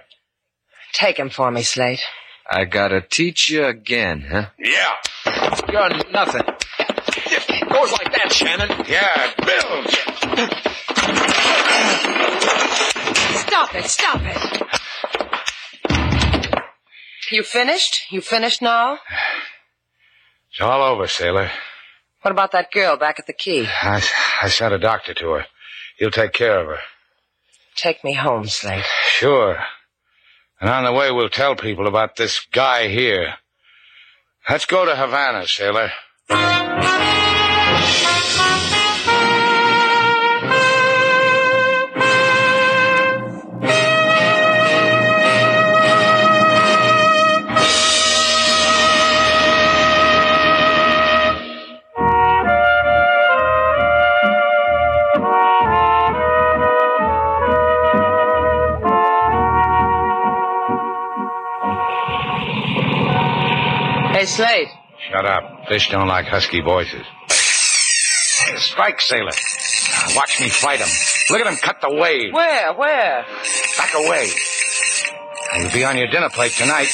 Take 0.91 1.17
him 1.17 1.30
for 1.30 1.50
me, 1.52 1.62
Slate. 1.63 2.04
I 2.50 2.65
gotta 2.65 3.00
teach 3.00 3.50
you 3.50 3.63
again, 3.63 4.28
huh? 4.30 4.48
Yeah. 4.60 5.62
You're 5.72 6.12
nothing. 6.12 6.44
It 8.32 8.39
goes 8.39 8.41
like 8.41 8.72
that, 8.72 8.86
Shannon. 8.86 8.86
Yeah, 8.88 9.34
Bill. 9.46 9.84
Stop 13.39 13.76
it! 13.76 13.86
Stop 13.86 14.22
it! 14.24 14.62
You 17.32 17.44
finished? 17.44 18.12
You 18.12 18.22
finished 18.22 18.62
now? 18.62 19.00
It's 20.52 20.62
all 20.62 20.82
over, 20.82 21.08
sailor. 21.08 21.50
What 22.22 22.32
about 22.32 22.52
that 22.52 22.72
girl 22.72 22.98
back 22.98 23.20
at 23.20 23.28
the 23.28 23.34
key? 23.34 23.65
I, 23.67 24.02
I 24.41 24.50
sent 24.50 24.74
a 24.74 24.80
doctor 24.80 25.13
to 25.13 25.30
her. 25.32 25.46
He'll 25.98 26.12
take 26.12 26.34
care 26.34 26.60
of 26.60 26.67
her. 26.67 26.80
Take 27.76 28.04
me 28.04 28.13
home, 28.13 28.48
Slate. 28.48 28.86
Sure. 29.08 29.58
And 30.60 30.70
on 30.70 30.84
the 30.84 30.91
way, 30.91 31.12
we'll 31.12 31.30
tell 31.30 31.56
people 31.56 31.88
about 31.88 32.15
this 32.17 32.39
guy 32.52 32.89
here. 32.89 33.36
Let's 34.50 34.65
go 34.65 34.86
to 34.86 34.96
Havana, 34.96 35.48
sailor. 35.48 35.91
Shut 65.10 65.26
up. 65.26 65.68
Fish 65.68 65.90
don't 65.90 66.08
like 66.08 66.26
husky 66.26 66.62
voices. 66.62 67.06
Strike, 68.58 69.02
sailor. 69.02 69.32
Watch 70.16 70.40
me 70.42 70.50
fight 70.50 70.80
him. 70.80 70.88
Look 71.30 71.42
at 71.42 71.48
him 71.52 71.58
cut 71.58 71.82
the 71.82 71.94
wave. 71.94 72.34
Where? 72.34 72.74
Where? 72.74 73.26
Back 73.78 73.94
away. 73.96 74.28
He'll 75.56 75.72
be 75.72 75.84
on 75.84 75.98
your 75.98 76.08
dinner 76.08 76.30
plate 76.30 76.52
tonight. 76.54 76.90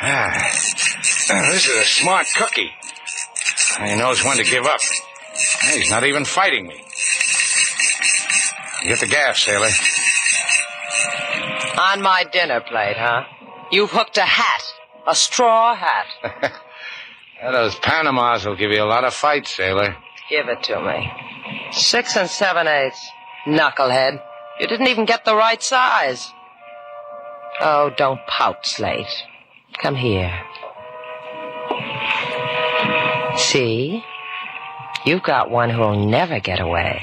Ah, 0.00 0.32
this 0.52 1.68
is 1.68 1.76
a 1.76 1.84
smart 1.84 2.26
cookie. 2.36 2.70
He 3.84 3.96
knows 3.96 4.24
when 4.24 4.36
to 4.36 4.44
give 4.44 4.64
up. 4.66 4.80
He's 5.72 5.90
not 5.90 6.04
even 6.04 6.24
fighting 6.24 6.66
me. 6.66 6.84
Get 8.84 9.00
the 9.00 9.06
gas, 9.06 9.42
sailor. 9.42 9.70
On 11.78 12.02
my 12.02 12.24
dinner 12.32 12.60
plate, 12.60 12.96
huh? 12.98 13.24
You've 13.70 13.90
hooked 13.90 14.18
a 14.18 14.22
hat. 14.22 14.62
A 15.06 15.14
straw 15.14 15.74
hat. 15.74 16.06
Those 17.42 17.74
Panamas 17.76 18.46
will 18.46 18.56
give 18.56 18.70
you 18.70 18.82
a 18.82 18.84
lot 18.84 19.04
of 19.04 19.12
fight, 19.12 19.48
sailor. 19.48 19.96
Give 20.28 20.48
it 20.48 20.62
to 20.64 20.80
me. 20.80 21.10
Six 21.72 22.16
and 22.16 22.30
seven 22.30 22.68
eighths. 22.68 23.04
Knucklehead. 23.46 24.22
You 24.60 24.68
didn't 24.68 24.86
even 24.86 25.04
get 25.04 25.24
the 25.24 25.34
right 25.34 25.60
size. 25.62 26.30
Oh, 27.60 27.90
don't 27.96 28.20
pout, 28.28 28.64
Slate. 28.64 29.06
Come 29.78 29.96
here. 29.96 30.32
See? 33.36 34.04
You've 35.04 35.22
got 35.22 35.50
one 35.50 35.70
who'll 35.70 36.06
never 36.06 36.38
get 36.38 36.60
away. 36.60 37.02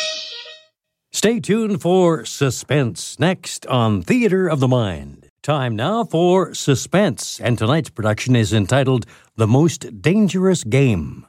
Stay 1.21 1.39
tuned 1.39 1.79
for 1.83 2.25
Suspense 2.25 3.19
next 3.19 3.67
on 3.67 4.01
Theater 4.01 4.47
of 4.47 4.59
the 4.59 4.67
Mind. 4.67 5.29
Time 5.43 5.75
now 5.75 6.03
for 6.03 6.55
Suspense, 6.55 7.39
and 7.39 7.59
tonight's 7.59 7.91
production 7.91 8.35
is 8.35 8.51
entitled 8.51 9.05
The 9.35 9.45
Most 9.45 10.01
Dangerous 10.01 10.63
Game. 10.63 11.27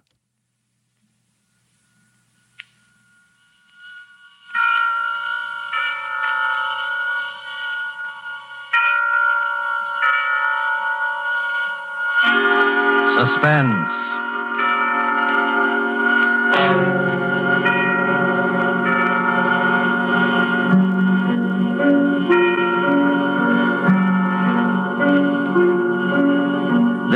Suspense. 13.19 13.93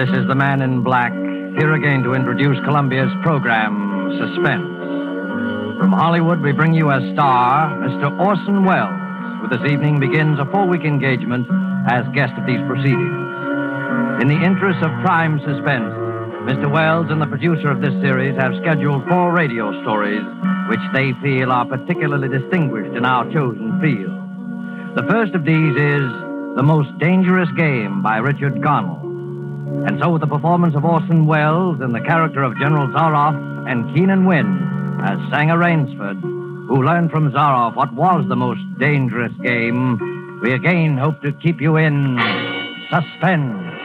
Is 0.06 0.26
the 0.28 0.36
man 0.36 0.62
in 0.62 0.82
black, 0.82 1.12
here 1.58 1.74
again 1.74 2.04
to 2.04 2.14
introduce 2.14 2.56
Columbia's 2.64 3.10
program, 3.22 3.74
Suspense. 4.16 4.70
From 5.78 5.90
Hollywood, 5.90 6.40
we 6.40 6.52
bring 6.52 6.74
you 6.74 6.92
as 6.92 7.02
star 7.12 7.76
Mr. 7.82 8.16
Orson 8.20 8.64
Welles, 8.64 8.94
who 9.42 9.48
this 9.50 9.68
evening 9.70 9.98
begins 9.98 10.38
a 10.38 10.44
four 10.46 10.66
week 10.68 10.82
engagement 10.82 11.48
as 11.90 12.06
guest 12.14 12.32
of 12.38 12.46
these 12.46 12.60
proceedings. 12.68 13.18
In 14.22 14.28
the 14.28 14.38
interest 14.46 14.78
of 14.78 14.94
prime 15.02 15.40
suspense, 15.40 15.90
Mr. 16.46 16.70
Welles 16.70 17.10
and 17.10 17.20
the 17.20 17.26
producer 17.26 17.68
of 17.68 17.82
this 17.82 17.94
series 18.00 18.36
have 18.38 18.54
scheduled 18.62 19.02
four 19.08 19.32
radio 19.32 19.74
stories 19.82 20.22
which 20.70 20.86
they 20.94 21.14
feel 21.20 21.50
are 21.50 21.66
particularly 21.66 22.28
distinguished 22.28 22.96
in 22.96 23.04
our 23.04 23.24
chosen 23.32 23.80
field. 23.82 24.14
The 24.94 25.06
first 25.10 25.34
of 25.34 25.44
these 25.44 25.74
is 25.74 26.06
The 26.54 26.62
Most 26.62 26.96
Dangerous 27.00 27.50
Game 27.56 28.02
by 28.02 28.18
Richard 28.18 28.62
Connell. 28.62 29.05
And 29.66 30.00
so, 30.00 30.10
with 30.10 30.20
the 30.20 30.28
performance 30.28 30.76
of 30.76 30.84
Orson 30.84 31.26
Welles 31.26 31.80
in 31.80 31.92
the 31.92 32.00
character 32.00 32.42
of 32.42 32.56
General 32.58 32.86
Zaroff 32.88 33.34
and 33.68 33.92
Keenan 33.94 34.24
Wynn 34.24 35.00
as 35.02 35.18
Sanger 35.30 35.58
Rainsford, 35.58 36.20
who 36.68 36.82
learned 36.82 37.10
from 37.10 37.32
Zaroff 37.32 37.74
what 37.74 37.92
was 37.92 38.24
the 38.28 38.36
most 38.36 38.60
dangerous 38.78 39.32
game, 39.42 40.40
we 40.40 40.52
again 40.52 40.96
hope 40.96 41.20
to 41.22 41.32
keep 41.32 41.60
you 41.60 41.76
in 41.76 42.16
suspense. 42.90 43.75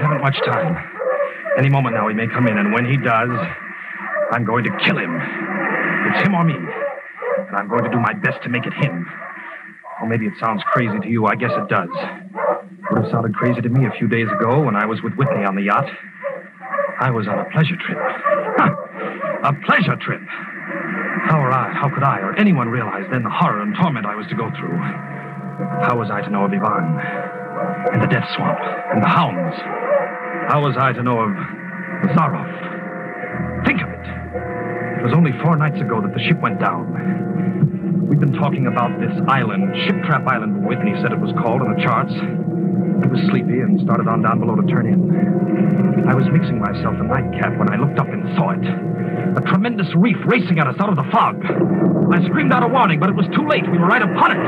Haven't 0.00 0.20
much 0.20 0.36
time. 0.44 0.76
Any 1.58 1.68
moment 1.68 1.94
now 1.94 2.08
he 2.08 2.14
may 2.14 2.26
come 2.26 2.46
in, 2.46 2.58
and 2.58 2.72
when 2.72 2.84
he 2.88 2.96
does, 2.96 3.30
I'm 4.32 4.44
going 4.44 4.64
to 4.64 4.70
kill 4.84 4.98
him. 4.98 5.14
It's 6.08 6.22
him 6.26 6.34
or 6.34 6.44
me. 6.44 6.54
And 6.54 7.56
I'm 7.56 7.68
going 7.68 7.84
to 7.84 7.90
do 7.90 7.98
my 7.98 8.14
best 8.14 8.42
to 8.44 8.48
make 8.48 8.66
it 8.66 8.72
him. 8.72 9.06
Or 10.00 10.08
maybe 10.08 10.26
it 10.26 10.34
sounds 10.40 10.62
crazy 10.66 10.98
to 10.98 11.08
you. 11.08 11.26
I 11.26 11.34
guess 11.34 11.50
it 11.52 11.68
does. 11.68 11.90
It 11.92 12.90
Would 12.90 13.02
have 13.02 13.10
sounded 13.10 13.34
crazy 13.34 13.60
to 13.60 13.68
me 13.68 13.86
a 13.86 13.90
few 13.98 14.08
days 14.08 14.28
ago 14.30 14.62
when 14.62 14.76
I 14.76 14.86
was 14.86 15.02
with 15.02 15.14
Whitney 15.14 15.44
on 15.44 15.56
the 15.56 15.62
yacht. 15.62 15.86
I 17.00 17.10
was 17.10 17.26
on 17.28 17.38
a 17.38 17.44
pleasure 17.50 17.76
trip. 17.76 17.98
A 19.44 19.52
pleasure 19.66 19.96
trip. 19.96 20.20
How 21.26 21.40
or 21.40 21.50
I, 21.50 21.72
how 21.72 21.88
could 21.92 22.02
I 22.02 22.20
or 22.20 22.36
anyone 22.36 22.68
realize 22.68 23.04
then 23.10 23.22
the 23.22 23.30
horror 23.30 23.62
and 23.62 23.74
torment 23.74 24.06
I 24.06 24.14
was 24.14 24.26
to 24.28 24.34
go 24.34 24.50
through? 24.58 24.76
How 25.84 25.96
was 25.98 26.10
I 26.10 26.20
to 26.22 26.30
know 26.30 26.44
of 26.44 26.52
Ivan? 26.52 26.98
And 27.92 28.02
the 28.02 28.06
death 28.06 28.28
swamp? 28.36 28.58
And 28.92 29.02
the 29.02 29.08
hounds? 29.08 29.56
How 30.50 30.58
was 30.66 30.74
I 30.74 30.90
to 30.90 31.02
know 31.04 31.14
of 31.14 31.30
Zaroff? 32.10 32.50
Think 33.62 33.86
of 33.86 33.88
it. 33.94 34.02
It 34.98 35.06
was 35.06 35.14
only 35.14 35.30
four 35.46 35.54
nights 35.54 35.78
ago 35.78 36.02
that 36.02 36.10
the 36.10 36.18
ship 36.26 36.42
went 36.42 36.58
down. 36.58 36.90
We've 38.10 38.18
been 38.18 38.34
talking 38.34 38.66
about 38.66 38.98
this 38.98 39.14
island, 39.30 39.70
Ship 39.86 39.94
Trap 40.02 40.26
Island, 40.26 40.66
Whitney 40.66 40.98
said 40.98 41.12
it 41.12 41.22
was 41.22 41.30
called 41.38 41.62
on 41.62 41.70
the 41.70 41.80
charts. 41.80 42.10
I 42.10 43.06
was 43.06 43.22
sleepy 43.30 43.62
and 43.62 43.78
started 43.86 44.10
on 44.10 44.26
down 44.26 44.40
below 44.42 44.58
to 44.58 44.66
turn 44.66 44.90
in. 44.90 46.10
I 46.10 46.18
was 46.18 46.26
mixing 46.34 46.58
myself 46.58 46.98
a 46.98 47.06
nightcap 47.06 47.54
when 47.54 47.70
I 47.70 47.78
looked 47.78 48.02
up 48.02 48.10
and 48.10 48.26
saw 48.34 48.50
it. 48.50 48.66
A 49.38 49.42
tremendous 49.46 49.86
reef 49.94 50.18
racing 50.26 50.58
at 50.58 50.66
us 50.66 50.74
out 50.82 50.90
of 50.90 50.98
the 50.98 51.06
fog. 51.14 51.38
I 52.10 52.26
screamed 52.26 52.50
out 52.50 52.66
a 52.66 52.68
warning, 52.68 52.98
but 52.98 53.08
it 53.08 53.14
was 53.14 53.30
too 53.38 53.46
late. 53.46 53.62
We 53.70 53.78
were 53.78 53.86
right 53.86 54.02
upon 54.02 54.34
it. 54.34 54.42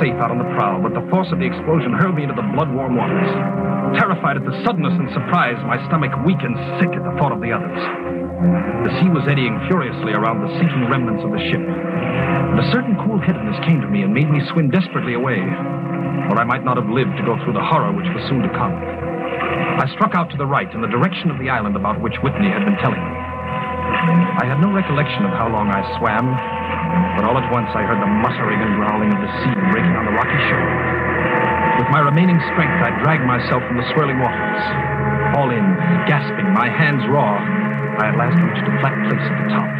Safe 0.00 0.16
out 0.16 0.32
on 0.32 0.40
the 0.40 0.48
prow, 0.56 0.80
but 0.80 0.96
the 0.96 1.04
force 1.12 1.28
of 1.28 1.36
the 1.36 1.44
explosion 1.44 1.92
hurled 1.92 2.16
me 2.16 2.24
into 2.24 2.32
the 2.32 2.48
blood-warm 2.56 2.96
waters. 2.96 3.28
Terrified 4.00 4.40
at 4.40 4.48
the 4.48 4.56
suddenness 4.64 4.96
and 4.96 5.12
surprise, 5.12 5.60
my 5.68 5.76
stomach 5.92 6.08
weak 6.24 6.40
and 6.40 6.56
sick 6.80 6.88
at 6.96 7.04
the 7.04 7.12
thought 7.20 7.36
of 7.36 7.44
the 7.44 7.52
others. 7.52 7.76
The 8.88 8.92
sea 8.96 9.12
was 9.12 9.28
eddying 9.28 9.60
furiously 9.68 10.16
around 10.16 10.40
the 10.40 10.48
sinking 10.56 10.88
remnants 10.88 11.20
of 11.20 11.36
the 11.36 11.42
ship. 11.52 11.60
And 11.60 12.56
a 12.56 12.70
certain 12.72 12.96
cool 13.04 13.20
headedness 13.20 13.60
came 13.68 13.84
to 13.84 13.92
me 13.92 14.00
and 14.00 14.16
made 14.16 14.32
me 14.32 14.40
swim 14.48 14.72
desperately 14.72 15.12
away, 15.12 15.44
or 16.32 16.40
I 16.40 16.48
might 16.48 16.64
not 16.64 16.80
have 16.80 16.88
lived 16.88 17.20
to 17.20 17.24
go 17.28 17.36
through 17.44 17.60
the 17.60 17.68
horror 17.68 17.92
which 17.92 18.08
was 18.16 18.24
soon 18.24 18.40
to 18.40 18.52
come. 18.56 18.72
I 18.72 19.84
struck 19.92 20.16
out 20.16 20.32
to 20.32 20.40
the 20.40 20.48
right 20.48 20.72
in 20.72 20.80
the 20.80 20.88
direction 20.88 21.28
of 21.28 21.36
the 21.36 21.52
island 21.52 21.76
about 21.76 22.00
which 22.00 22.16
Whitney 22.24 22.48
had 22.48 22.64
been 22.64 22.80
telling 22.80 23.04
me. 23.04 23.14
I 24.40 24.48
had 24.48 24.64
no 24.64 24.72
recollection 24.72 25.28
of 25.28 25.36
how 25.36 25.52
long 25.52 25.68
I 25.68 25.84
swam, 26.00 26.59
but 27.16 27.24
all 27.24 27.36
at 27.38 27.46
once 27.52 27.70
I 27.74 27.82
heard 27.82 28.00
the 28.00 28.08
muttering 28.08 28.60
and 28.60 28.72
growling 28.78 29.10
of 29.12 29.20
the 29.20 29.30
sea 29.42 29.54
breaking 29.70 29.94
on 29.94 30.04
the 30.06 30.14
rocky 30.14 30.40
shore. 30.48 30.68
With 31.80 31.88
my 31.88 32.00
remaining 32.04 32.36
strength, 32.52 32.78
I 32.82 32.92
dragged 33.00 33.24
myself 33.24 33.64
from 33.64 33.76
the 33.80 33.86
swirling 33.92 34.20
waters. 34.20 34.62
All 35.36 35.48
in, 35.48 35.64
gasping, 36.04 36.52
my 36.52 36.68
hands 36.68 37.06
raw, 37.08 37.40
I 38.00 38.12
at 38.12 38.16
last 38.16 38.36
reached 38.42 38.66
a 38.66 38.74
flat 38.80 38.96
place 39.08 39.22
at 39.22 39.36
the 39.40 39.48
top. 39.54 39.70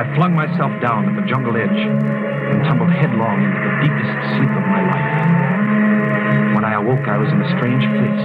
I 0.00 0.08
flung 0.16 0.34
myself 0.34 0.72
down 0.80 1.08
at 1.08 1.14
the 1.20 1.26
jungle 1.28 1.56
edge 1.56 1.68
and 1.68 2.64
tumbled 2.64 2.90
headlong 2.90 3.44
into 3.44 3.60
the 3.60 3.72
deepest 3.84 4.12
sleep 4.36 4.52
of 4.56 4.64
my 4.72 4.82
life. 4.88 6.56
When 6.56 6.64
I 6.64 6.74
awoke, 6.80 7.08
I 7.08 7.18
was 7.18 7.28
in 7.28 7.42
a 7.42 7.48
strange 7.58 7.84
place, 7.84 8.24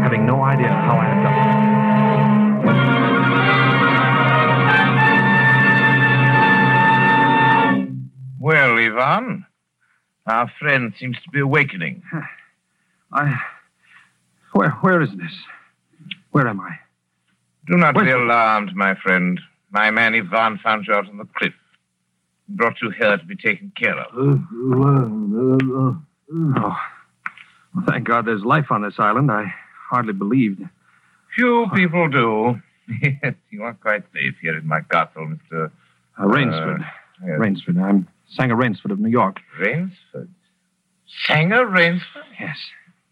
having 0.00 0.24
no 0.24 0.42
idea 0.42 0.68
how 0.68 0.96
I 0.96 1.04
had 1.04 1.20
done 1.22 1.72
it. 1.72 1.75
Ivan, 8.86 9.44
our 10.26 10.50
friend 10.58 10.92
seems 10.98 11.16
to 11.24 11.30
be 11.30 11.40
awakening. 11.40 12.02
I. 13.12 13.38
Where, 14.52 14.70
where 14.80 15.02
is 15.02 15.10
this? 15.10 15.32
Where 16.30 16.48
am 16.48 16.60
I? 16.60 16.78
Do 17.66 17.76
not 17.76 17.94
Where's 17.94 18.06
be 18.06 18.12
alarmed, 18.12 18.74
my 18.74 18.94
friend. 18.94 19.40
My 19.70 19.90
man 19.90 20.14
Ivan 20.14 20.58
found 20.58 20.86
you 20.86 20.94
out 20.94 21.08
on 21.08 21.18
the 21.18 21.28
cliff. 21.36 21.52
Brought 22.48 22.80
you 22.80 22.90
here 22.90 23.16
to 23.16 23.24
be 23.24 23.36
taken 23.36 23.72
care 23.76 23.98
of. 23.98 24.06
Oh. 26.38 26.76
Well, 27.74 27.84
thank 27.88 28.06
God 28.06 28.26
there's 28.26 28.44
life 28.44 28.66
on 28.70 28.82
this 28.82 28.94
island. 28.98 29.30
I 29.30 29.52
hardly 29.90 30.12
believed. 30.12 30.62
Few 31.34 31.66
people 31.74 32.08
do. 32.08 32.60
Yes, 33.02 33.34
you 33.50 33.64
are 33.64 33.74
quite 33.74 34.04
safe 34.14 34.36
here 34.40 34.56
in 34.56 34.64
my 34.64 34.80
castle, 34.80 35.26
Mr. 35.26 35.72
Uh, 36.16 36.22
Rainsford. 36.24 36.86
yes. 37.20 37.40
Rainsford. 37.40 37.78
I'm 37.82 38.06
Sanger 38.28 38.56
Rainsford 38.56 38.90
of 38.90 38.98
New 38.98 39.08
York. 39.08 39.40
Rainsford? 39.60 40.28
Sanger 41.24 41.66
Rainsford? 41.66 42.24
Yes. 42.38 42.56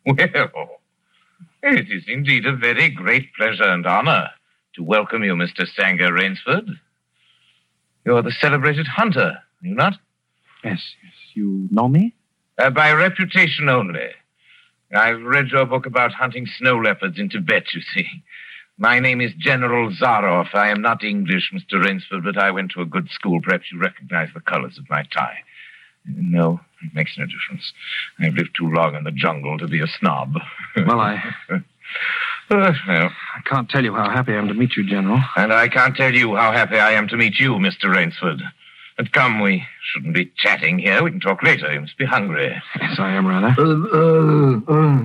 Well, 0.06 0.80
it 1.62 1.90
is 1.90 2.04
indeed 2.06 2.46
a 2.46 2.54
very 2.54 2.90
great 2.90 3.32
pleasure 3.34 3.64
and 3.64 3.86
honor 3.86 4.30
to 4.74 4.82
welcome 4.82 5.24
you, 5.24 5.34
Mr. 5.34 5.66
Sanger 5.66 6.12
Rainsford. 6.12 6.68
You're 8.04 8.22
the 8.22 8.32
celebrated 8.32 8.86
hunter, 8.86 9.38
are 9.38 9.66
you 9.66 9.74
not? 9.74 9.94
Yes, 10.62 10.82
yes. 11.02 11.12
You 11.34 11.68
know 11.70 11.88
me? 11.88 12.14
Uh, 12.58 12.70
by 12.70 12.92
reputation 12.92 13.68
only. 13.68 14.10
I've 14.94 15.22
read 15.22 15.48
your 15.48 15.64
book 15.64 15.86
about 15.86 16.12
hunting 16.12 16.46
snow 16.58 16.76
leopards 16.76 17.18
in 17.18 17.28
Tibet, 17.28 17.64
you 17.72 17.80
see. 17.94 18.06
My 18.76 18.98
name 18.98 19.20
is 19.20 19.32
General 19.38 19.90
Zaroff. 19.92 20.54
I 20.54 20.68
am 20.70 20.82
not 20.82 21.04
English, 21.04 21.52
Mr. 21.54 21.82
Rainsford, 21.84 22.24
but 22.24 22.36
I 22.36 22.50
went 22.50 22.72
to 22.72 22.80
a 22.80 22.86
good 22.86 23.08
school. 23.10 23.40
Perhaps 23.40 23.70
you 23.70 23.78
recognize 23.78 24.30
the 24.34 24.40
colors 24.40 24.78
of 24.78 24.90
my 24.90 25.04
tie. 25.04 25.38
No, 26.06 26.60
it 26.82 26.92
makes 26.94 27.16
no 27.16 27.24
difference. 27.24 27.72
I've 28.18 28.34
lived 28.34 28.56
too 28.56 28.68
long 28.70 28.96
in 28.96 29.04
the 29.04 29.12
jungle 29.12 29.58
to 29.58 29.68
be 29.68 29.80
a 29.80 29.86
snob. 29.86 30.34
Well, 30.86 30.98
I. 30.98 31.22
Uh, 31.48 31.58
well, 32.50 33.10
I 33.36 33.40
can't 33.46 33.70
tell 33.70 33.84
you 33.84 33.94
how 33.94 34.10
happy 34.10 34.32
I 34.32 34.38
am 34.38 34.48
to 34.48 34.54
meet 34.54 34.76
you, 34.76 34.84
General. 34.84 35.22
and 35.36 35.52
I 35.52 35.68
can't 35.68 35.96
tell 35.96 36.12
you 36.12 36.34
how 36.34 36.50
happy 36.50 36.76
I 36.76 36.92
am 36.92 37.06
to 37.08 37.16
meet 37.16 37.38
you, 37.38 37.52
Mr. 37.52 37.84
Rainsford. 37.94 38.40
But 38.96 39.10
come, 39.12 39.40
we 39.40 39.66
shouldn't 39.82 40.14
be 40.14 40.30
chatting 40.36 40.78
here. 40.78 41.02
We 41.02 41.10
can 41.10 41.18
talk 41.18 41.42
later. 41.42 41.72
You 41.72 41.80
must 41.80 41.98
be 41.98 42.04
hungry. 42.04 42.62
Yes, 42.80 42.94
I 42.98 43.10
am 43.14 43.26
rather. 43.26 43.48
Uh, 43.48 43.74
uh, 43.92 44.72
uh, 44.72 44.98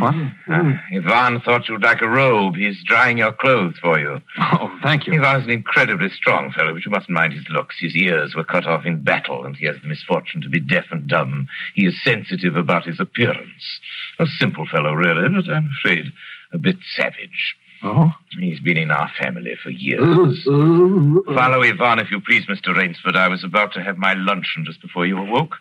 what? 0.00 0.14
Uh, 0.48 0.72
Ivan 0.94 1.40
thought 1.40 1.66
you'd 1.66 1.82
like 1.82 2.02
a 2.02 2.08
robe. 2.08 2.56
He's 2.56 2.82
drying 2.84 3.16
your 3.16 3.32
clothes 3.32 3.76
for 3.80 3.98
you. 3.98 4.20
Oh, 4.38 4.78
thank 4.82 5.06
you. 5.06 5.14
Ivan's 5.14 5.44
an 5.44 5.50
incredibly 5.50 6.10
strong 6.10 6.52
fellow, 6.52 6.74
but 6.74 6.84
you 6.84 6.90
mustn't 6.90 7.10
mind 7.10 7.32
his 7.32 7.48
looks. 7.48 7.76
His 7.80 7.96
ears 7.96 8.34
were 8.34 8.44
cut 8.44 8.66
off 8.66 8.84
in 8.84 9.02
battle, 9.02 9.46
and 9.46 9.56
he 9.56 9.64
has 9.64 9.76
the 9.80 9.88
misfortune 9.88 10.42
to 10.42 10.50
be 10.50 10.60
deaf 10.60 10.84
and 10.90 11.06
dumb. 11.06 11.48
He 11.74 11.86
is 11.86 12.04
sensitive 12.04 12.56
about 12.56 12.84
his 12.84 13.00
appearance. 13.00 13.80
A 14.18 14.26
simple 14.38 14.66
fellow, 14.66 14.92
really, 14.92 15.28
but 15.30 15.50
I'm 15.50 15.70
afraid 15.80 16.12
a 16.52 16.58
bit 16.58 16.76
savage. 16.94 17.56
Oh? 17.84 18.12
He's 18.38 18.60
been 18.60 18.76
in 18.76 18.90
our 18.90 19.10
family 19.20 19.56
for 19.62 19.70
years. 19.70 20.42
Follow 20.44 21.62
Ivan, 21.62 21.98
if 21.98 22.10
you 22.10 22.20
please, 22.20 22.46
Mr. 22.46 22.74
Rainsford. 22.76 23.16
I 23.16 23.28
was 23.28 23.42
about 23.44 23.72
to 23.74 23.82
have 23.82 23.98
my 23.98 24.14
luncheon 24.14 24.64
just 24.64 24.80
before 24.80 25.04
you 25.06 25.18
awoke. 25.18 25.56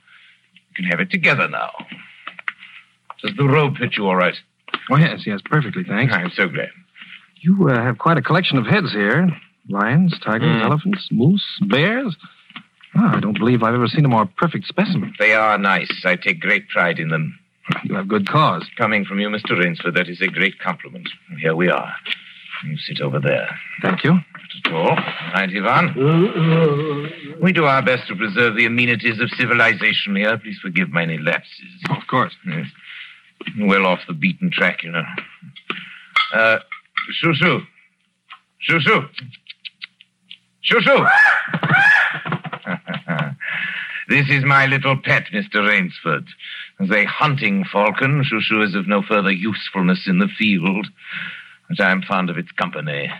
We 0.70 0.76
can 0.76 0.86
have 0.86 1.00
it 1.00 1.10
together 1.10 1.48
now. 1.48 1.72
Does 3.24 3.36
the 3.36 3.46
robe 3.48 3.78
fit 3.78 3.98
you 3.98 4.06
all 4.08 4.16
right? 4.16 4.36
Oh, 4.90 4.98
yes, 4.98 5.24
yes, 5.26 5.40
perfectly, 5.46 5.84
thanks. 5.84 6.14
I'm 6.14 6.32
so 6.32 6.48
glad. 6.48 6.70
You 7.42 7.70
uh, 7.70 7.82
have 7.82 7.98
quite 7.98 8.18
a 8.18 8.22
collection 8.22 8.58
of 8.58 8.66
heads 8.68 8.92
here 8.92 9.30
lions, 9.70 10.18
tigers, 10.24 10.48
Mm. 10.62 10.64
elephants, 10.64 11.08
moose, 11.12 11.46
bears. 11.68 12.16
Ah, 12.96 13.16
I 13.16 13.20
don't 13.20 13.38
believe 13.38 13.64
I've 13.64 13.74
ever 13.76 13.88
seen 13.88 14.04
a 14.06 14.10
more 14.10 14.26
perfect 14.26 14.66
specimen. 14.66 15.14
They 15.20 15.34
are 15.34 15.58
nice. 15.58 15.90
I 16.04 16.16
take 16.18 16.40
great 16.42 16.68
pride 16.68 17.00
in 17.00 17.10
them. 17.10 17.38
You 17.84 17.96
have 17.96 18.08
good 18.08 18.28
cause. 18.28 18.66
Coming 18.78 19.06
from 19.06 19.20
you, 19.20 19.30
Mr. 19.30 19.58
Rainsford, 19.58 19.96
that 19.96 20.10
is 20.10 20.22
a 20.22 20.28
great 20.28 20.60
compliment. 20.60 21.10
Here 21.40 21.56
we 21.56 21.70
are. 21.70 21.94
You 22.66 22.78
sit 22.78 23.02
over 23.02 23.20
there. 23.20 23.50
Thank 23.82 24.04
you. 24.04 24.14
Not 24.14 24.24
at 24.66 24.72
all. 24.74 24.90
all. 24.90 24.96
Right, 24.96 25.50
Ivan? 25.50 27.12
We 27.42 27.52
do 27.54 27.66
our 27.66 27.82
best 27.82 28.08
to 28.08 28.16
preserve 28.16 28.56
the 28.56 28.66
amenities 28.66 29.20
of 29.20 29.30
civilization 29.32 30.16
here. 30.16 30.38
Please 30.38 30.60
forgive 30.62 30.90
my 30.90 31.04
any 31.04 31.18
lapses. 31.18 31.82
Of 31.90 32.06
course. 32.08 32.34
Yes. 32.48 32.68
Well 33.60 33.88
off 33.88 34.00
the 34.08 34.14
beaten 34.14 34.52
track, 34.52 34.84
you 34.84 34.92
know. 34.92 35.04
Uh, 36.34 36.60
Shoo 37.12 37.34
Shoo. 37.34 37.62
Shoo 38.60 38.80
Shoo. 38.80 39.08
Shoo 40.62 40.82
Shoo. 40.82 41.06
this 44.10 44.30
is 44.30 44.44
my 44.46 44.68
little 44.68 44.98
pet, 44.98 45.26
Mr. 45.34 45.68
Rainsford. 45.68 46.28
As 46.82 46.90
a 46.90 47.06
hunting 47.06 47.64
falcon, 47.72 48.24
Shoo 48.24 48.62
is 48.62 48.74
of 48.74 48.88
no 48.88 49.04
further 49.04 49.32
usefulness 49.32 50.08
in 50.08 50.18
the 50.18 50.28
field, 50.28 50.88
but 51.70 51.80
I 51.80 51.92
am 51.92 52.02
fond 52.02 52.30
of 52.30 52.38
its 52.38 52.52
company. 52.52 53.12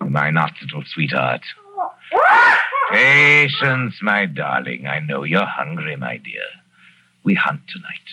My 0.00 0.30
not 0.30 0.52
little 0.60 0.82
sweetheart. 0.86 1.40
Patience, 2.90 3.94
my 4.02 4.26
darling. 4.26 4.86
I 4.86 5.00
know 5.00 5.24
you're 5.24 5.46
hungry, 5.46 5.96
my 5.96 6.18
dear. 6.18 6.44
We 7.24 7.34
hunt 7.34 7.62
tonight. 7.68 8.06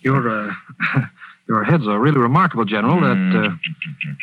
Your 0.00 0.48
uh, 0.48 0.52
your 1.48 1.62
heads 1.62 1.86
are 1.86 1.98
really 1.98 2.18
remarkable, 2.18 2.64
General. 2.64 3.00
That 3.00 3.50
uh, 3.50 3.54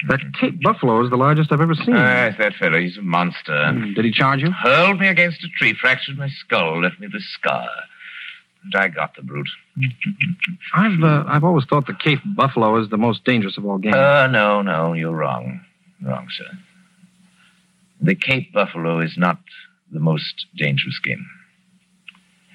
that 0.10 0.20
Cape 0.40 0.62
Buffalo 0.62 1.04
is 1.04 1.10
the 1.10 1.18
largest 1.18 1.54
I've 1.54 1.62
ever 1.62 1.74
seen. 1.74 1.96
Ah, 1.96 2.26
yes, 2.26 2.36
that 2.38 2.54
fellow. 2.56 2.80
He's 2.80 2.98
a 2.98 3.02
monster. 3.02 3.72
Did 3.96 4.04
he 4.04 4.12
charge 4.12 4.42
you? 4.42 4.52
Hurled 4.52 5.00
me 5.00 5.08
against 5.08 5.44
a 5.44 5.48
tree, 5.58 5.74
fractured 5.74 6.18
my 6.18 6.28
skull, 6.28 6.82
left 6.82 7.00
me 7.00 7.08
the 7.08 7.22
scar. 7.22 7.70
And 8.64 8.76
I 8.76 8.90
got 8.90 9.16
the 9.16 9.24
brute. 9.24 9.50
I've 10.76 11.02
uh, 11.04 11.24
I've 11.28 11.44
always 11.44 11.66
thought 11.66 11.88
the 11.88 11.94
Cape 11.96 12.20
Buffalo 12.36 12.80
is 12.82 12.90
the 12.90 12.98
most 12.98 13.26
dangerous 13.26 13.58
of 13.58 13.66
all 13.66 13.80
game. 13.80 13.94
Uh, 13.94 14.28
no, 14.28 14.62
no, 14.62 14.94
you're 14.94 15.16
wrong. 15.16 15.62
Wrong, 16.02 16.28
sir. 16.30 16.46
The 18.02 18.16
Cape 18.16 18.54
Buffalo 18.54 19.00
is 19.00 19.16
not 19.18 19.40
the 19.92 20.00
most 20.00 20.46
dangerous 20.56 21.00
game. 21.00 21.26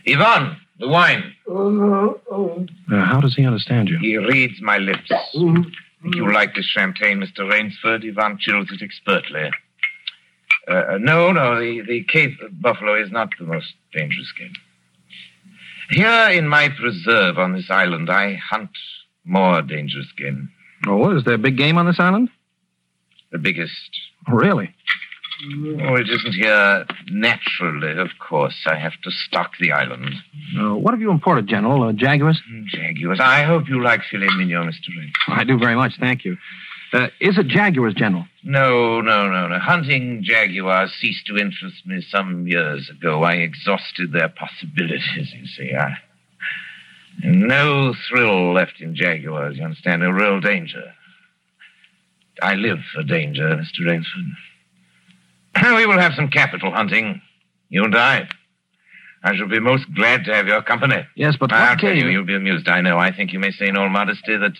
Ivan, 0.09 0.57
the 0.79 0.89
wine. 0.89 1.35
Uh, 1.49 3.05
how 3.05 3.21
does 3.21 3.35
he 3.35 3.45
understand 3.45 3.89
you? 3.89 3.99
He 3.99 4.17
reads 4.17 4.61
my 4.61 4.79
lips. 4.79 5.11
Think 5.33 6.15
you 6.15 6.33
like 6.33 6.55
this 6.55 6.67
champagne, 6.67 7.19
Mr. 7.21 7.49
Rainsford? 7.51 8.05
Ivan 8.05 8.39
chills 8.39 8.69
it 8.71 8.83
expertly. 8.83 9.51
Uh, 10.69 10.99
no, 11.01 11.33
no, 11.33 11.59
the, 11.61 11.83
the 11.87 12.05
Cape 12.05 12.39
Buffalo 12.61 13.01
is 13.01 13.11
not 13.11 13.31
the 13.39 13.45
most 13.45 13.75
dangerous 13.93 14.33
game. 14.39 14.53
Here 15.91 16.29
in 16.31 16.49
my 16.49 16.69
preserve 16.69 17.39
on 17.39 17.53
this 17.53 17.71
island, 17.71 18.11
I 18.11 18.35
hunt 18.51 18.71
more 19.25 19.63
dangerous 19.63 20.11
game. 20.17 20.51
Oh, 20.87 21.17
is 21.17 21.25
there 21.25 21.39
big 21.39 21.57
game 21.57 21.79
on 21.79 21.87
this 21.87 22.01
island? 22.01 22.29
The 23.33 23.39
biggest. 23.39 23.73
Really? 24.29 24.75
Oh, 25.83 25.95
it 25.97 26.09
isn't 26.09 26.33
here 26.33 26.87
naturally, 27.11 28.01
of 28.01 28.09
course. 28.19 28.55
I 28.67 28.77
have 28.77 28.95
to 29.05 29.11
stock 29.11 29.53
the 29.61 29.73
island. 29.73 30.15
Uh, 30.59 30.75
what 30.77 30.95
have 30.95 31.01
you 31.01 31.11
imported, 31.11 31.47
General? 31.47 31.83
Uh, 31.83 31.93
jaguars? 31.93 32.41
Jaguars. 32.69 33.21
I 33.21 33.43
hope 33.43 33.69
you 33.69 33.83
like 33.83 34.01
filet 34.11 34.29
mignon, 34.37 34.67
Mr. 34.67 34.89
Ray. 34.97 35.13
I 35.29 35.45
do 35.45 35.59
very 35.59 35.75
much, 35.75 35.93
thank 36.01 36.25
you. 36.25 36.37
Uh, 36.93 37.09
is 37.21 37.37
it 37.37 37.49
jaguars, 37.49 37.95
General? 37.95 38.27
No, 38.45 39.01
no, 39.01 39.29
no, 39.29 39.49
no. 39.49 39.59
Hunting 39.59 40.23
jaguars 40.23 40.93
ceased 41.01 41.27
to 41.27 41.37
interest 41.37 41.85
me 41.87 42.01
some 42.09 42.47
years 42.47 42.89
ago. 42.91 43.23
I 43.23 43.35
exhausted 43.35 44.13
their 44.13 44.29
possibilities, 44.29 45.33
you 45.35 45.47
see. 45.47 45.75
I... 45.75 45.99
No 47.25 47.95
thrill 48.09 48.53
left 48.53 48.81
in 48.81 48.95
jaguars, 48.95 49.57
you 49.57 49.65
understand? 49.65 50.03
No 50.03 50.11
real 50.11 50.41
danger. 50.41 50.93
I 52.43 52.55
live 52.55 52.79
for 52.95 53.03
danger, 53.03 53.49
Mr. 53.49 53.87
Rainsford. 53.87 54.33
we 55.77 55.87
will 55.87 55.99
have 55.99 56.15
some 56.15 56.29
capital 56.29 56.71
hunting, 56.71 57.23
you 57.69 57.85
and 57.85 57.97
I. 57.97 58.29
I 59.23 59.35
shall 59.35 59.49
be 59.49 59.59
most 59.59 59.93
glad 59.95 60.25
to 60.27 60.35
have 60.35 60.47
your 60.47 60.63
company. 60.63 61.05
Yes, 61.17 61.37
but 61.39 61.53
I'll 61.53 61.77
tell 61.77 61.97
you, 61.97 62.09
you'll 62.09 62.25
be 62.25 62.37
amused. 62.37 62.69
I 62.69 62.81
know. 62.81 62.99
I 62.99 63.11
think 63.11 63.33
you 63.33 63.41
may 63.41 63.51
say 63.51 63.67
in 63.67 63.77
all 63.77 63.89
modesty 63.89 64.37
that 64.37 64.53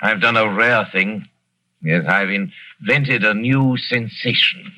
I've 0.00 0.20
done 0.20 0.36
a 0.36 0.52
rare 0.52 0.86
thing. 0.92 1.26
Yes, 1.82 2.04
I've 2.06 2.30
invented 2.30 3.24
a 3.24 3.34
new 3.34 3.76
sensation. 3.76 4.72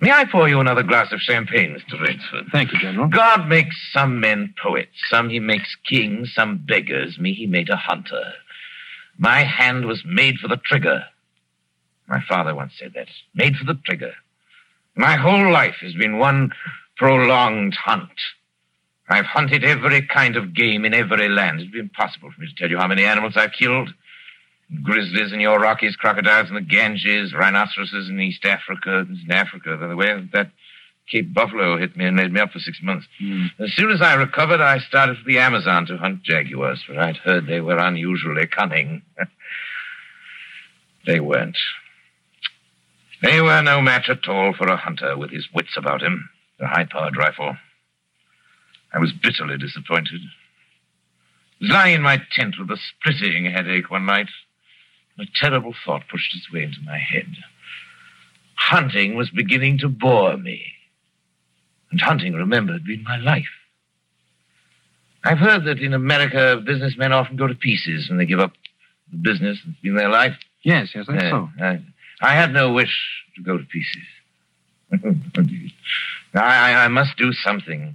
May 0.00 0.10
I 0.10 0.24
pour 0.24 0.48
you 0.48 0.58
another 0.58 0.82
glass 0.82 1.12
of 1.12 1.20
champagne, 1.20 1.76
Mr. 1.76 2.00
Rainsford? 2.00 2.50
Thank 2.50 2.72
you, 2.72 2.78
General. 2.80 3.08
God 3.08 3.48
makes 3.48 3.76
some 3.92 4.18
men 4.20 4.52
poets, 4.60 4.90
some 5.08 5.30
he 5.30 5.38
makes 5.38 5.76
kings, 5.88 6.34
some 6.34 6.64
beggars. 6.66 7.18
Me, 7.18 7.32
he 7.32 7.46
made 7.46 7.70
a 7.70 7.76
hunter. 7.76 8.32
My 9.16 9.44
hand 9.44 9.86
was 9.86 10.02
made 10.04 10.38
for 10.38 10.48
the 10.48 10.56
trigger. 10.56 11.04
My 12.08 12.20
father 12.28 12.54
once 12.54 12.72
said 12.78 12.92
that. 12.94 13.06
Made 13.34 13.56
for 13.56 13.64
the 13.64 13.78
trigger. 13.86 14.12
My 14.96 15.16
whole 15.16 15.50
life 15.52 15.76
has 15.80 15.94
been 15.94 16.18
one 16.18 16.50
prolonged 16.96 17.74
hunt. 17.74 18.10
I've 19.08 19.26
hunted 19.26 19.64
every 19.64 20.02
kind 20.02 20.36
of 20.36 20.54
game 20.54 20.84
in 20.84 20.94
every 20.94 21.28
land. 21.28 21.60
It'd 21.60 21.72
be 21.72 21.78
impossible 21.78 22.30
for 22.30 22.40
me 22.40 22.48
to 22.48 22.54
tell 22.54 22.70
you 22.70 22.78
how 22.78 22.88
many 22.88 23.04
animals 23.04 23.36
I've 23.36 23.52
killed. 23.52 23.94
Grizzlies 24.80 25.32
in 25.32 25.40
your 25.40 25.58
Rockies, 25.58 25.96
crocodiles 25.96 26.48
in 26.48 26.54
the 26.54 26.62
Ganges, 26.62 27.34
rhinoceroses 27.34 28.08
in 28.08 28.20
East 28.20 28.44
Africa. 28.44 29.06
In 29.08 29.30
Africa, 29.30 29.76
by 29.76 29.86
the 29.86 29.96
way, 29.96 30.28
that 30.32 30.50
Cape 31.10 31.34
Buffalo 31.34 31.76
hit 31.76 31.96
me 31.96 32.06
and 32.06 32.16
laid 32.16 32.32
me 32.32 32.40
up 32.40 32.52
for 32.52 32.58
six 32.58 32.78
months. 32.82 33.06
Hmm. 33.18 33.46
As 33.58 33.72
soon 33.74 33.90
as 33.90 34.00
I 34.00 34.14
recovered, 34.14 34.60
I 34.60 34.78
started 34.78 35.18
for 35.18 35.24
the 35.24 35.38
Amazon 35.38 35.86
to 35.86 35.98
hunt 35.98 36.22
jaguars, 36.22 36.82
for 36.86 36.98
I'd 36.98 37.18
heard 37.18 37.46
they 37.46 37.60
were 37.60 37.76
unusually 37.76 38.46
cunning. 38.46 39.02
they 41.06 41.20
weren't. 41.20 41.58
They 43.22 43.40
were 43.40 43.62
no 43.62 43.80
match 43.82 44.08
at 44.08 44.26
all 44.26 44.54
for 44.54 44.66
a 44.68 44.76
hunter 44.76 45.16
with 45.16 45.30
his 45.30 45.46
wits 45.54 45.76
about 45.76 46.02
him, 46.02 46.30
the 46.58 46.66
high-powered 46.66 47.16
rifle. 47.16 47.56
I 48.92 48.98
was 48.98 49.12
bitterly 49.12 49.58
disappointed. 49.58 50.20
I 51.60 51.64
was 51.64 51.70
lying 51.70 51.94
in 51.96 52.02
my 52.02 52.20
tent 52.32 52.56
with 52.58 52.70
a 52.70 52.76
splitting 52.76 53.44
headache 53.44 53.90
one 53.90 54.06
night. 54.06 54.28
A 55.18 55.24
terrible 55.34 55.74
thought 55.84 56.02
pushed 56.10 56.34
its 56.34 56.50
way 56.52 56.62
into 56.64 56.80
my 56.84 56.98
head. 56.98 57.26
Hunting 58.56 59.14
was 59.14 59.30
beginning 59.30 59.78
to 59.78 59.88
bore 59.88 60.36
me. 60.36 60.64
And 61.90 62.00
hunting, 62.00 62.32
remember, 62.32 62.72
had 62.72 62.84
been 62.84 63.02
my 63.02 63.18
life. 63.18 63.48
I've 65.24 65.38
heard 65.38 65.64
that 65.66 65.78
in 65.78 65.92
America, 65.94 66.60
businessmen 66.64 67.12
often 67.12 67.36
go 67.36 67.46
to 67.46 67.54
pieces 67.54 68.08
when 68.08 68.18
they 68.18 68.24
give 68.26 68.40
up 68.40 68.52
the 69.10 69.18
business 69.18 69.58
that's 69.64 69.78
been 69.80 69.94
their 69.94 70.08
life. 70.08 70.34
Yes, 70.62 70.90
yes, 70.94 71.06
that's 71.08 71.24
Uh, 71.24 71.30
so. 71.30 71.50
I, 71.60 71.80
I 72.22 72.34
had 72.34 72.52
no 72.52 72.72
wish 72.72 72.96
to 73.36 73.42
go 73.42 73.58
to 73.58 73.64
pieces. 73.64 74.02
I, 76.34 76.40
I- 76.40 76.84
I 76.84 76.88
must 76.88 77.16
do 77.18 77.32
something. 77.32 77.94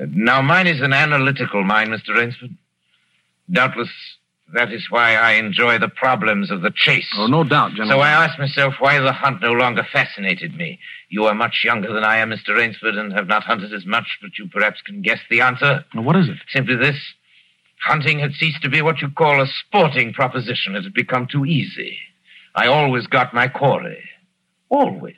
Uh, 0.00 0.06
now, 0.08 0.40
mine 0.42 0.66
is 0.66 0.80
an 0.80 0.92
analytical 0.92 1.64
mind, 1.64 1.90
Mr. 1.90 2.14
Rainsford. 2.16 2.56
Doubtless 3.50 3.90
that 4.52 4.72
is 4.72 4.86
why 4.90 5.16
I 5.16 5.32
enjoy 5.32 5.78
the 5.78 5.88
problems 5.88 6.50
of 6.50 6.62
the 6.62 6.70
chase. 6.74 7.08
Oh, 7.16 7.26
no 7.26 7.42
doubt, 7.42 7.72
General. 7.72 7.98
So 7.98 8.00
I 8.00 8.10
asked 8.10 8.38
myself 8.38 8.74
why 8.78 9.00
the 9.00 9.12
hunt 9.12 9.42
no 9.42 9.52
longer 9.52 9.86
fascinated 9.92 10.54
me. 10.54 10.78
You 11.08 11.24
are 11.24 11.34
much 11.34 11.62
younger 11.64 11.92
than 11.92 12.04
I 12.04 12.18
am, 12.18 12.30
Mr. 12.30 12.56
Rainsford, 12.56 12.96
and 12.96 13.12
have 13.12 13.26
not 13.26 13.42
hunted 13.42 13.74
as 13.74 13.84
much, 13.84 14.18
but 14.22 14.38
you 14.38 14.48
perhaps 14.48 14.80
can 14.82 15.02
guess 15.02 15.18
the 15.30 15.40
answer. 15.40 15.84
Now, 15.94 16.02
what 16.02 16.16
is 16.16 16.28
it? 16.28 16.36
Simply 16.48 16.76
this. 16.76 16.96
Hunting 17.84 18.20
had 18.20 18.32
ceased 18.32 18.62
to 18.62 18.68
be 18.68 18.82
what 18.82 19.02
you 19.02 19.10
call 19.10 19.42
a 19.42 19.46
sporting 19.46 20.12
proposition. 20.12 20.76
It 20.76 20.84
had 20.84 20.94
become 20.94 21.26
too 21.30 21.44
easy. 21.44 21.98
I 22.54 22.68
always 22.68 23.06
got 23.08 23.34
my 23.34 23.48
quarry. 23.48 24.02
Always. 24.68 25.14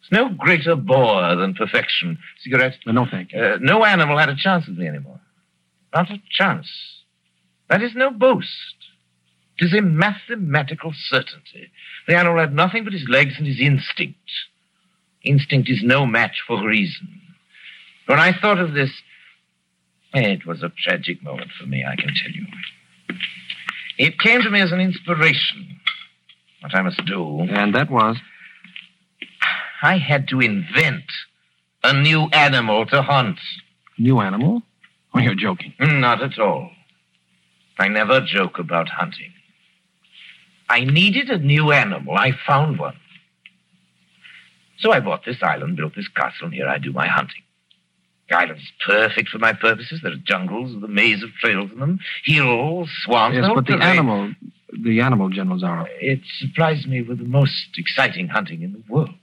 It's 0.00 0.12
no 0.12 0.28
greater 0.28 0.74
bore 0.74 1.36
than 1.36 1.54
perfection. 1.54 2.18
Cigarette? 2.42 2.74
no, 2.84 3.06
thank 3.10 3.32
you. 3.32 3.40
Uh, 3.40 3.58
no 3.60 3.84
animal 3.84 4.18
had 4.18 4.28
a 4.28 4.36
chance 4.36 4.66
with 4.66 4.76
me 4.76 4.88
anymore. 4.88 5.20
Not 5.94 6.10
a 6.10 6.20
chance. 6.30 6.68
That 7.68 7.82
is 7.82 7.92
no 7.94 8.10
boast. 8.10 8.76
It 9.58 9.66
is 9.66 9.74
a 9.74 9.82
mathematical 9.82 10.92
certainty. 10.94 11.70
The 12.06 12.16
animal 12.16 12.38
had 12.38 12.54
nothing 12.54 12.84
but 12.84 12.92
his 12.92 13.08
legs 13.08 13.34
and 13.38 13.46
his 13.46 13.60
instinct. 13.60 14.30
Instinct 15.24 15.68
is 15.68 15.82
no 15.82 16.06
match 16.06 16.42
for 16.46 16.64
reason. 16.66 17.20
When 18.06 18.18
I 18.18 18.32
thought 18.32 18.58
of 18.58 18.72
this, 18.72 18.90
it 20.14 20.46
was 20.46 20.62
a 20.62 20.70
tragic 20.70 21.22
moment 21.22 21.50
for 21.58 21.66
me, 21.66 21.84
I 21.84 21.96
can 21.96 22.14
tell 22.14 22.30
you. 22.30 22.46
It 23.98 24.18
came 24.18 24.42
to 24.42 24.50
me 24.50 24.60
as 24.60 24.72
an 24.72 24.80
inspiration. 24.80 25.80
what 26.60 26.74
I 26.74 26.82
must 26.82 27.04
do. 27.04 27.40
And 27.40 27.74
that 27.74 27.90
was? 27.90 28.16
I 29.82 29.98
had 29.98 30.28
to 30.28 30.40
invent 30.40 31.04
a 31.82 32.00
new 32.00 32.28
animal 32.32 32.86
to 32.86 33.02
hunt. 33.02 33.38
New 33.98 34.20
animal? 34.20 34.62
Oh, 35.14 35.18
you're 35.18 35.34
joking. 35.34 35.74
Not 35.80 36.22
at 36.22 36.38
all. 36.38 36.70
I 37.78 37.88
never 37.88 38.20
joke 38.20 38.58
about 38.58 38.88
hunting. 38.88 39.32
I 40.68 40.84
needed 40.84 41.30
a 41.30 41.38
new 41.38 41.72
animal. 41.72 42.16
I 42.16 42.32
found 42.46 42.78
one. 42.78 42.96
So 44.78 44.92
I 44.92 45.00
bought 45.00 45.24
this 45.24 45.42
island, 45.42 45.76
built 45.76 45.94
this 45.96 46.08
castle, 46.08 46.46
and 46.46 46.54
here 46.54 46.68
I 46.68 46.78
do 46.78 46.92
my 46.92 47.06
hunting. 47.06 47.42
The 48.28 48.36
island 48.36 48.60
is 48.60 48.72
perfect 48.84 49.30
for 49.30 49.38
my 49.38 49.52
purposes. 49.52 50.00
There 50.02 50.12
are 50.12 50.16
jungles 50.16 50.74
with 50.74 50.84
a 50.84 50.88
maze 50.88 51.22
of 51.22 51.30
trails 51.40 51.70
in 51.72 51.78
them, 51.80 51.98
hills, 52.24 52.90
swamps. 53.04 53.36
Yes, 53.36 53.50
but 53.54 53.66
the 53.66 53.82
animal, 53.82 54.34
the 54.72 55.00
animal, 55.00 55.30
General 55.30 55.58
Zaroff. 55.58 55.88
It 56.00 56.20
surprised 56.38 56.86
me 56.86 57.02
with 57.02 57.18
the 57.18 57.24
most 57.24 57.78
exciting 57.78 58.28
hunting 58.28 58.62
in 58.62 58.72
the 58.72 58.82
world. 58.88 59.14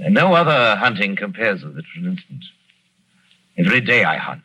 No 0.00 0.34
other 0.34 0.76
hunting 0.76 1.16
compares 1.16 1.62
with 1.62 1.78
it 1.78 1.84
for 1.92 2.00
an 2.00 2.12
instant. 2.12 2.44
Every 3.56 3.80
day 3.80 4.04
I 4.04 4.16
hunt. 4.16 4.42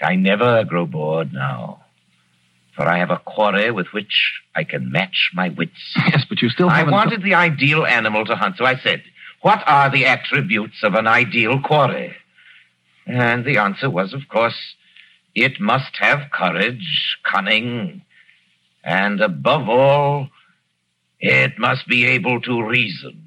I 0.00 0.16
never 0.16 0.64
grow 0.64 0.86
bored 0.86 1.32
now. 1.32 1.84
For 2.76 2.86
I 2.88 2.98
have 2.98 3.10
a 3.10 3.18
quarry 3.18 3.70
with 3.72 3.88
which 3.88 4.40
I 4.54 4.62
can 4.62 4.92
match 4.92 5.30
my 5.34 5.48
wits. 5.48 5.72
Yes, 5.96 6.24
but 6.28 6.40
you 6.40 6.48
still 6.48 6.70
I 6.70 6.78
haven't. 6.78 6.94
I 6.94 6.96
wanted 6.96 7.22
the 7.22 7.34
ideal 7.34 7.84
animal 7.84 8.24
to 8.26 8.36
hunt, 8.36 8.56
so 8.56 8.64
I 8.64 8.76
said, 8.76 9.02
What 9.42 9.62
are 9.66 9.90
the 9.90 10.06
attributes 10.06 10.84
of 10.84 10.94
an 10.94 11.08
ideal 11.08 11.60
quarry? 11.60 12.14
And 13.06 13.44
the 13.44 13.56
answer 13.58 13.90
was, 13.90 14.12
of 14.12 14.28
course, 14.28 14.74
it 15.34 15.58
must 15.60 15.96
have 15.98 16.30
courage, 16.30 17.16
cunning, 17.24 18.02
and 18.84 19.20
above 19.20 19.68
all, 19.68 20.28
it 21.18 21.58
must 21.58 21.88
be 21.88 22.04
able 22.06 22.40
to 22.42 22.62
reason. 22.62 23.24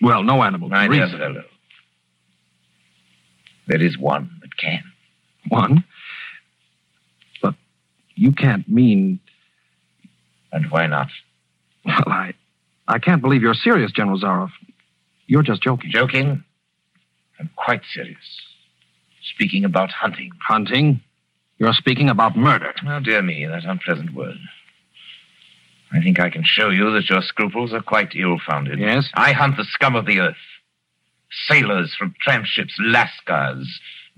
Well, 0.00 0.22
no 0.22 0.42
animal 0.42 0.68
My 0.70 0.86
can 0.86 0.90
dear 0.92 1.04
reason. 1.04 1.18
fellow, 1.18 1.44
there 3.66 3.82
is 3.82 3.98
one 3.98 4.30
that 4.40 4.56
can. 4.56 4.82
One. 5.48 5.84
You 8.18 8.32
can't 8.32 8.68
mean. 8.68 9.20
And 10.50 10.70
why 10.70 10.86
not? 10.86 11.08
Well, 11.84 12.02
I, 12.06 12.34
I 12.88 12.98
can't 12.98 13.22
believe 13.22 13.42
you're 13.42 13.54
serious, 13.54 13.92
General 13.92 14.18
Zaroff. 14.18 14.50
You're 15.26 15.44
just 15.44 15.62
joking. 15.62 15.90
Joking? 15.90 16.44
I'm 17.38 17.50
quite 17.54 17.82
serious. 17.94 18.18
Speaking 19.34 19.64
about 19.64 19.90
hunting. 19.90 20.32
Hunting? 20.46 21.00
You're 21.58 21.74
speaking 21.74 22.08
about 22.08 22.36
murder. 22.36 22.74
Oh, 22.86 23.00
dear 23.00 23.22
me, 23.22 23.46
that 23.46 23.64
unpleasant 23.64 24.14
word. 24.14 24.38
I 25.92 26.00
think 26.00 26.18
I 26.18 26.28
can 26.28 26.42
show 26.44 26.70
you 26.70 26.90
that 26.92 27.08
your 27.08 27.22
scruples 27.22 27.72
are 27.72 27.82
quite 27.82 28.14
ill 28.16 28.38
founded. 28.46 28.80
Yes? 28.80 29.08
I 29.14 29.32
hunt 29.32 29.56
the 29.56 29.64
scum 29.64 29.94
of 29.94 30.06
the 30.06 30.20
earth. 30.20 30.36
Sailors 31.48 31.94
from 31.96 32.14
tramp 32.20 32.46
ships, 32.46 32.74
lascars, 32.80 33.66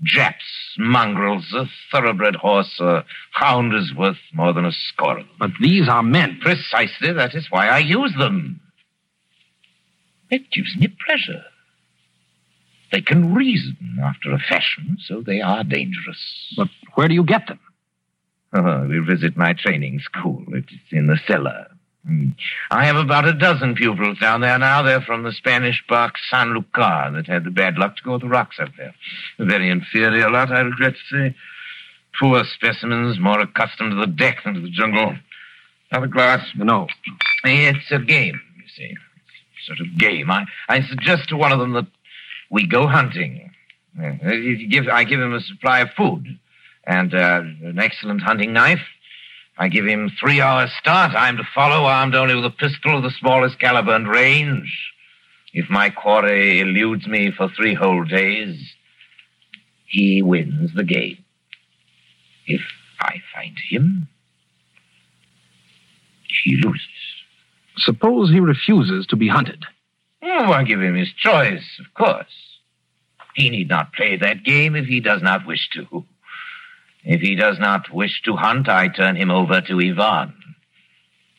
Japs, 0.03 0.45
mongrels, 0.77 1.53
a 1.53 1.65
thoroughbred 1.91 2.35
horse, 2.35 2.79
a 2.79 3.05
hound 3.31 3.73
is 3.75 3.93
worth 3.95 4.17
more 4.33 4.51
than 4.53 4.65
a 4.65 4.71
score 4.71 5.19
of 5.19 5.27
them. 5.27 5.35
But 5.39 5.51
these 5.61 5.87
are 5.87 6.01
men. 6.01 6.39
Precisely, 6.41 7.13
that 7.13 7.35
is 7.35 7.47
why 7.49 7.67
I 7.67 7.79
use 7.79 8.13
them. 8.17 8.59
It 10.29 10.49
gives 10.51 10.75
me 10.77 10.87
pleasure. 11.05 11.43
They 12.91 13.01
can 13.01 13.33
reason 13.33 13.99
after 14.03 14.33
a 14.33 14.39
fashion, 14.39 14.97
so 14.99 15.21
they 15.21 15.41
are 15.41 15.63
dangerous. 15.63 16.53
But 16.57 16.69
where 16.95 17.07
do 17.07 17.13
you 17.13 17.23
get 17.23 17.47
them? 17.47 17.59
Oh, 18.53 18.85
we 18.89 18.99
visit 18.99 19.37
my 19.37 19.53
training 19.53 19.99
school. 19.99 20.43
It's 20.49 20.73
in 20.91 21.07
the 21.07 21.19
cellar. 21.27 21.67
Hmm. 22.05 22.29
I 22.71 22.85
have 22.85 22.95
about 22.95 23.27
a 23.27 23.33
dozen 23.33 23.75
pupils 23.75 24.17
down 24.19 24.41
there 24.41 24.57
now. 24.57 24.81
They're 24.81 25.01
from 25.01 25.23
the 25.23 25.31
Spanish 25.31 25.83
bark 25.87 26.15
San 26.29 26.53
Lucar 26.53 27.11
that 27.13 27.27
had 27.27 27.43
the 27.43 27.51
bad 27.51 27.77
luck 27.77 27.97
to 27.97 28.03
go 28.03 28.13
with 28.13 28.21
the 28.21 28.27
rocks 28.27 28.57
up 28.59 28.69
there. 28.77 28.93
A 29.37 29.45
very 29.45 29.69
inferior 29.69 30.29
lot, 30.29 30.51
I 30.51 30.61
regret 30.61 30.93
to 30.93 31.15
say. 31.15 31.35
Poor 32.19 32.43
specimens, 32.43 33.19
more 33.19 33.39
accustomed 33.39 33.91
to 33.91 33.97
the 33.97 34.07
deck 34.07 34.37
than 34.43 34.55
to 34.55 34.61
the 34.61 34.69
jungle. 34.69 35.15
Have 35.91 36.03
a 36.03 36.07
glass? 36.07 36.45
No. 36.55 36.87
It's 37.43 37.91
a 37.91 37.99
game, 37.99 38.41
you 38.57 38.63
see. 38.75 38.95
It's 38.95 39.63
a 39.63 39.75
sort 39.75 39.79
of 39.79 39.97
game. 39.97 40.31
I, 40.31 40.45
I 40.67 40.81
suggest 40.81 41.29
to 41.29 41.37
one 41.37 41.51
of 41.51 41.59
them 41.59 41.73
that 41.73 41.87
we 42.49 42.65
go 42.67 42.87
hunting. 42.87 43.51
You 43.97 44.67
give, 44.67 44.87
I 44.87 45.03
give 45.03 45.19
him 45.19 45.33
a 45.33 45.41
supply 45.41 45.81
of 45.81 45.89
food 45.95 46.25
and 46.85 47.13
uh, 47.13 47.41
an 47.63 47.77
excellent 47.79 48.21
hunting 48.21 48.53
knife. 48.53 48.81
I 49.61 49.67
give 49.67 49.85
him 49.85 50.09
three 50.19 50.41
hours 50.41 50.71
start. 50.79 51.13
I'm 51.13 51.37
to 51.37 51.43
follow, 51.53 51.85
armed 51.85 52.15
only 52.15 52.33
with 52.33 52.45
a 52.45 52.49
pistol 52.49 52.97
of 52.97 53.03
the 53.03 53.11
smallest 53.11 53.59
caliber 53.59 53.93
and 53.93 54.07
range. 54.07 54.91
If 55.53 55.69
my 55.69 55.91
quarry 55.91 56.61
eludes 56.61 57.05
me 57.05 57.29
for 57.29 57.47
three 57.47 57.75
whole 57.75 58.03
days, 58.03 58.59
he 59.85 60.23
wins 60.23 60.73
the 60.73 60.83
game. 60.83 61.23
If 62.47 62.61
I 62.99 63.17
find 63.35 63.55
him, 63.69 64.07
he 66.43 66.55
loses. 66.55 66.87
Suppose 67.77 68.31
he 68.31 68.39
refuses 68.39 69.05
to 69.07 69.15
be 69.15 69.27
hunted. 69.27 69.63
Oh, 70.23 70.51
I 70.51 70.63
give 70.63 70.81
him 70.81 70.95
his 70.95 71.13
choice, 71.13 71.79
of 71.79 71.93
course. 71.93 72.33
He 73.35 73.51
need 73.51 73.69
not 73.69 73.93
play 73.93 74.17
that 74.17 74.43
game 74.43 74.75
if 74.75 74.87
he 74.87 75.01
does 75.01 75.21
not 75.21 75.45
wish 75.45 75.69
to. 75.75 76.03
If 77.03 77.21
he 77.21 77.35
does 77.35 77.59
not 77.59 77.91
wish 77.93 78.21
to 78.23 78.35
hunt, 78.35 78.69
I 78.69 78.87
turn 78.87 79.15
him 79.15 79.31
over 79.31 79.61
to 79.61 79.79
Ivan. 79.79 80.33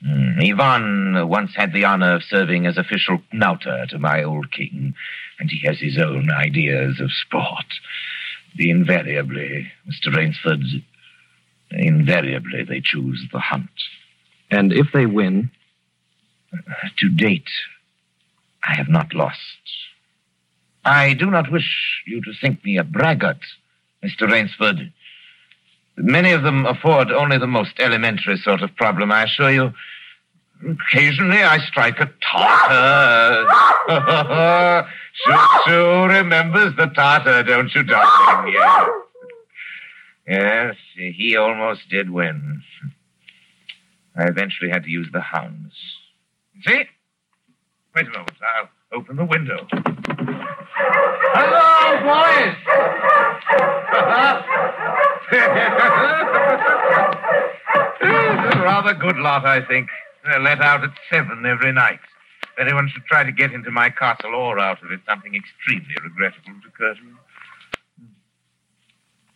Hmm, 0.05 0.41
Ivan 0.41 1.29
once 1.29 1.55
had 1.55 1.73
the 1.73 1.85
honor 1.85 2.15
of 2.15 2.25
serving 2.25 2.67
as 2.67 2.77
official 2.77 3.23
knouter 3.33 3.87
to 3.91 3.99
my 3.99 4.25
old 4.25 4.51
king, 4.51 4.95
and 5.39 5.51
he 5.51 5.67
has 5.67 5.79
his 5.79 5.99
own 5.99 6.31
ideas 6.31 7.01
of 7.01 7.13
sport. 7.13 7.67
Invariably, 8.59 9.71
Mr. 9.89 10.15
Rainsford, 10.15 10.63
invariably 11.71 12.65
they 12.65 12.81
choose 12.85 13.25
the 13.33 13.39
hunt. 13.39 13.71
And 14.51 14.73
if 14.73 14.89
they 14.93 15.07
win, 15.07 15.51
To 16.99 17.09
date, 17.09 17.51
I 18.63 18.75
have 18.75 18.89
not 18.89 19.15
lost. 19.15 19.39
I 20.85 21.15
do 21.15 21.31
not 21.31 21.51
wish 21.51 22.03
you 22.07 22.21
to 22.23 22.33
think 22.41 22.65
me 22.65 22.77
a 22.77 22.85
braggart, 22.85 23.41
Mr. 24.05 24.31
Rainsford. 24.31 24.93
Many 25.97 26.33
of 26.33 26.43
them 26.43 26.67
afford 26.67 27.11
only 27.11 27.39
the 27.39 27.47
most 27.47 27.79
elementary 27.79 28.37
sort 28.39 28.63
of 28.63 28.75
problem, 28.77 29.13
I 29.13 29.25
assure 29.25 29.51
you. 29.51 29.73
Occasionally 30.69 31.43
I 31.43 31.59
strike 31.59 31.99
a 32.01 32.11
Tartar. 32.23 33.47
Shoo 35.67 36.05
remembers 36.05 36.75
the 36.77 36.87
Tartar, 36.87 37.43
don't 37.43 37.75
you, 37.75 37.83
darling? 37.83 38.53
Yes. 38.53 38.89
Yes, 40.27 40.77
he 40.95 41.37
almost 41.37 41.89
did 41.91 42.11
win. 42.11 42.63
I 44.17 44.29
eventually 44.29 44.71
had 44.71 44.85
to 44.85 44.91
use 44.91 45.09
the 45.13 45.21
hounds. 45.21 45.75
See? 46.65 46.85
Wait 47.95 48.07
a 48.07 48.11
moment. 48.11 48.31
I'll 48.57 48.99
open 48.99 49.17
the 49.17 49.25
window. 49.25 49.67
Hello, 51.35 52.01
boys! 52.05 53.72
Rather 58.63 58.95
good 58.95 59.17
lot, 59.17 59.45
I 59.45 59.65
think. 59.65 59.89
They're 60.25 60.41
let 60.41 60.61
out 60.61 60.85
at 60.85 60.91
seven 61.11 61.45
every 61.47 61.73
night. 61.73 62.01
If 62.43 62.61
anyone 62.61 62.89
should 62.93 63.05
try 63.05 63.25
to 63.25 63.33
get 63.33 63.53
into 63.53 63.71
my 63.71 63.91
castle 63.91 64.35
or 64.35 64.59
out 64.59 64.83
of 64.83 64.91
it, 64.93 65.01
something 65.09 65.35
extremely 65.35 65.95
regrettable 66.03 66.55
would 66.55 66.65
occur 66.69 66.95
to 66.95 67.03
me. 67.03 67.13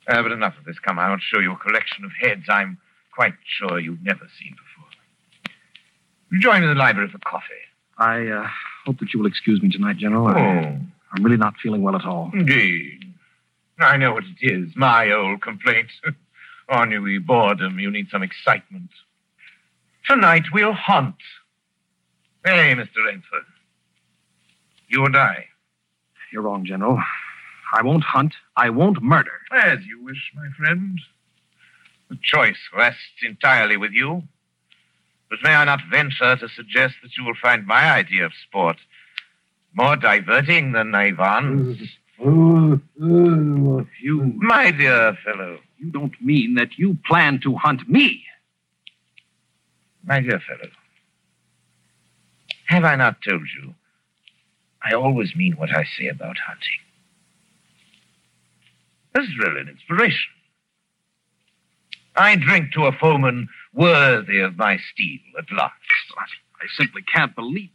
Uh, 0.08 0.22
but 0.22 0.32
enough 0.32 0.54
of 0.58 0.64
this. 0.64 0.78
Come, 0.78 0.98
I 0.98 1.08
want 1.08 1.20
to 1.20 1.36
show 1.36 1.40
you 1.40 1.52
a 1.52 1.56
collection 1.56 2.04
of 2.04 2.12
heads 2.20 2.44
I'm 2.48 2.78
quite 3.14 3.34
sure 3.58 3.80
you've 3.80 4.02
never 4.02 4.28
seen 4.38 4.52
before. 4.52 4.90
You 6.30 6.40
Join 6.40 6.60
me 6.60 6.68
in 6.68 6.74
the 6.74 6.78
library 6.78 7.08
for 7.10 7.18
coffee. 7.18 7.44
I 7.98 8.26
uh, 8.28 8.46
hope 8.84 8.98
that 8.98 9.12
you 9.12 9.20
will 9.20 9.26
excuse 9.26 9.62
me 9.62 9.70
tonight, 9.70 9.96
General. 9.96 10.28
Oh. 10.28 10.78
I'm 11.12 11.22
really 11.24 11.38
not 11.38 11.54
feeling 11.62 11.82
well 11.82 11.96
at 11.96 12.04
all. 12.04 12.30
Indeed. 12.34 13.05
I 13.78 13.96
know 13.96 14.12
what 14.12 14.24
it 14.24 14.38
is. 14.40 14.74
My 14.76 15.10
old 15.10 15.42
complaint. 15.42 15.88
Ennui, 16.72 17.18
boredom. 17.18 17.78
You 17.78 17.90
need 17.90 18.08
some 18.10 18.22
excitement. 18.22 18.90
Tonight 20.08 20.44
we'll 20.52 20.72
hunt. 20.72 21.16
Hey, 22.44 22.74
Mr. 22.74 23.04
Rainsford. 23.04 23.44
You 24.88 25.04
and 25.04 25.16
I. 25.16 25.46
You're 26.32 26.42
wrong, 26.42 26.64
General. 26.64 27.00
I 27.72 27.82
won't 27.82 28.04
hunt. 28.04 28.34
I 28.56 28.70
won't 28.70 29.02
murder. 29.02 29.40
As 29.52 29.84
you 29.84 30.02
wish, 30.02 30.32
my 30.34 30.48
friend. 30.56 31.00
The 32.08 32.18
choice 32.22 32.58
rests 32.76 33.22
entirely 33.22 33.76
with 33.76 33.92
you. 33.92 34.22
But 35.28 35.40
may 35.42 35.54
I 35.54 35.64
not 35.64 35.80
venture 35.90 36.36
to 36.36 36.48
suggest 36.48 36.94
that 37.02 37.16
you 37.16 37.24
will 37.24 37.34
find 37.40 37.66
my 37.66 37.90
idea 37.90 38.24
of 38.24 38.32
sport 38.46 38.76
more 39.74 39.96
diverting 39.96 40.72
than 40.72 40.94
Ivan's? 40.94 41.78
Oh, 42.24 42.80
you, 44.00 44.32
My 44.36 44.70
dear 44.70 45.16
fellow. 45.24 45.58
you 45.78 45.90
don't 45.90 46.14
mean 46.22 46.54
that 46.54 46.78
you 46.78 46.96
plan 47.06 47.40
to 47.42 47.54
hunt 47.56 47.88
me. 47.88 48.24
My 50.04 50.20
dear 50.20 50.40
fellow, 50.40 50.70
Have 52.66 52.84
I 52.84 52.96
not 52.96 53.16
told 53.28 53.42
you? 53.60 53.74
I 54.82 54.94
always 54.94 55.34
mean 55.36 55.54
what 55.56 55.70
I 55.74 55.84
say 55.98 56.06
about 56.08 56.36
hunting. 56.38 56.80
This 59.14 59.24
is 59.28 59.38
really 59.38 59.60
an 59.62 59.68
inspiration. 59.68 60.30
I 62.16 62.36
drink 62.36 62.72
to 62.74 62.86
a 62.86 62.92
foeman 62.92 63.48
worthy 63.74 64.40
of 64.40 64.56
my 64.56 64.78
steel 64.92 65.18
at 65.38 65.50
last. 65.52 65.74
I 66.18 66.66
simply 66.76 67.02
can't 67.02 67.34
believe 67.34 67.70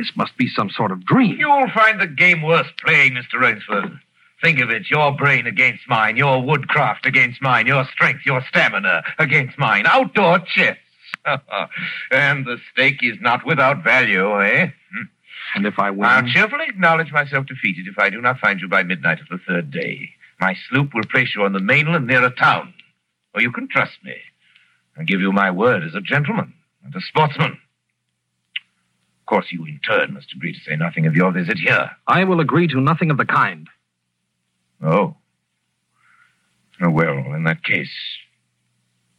this 0.00 0.10
must 0.16 0.34
be 0.38 0.48
some 0.48 0.70
sort 0.70 0.92
of 0.92 1.04
dream. 1.04 1.36
You'll 1.38 1.70
find 1.74 2.00
the 2.00 2.06
game 2.06 2.40
worth 2.40 2.68
playing, 2.82 3.12
Mr. 3.12 3.38
Rainsford. 3.38 4.00
Think 4.42 4.58
of 4.60 4.70
it 4.70 4.88
your 4.88 5.14
brain 5.14 5.46
against 5.46 5.82
mine, 5.88 6.16
your 6.16 6.42
woodcraft 6.42 7.04
against 7.04 7.42
mine, 7.42 7.66
your 7.66 7.84
strength, 7.92 8.22
your 8.24 8.42
stamina 8.48 9.02
against 9.18 9.58
mine. 9.58 9.84
Outdoor 9.86 10.38
chess. 10.38 10.78
and 12.10 12.46
the 12.46 12.56
stake 12.72 13.00
is 13.02 13.18
not 13.20 13.44
without 13.44 13.84
value, 13.84 14.42
eh? 14.42 14.68
And 15.54 15.66
if 15.66 15.78
I 15.78 15.90
win? 15.90 16.08
I'll 16.08 16.26
cheerfully 16.26 16.64
acknowledge 16.66 17.12
myself 17.12 17.44
defeated 17.44 17.86
if 17.86 17.98
I 17.98 18.08
do 18.08 18.22
not 18.22 18.38
find 18.38 18.58
you 18.60 18.68
by 18.68 18.82
midnight 18.82 19.20
of 19.20 19.28
the 19.28 19.38
third 19.46 19.70
day. 19.70 20.08
My 20.40 20.56
sloop 20.68 20.94
will 20.94 21.04
place 21.04 21.34
you 21.34 21.42
on 21.42 21.52
the 21.52 21.60
mainland 21.60 22.06
near 22.06 22.24
a 22.24 22.30
town, 22.30 22.72
where 23.32 23.42
you 23.42 23.52
can 23.52 23.68
trust 23.68 23.98
me. 24.02 24.14
I 24.96 25.02
give 25.02 25.20
you 25.20 25.32
my 25.32 25.50
word 25.50 25.82
as 25.82 25.94
a 25.94 26.00
gentleman 26.00 26.54
and 26.84 26.94
a 26.94 27.00
sportsman. 27.02 27.58
Of 29.30 29.36
course, 29.36 29.52
you 29.52 29.64
in 29.64 29.78
turn 29.86 30.14
must 30.14 30.32
agree 30.34 30.52
to 30.52 30.58
say 30.58 30.74
nothing 30.74 31.06
of 31.06 31.14
your 31.14 31.30
visit 31.30 31.56
here. 31.56 31.88
I 32.08 32.24
will 32.24 32.40
agree 32.40 32.66
to 32.66 32.80
nothing 32.80 33.12
of 33.12 33.16
the 33.16 33.24
kind. 33.24 33.68
Oh. 34.82 35.14
Oh, 36.82 36.90
well, 36.90 37.16
in 37.36 37.44
that 37.44 37.62
case. 37.62 37.92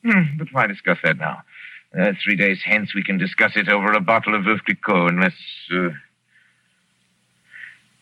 Hmm, 0.03 0.37
but 0.37 0.49
why 0.51 0.67
discuss 0.67 0.97
that 1.05 1.17
now? 1.17 1.43
Uh, 1.97 2.11
three 2.21 2.35
days 2.35 2.59
hence, 2.65 2.93
we 2.93 3.03
can 3.03 3.17
discuss 3.17 3.53
it 3.55 3.69
over 3.69 3.93
a 3.93 4.01
bottle 4.01 4.35
of 4.35 4.43
Veuve 4.43 4.59
Clicquot, 4.65 5.07
unless. 5.07 5.31
Uh... 5.73 5.91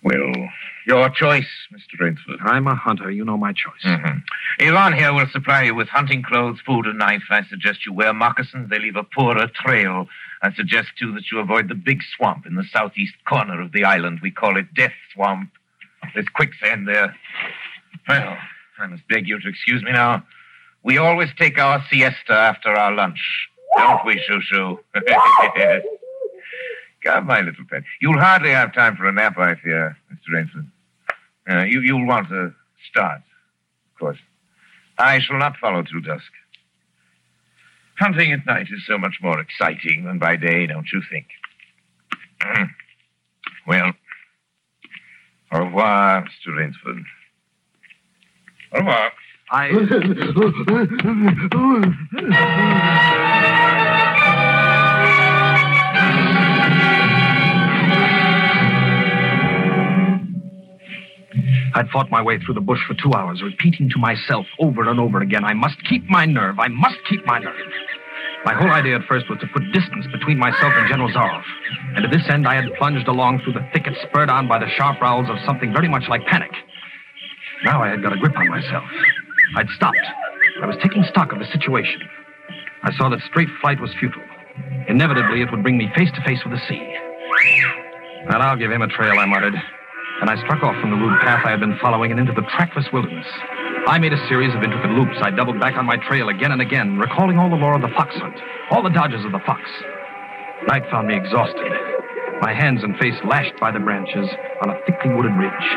Well, 0.01 0.49
your 0.87 1.09
choice, 1.09 1.47
Mr. 1.73 1.99
Rainsford. 1.99 2.39
I'm 2.41 2.67
a 2.67 2.75
hunter. 2.75 3.11
You 3.11 3.25
know 3.25 3.37
my 3.37 3.51
choice. 3.51 3.83
Mm-hmm. 3.83 4.67
Ivan 4.67 4.93
here 4.97 5.13
will 5.13 5.27
supply 5.31 5.63
you 5.63 5.75
with 5.75 5.89
hunting 5.89 6.23
clothes, 6.23 6.59
food, 6.65 6.85
and 6.85 6.97
knife. 6.97 7.23
I 7.29 7.43
suggest 7.43 7.85
you 7.85 7.93
wear 7.93 8.13
moccasins. 8.13 8.69
They 8.69 8.79
leave 8.79 8.95
a 8.95 9.03
poorer 9.03 9.47
trail. 9.53 10.07
I 10.41 10.53
suggest, 10.53 10.89
too, 10.97 11.13
that 11.13 11.31
you 11.31 11.39
avoid 11.39 11.67
the 11.67 11.75
big 11.75 12.01
swamp 12.15 12.45
in 12.45 12.55
the 12.55 12.63
southeast 12.71 13.15
corner 13.27 13.61
of 13.61 13.73
the 13.73 13.83
island. 13.83 14.19
We 14.23 14.31
call 14.31 14.57
it 14.57 14.73
Death 14.73 14.93
Swamp. 15.13 15.51
There's 16.13 16.29
quicksand 16.29 16.87
there. 16.87 17.15
Well, 18.07 18.37
I 18.79 18.87
must 18.87 19.07
beg 19.09 19.27
you 19.27 19.39
to 19.39 19.49
excuse 19.49 19.83
me 19.83 19.91
now. 19.91 20.23
We 20.83 20.97
always 20.97 21.29
take 21.37 21.59
our 21.59 21.83
siesta 21.89 22.33
after 22.33 22.69
our 22.69 22.93
lunch. 22.93 23.19
Don't 23.77 24.05
we, 24.05 24.21
Shoo 24.25 24.39
Shoo? 24.41 24.79
Come, 27.03 27.27
my 27.27 27.41
little 27.41 27.65
pet. 27.69 27.83
You'll 28.01 28.19
hardly 28.19 28.51
have 28.51 28.73
time 28.73 28.95
for 28.95 29.05
a 29.05 29.11
nap, 29.11 29.37
I 29.37 29.55
fear, 29.55 29.97
Mr. 30.11 30.33
Rainsford. 30.33 30.67
Uh, 31.49 31.63
you, 31.63 31.81
you'll 31.81 32.05
want 32.05 32.29
to 32.29 32.53
start, 32.89 33.21
of 33.93 33.99
course. 33.99 34.17
I 34.97 35.19
shall 35.19 35.37
not 35.37 35.57
follow 35.57 35.81
till 35.81 36.01
dusk. 36.01 36.31
Hunting 37.97 38.31
at 38.33 38.45
night 38.45 38.67
is 38.71 38.85
so 38.85 38.97
much 38.97 39.15
more 39.21 39.39
exciting 39.39 40.05
than 40.05 40.19
by 40.19 40.35
day, 40.35 40.67
don't 40.67 40.87
you 40.91 41.01
think? 41.09 41.27
well, 43.67 43.91
au 45.51 45.59
revoir, 45.59 46.23
Mr. 46.23 46.55
Rainsford. 46.55 47.03
Au 48.73 48.79
revoir. 48.79 49.11
I'd 61.73 61.89
fought 61.89 62.09
my 62.09 62.21
way 62.21 62.39
through 62.39 62.55
the 62.55 62.61
bush 62.61 62.79
for 62.87 62.93
two 62.95 63.13
hours, 63.13 63.41
repeating 63.41 63.89
to 63.89 63.97
myself 63.99 64.45
over 64.59 64.89
and 64.89 64.99
over 64.99 65.21
again, 65.21 65.43
I 65.43 65.53
must 65.53 65.77
keep 65.87 66.03
my 66.09 66.25
nerve. 66.25 66.59
I 66.59 66.67
must 66.67 66.97
keep 67.09 67.25
my 67.25 67.39
nerve. 67.39 67.55
My 68.45 68.53
whole 68.53 68.71
idea 68.71 68.95
at 68.95 69.03
first 69.03 69.29
was 69.29 69.37
to 69.39 69.47
put 69.47 69.63
distance 69.73 70.07
between 70.11 70.37
myself 70.39 70.73
and 70.75 70.87
General 70.87 71.09
Zaroff. 71.09 71.43
And 71.95 72.03
to 72.03 72.09
this 72.09 72.27
end, 72.29 72.47
I 72.47 72.55
had 72.55 72.73
plunged 72.75 73.07
along 73.07 73.41
through 73.43 73.53
the 73.53 73.67
thicket, 73.73 73.93
spurred 74.03 74.29
on 74.29 74.47
by 74.47 74.59
the 74.59 74.69
sharp 74.77 74.99
growls 74.99 75.27
of 75.29 75.37
something 75.45 75.73
very 75.73 75.89
much 75.89 76.03
like 76.07 76.25
panic. 76.25 76.51
Now 77.65 77.83
I 77.83 77.89
had 77.89 78.01
got 78.01 78.13
a 78.13 78.17
grip 78.17 78.37
on 78.37 78.47
myself. 78.47 78.85
I'd 79.57 79.67
stopped. 79.75 79.97
I 80.61 80.65
was 80.65 80.77
taking 80.81 81.03
stock 81.03 81.33
of 81.33 81.39
the 81.39 81.45
situation. 81.51 82.01
I 82.83 82.95
saw 82.97 83.09
that 83.09 83.19
straight 83.27 83.49
flight 83.59 83.81
was 83.81 83.91
futile. 83.99 84.23
Inevitably, 84.87 85.41
it 85.41 85.51
would 85.51 85.63
bring 85.63 85.77
me 85.77 85.89
face 85.95 86.09
to 86.15 86.21
face 86.23 86.39
with 86.45 86.53
the 86.53 86.65
sea. 86.67 86.95
Well, 88.29 88.41
I'll 88.41 88.57
give 88.57 88.71
him 88.71 88.81
a 88.81 88.87
trail, 88.87 89.19
I 89.19 89.25
muttered. 89.25 89.55
And 90.21 90.29
I 90.29 90.35
struck 90.43 90.63
off 90.63 90.75
from 90.81 90.91
the 90.91 90.97
rude 90.97 91.19
path 91.21 91.45
I 91.45 91.51
had 91.51 91.59
been 91.59 91.77
following 91.79 92.11
and 92.11 92.19
into 92.19 92.33
the 92.33 92.45
trackless 92.55 92.85
wilderness. 92.91 93.27
I 93.87 93.97
made 93.99 94.13
a 94.13 94.27
series 94.27 94.53
of 94.53 94.61
intricate 94.61 94.91
loops. 94.91 95.17
I 95.21 95.31
doubled 95.31 95.59
back 95.59 95.75
on 95.75 95.85
my 95.85 95.95
trail 95.95 96.29
again 96.29 96.51
and 96.51 96.61
again, 96.61 96.97
recalling 96.97 97.37
all 97.37 97.49
the 97.49 97.55
lore 97.55 97.75
of 97.75 97.81
the 97.81 97.95
fox 97.95 98.15
hunt, 98.15 98.35
all 98.71 98.83
the 98.83 98.89
dodges 98.89 99.23
of 99.23 99.31
the 99.31 99.39
fox. 99.45 99.61
Night 100.67 100.83
found 100.91 101.07
me 101.07 101.15
exhausted, 101.15 101.71
my 102.41 102.53
hands 102.53 102.83
and 102.83 102.97
face 102.97 103.15
lashed 103.23 103.55
by 103.59 103.71
the 103.71 103.79
branches 103.79 104.27
on 104.61 104.69
a 104.69 104.79
thickly 104.85 105.13
wooded 105.13 105.35
ridge. 105.35 105.67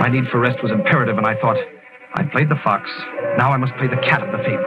My 0.00 0.08
need 0.08 0.28
for 0.28 0.40
rest 0.40 0.62
was 0.62 0.72
imperative, 0.72 1.16
and 1.16 1.26
I 1.26 1.34
thought, 1.40 1.56
I 2.14 2.24
played 2.24 2.48
the 2.48 2.60
fox. 2.64 2.90
Now 3.36 3.52
I 3.52 3.56
must 3.56 3.76
play 3.76 3.88
the 3.88 4.00
cat 4.04 4.22
of 4.22 4.32
the 4.32 4.42
fable. 4.44 4.64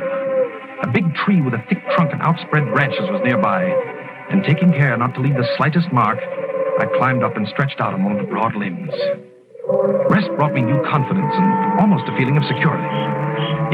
A 0.81 0.89
big 0.93 1.13
tree 1.15 1.41
with 1.41 1.53
a 1.53 1.63
thick 1.69 1.81
trunk 1.95 2.13
and 2.13 2.21
outspread 2.21 2.73
branches 2.73 3.09
was 3.09 3.21
nearby, 3.23 3.65
and 4.29 4.43
taking 4.43 4.71
care 4.71 4.97
not 4.97 5.13
to 5.15 5.21
leave 5.21 5.35
the 5.35 5.47
slightest 5.57 5.91
mark, 5.91 6.17
I 6.79 6.85
climbed 6.97 7.23
up 7.23 7.37
and 7.37 7.47
stretched 7.49 7.79
out 7.79 7.93
among 7.93 8.17
the 8.17 8.23
broad 8.23 8.55
limbs. 8.55 8.93
Rest 10.09 10.27
brought 10.35 10.53
me 10.53 10.61
new 10.61 10.81
confidence 10.89 11.31
and 11.31 11.79
almost 11.79 12.09
a 12.09 12.13
feeling 12.17 12.35
of 12.35 12.43
security. 12.49 12.89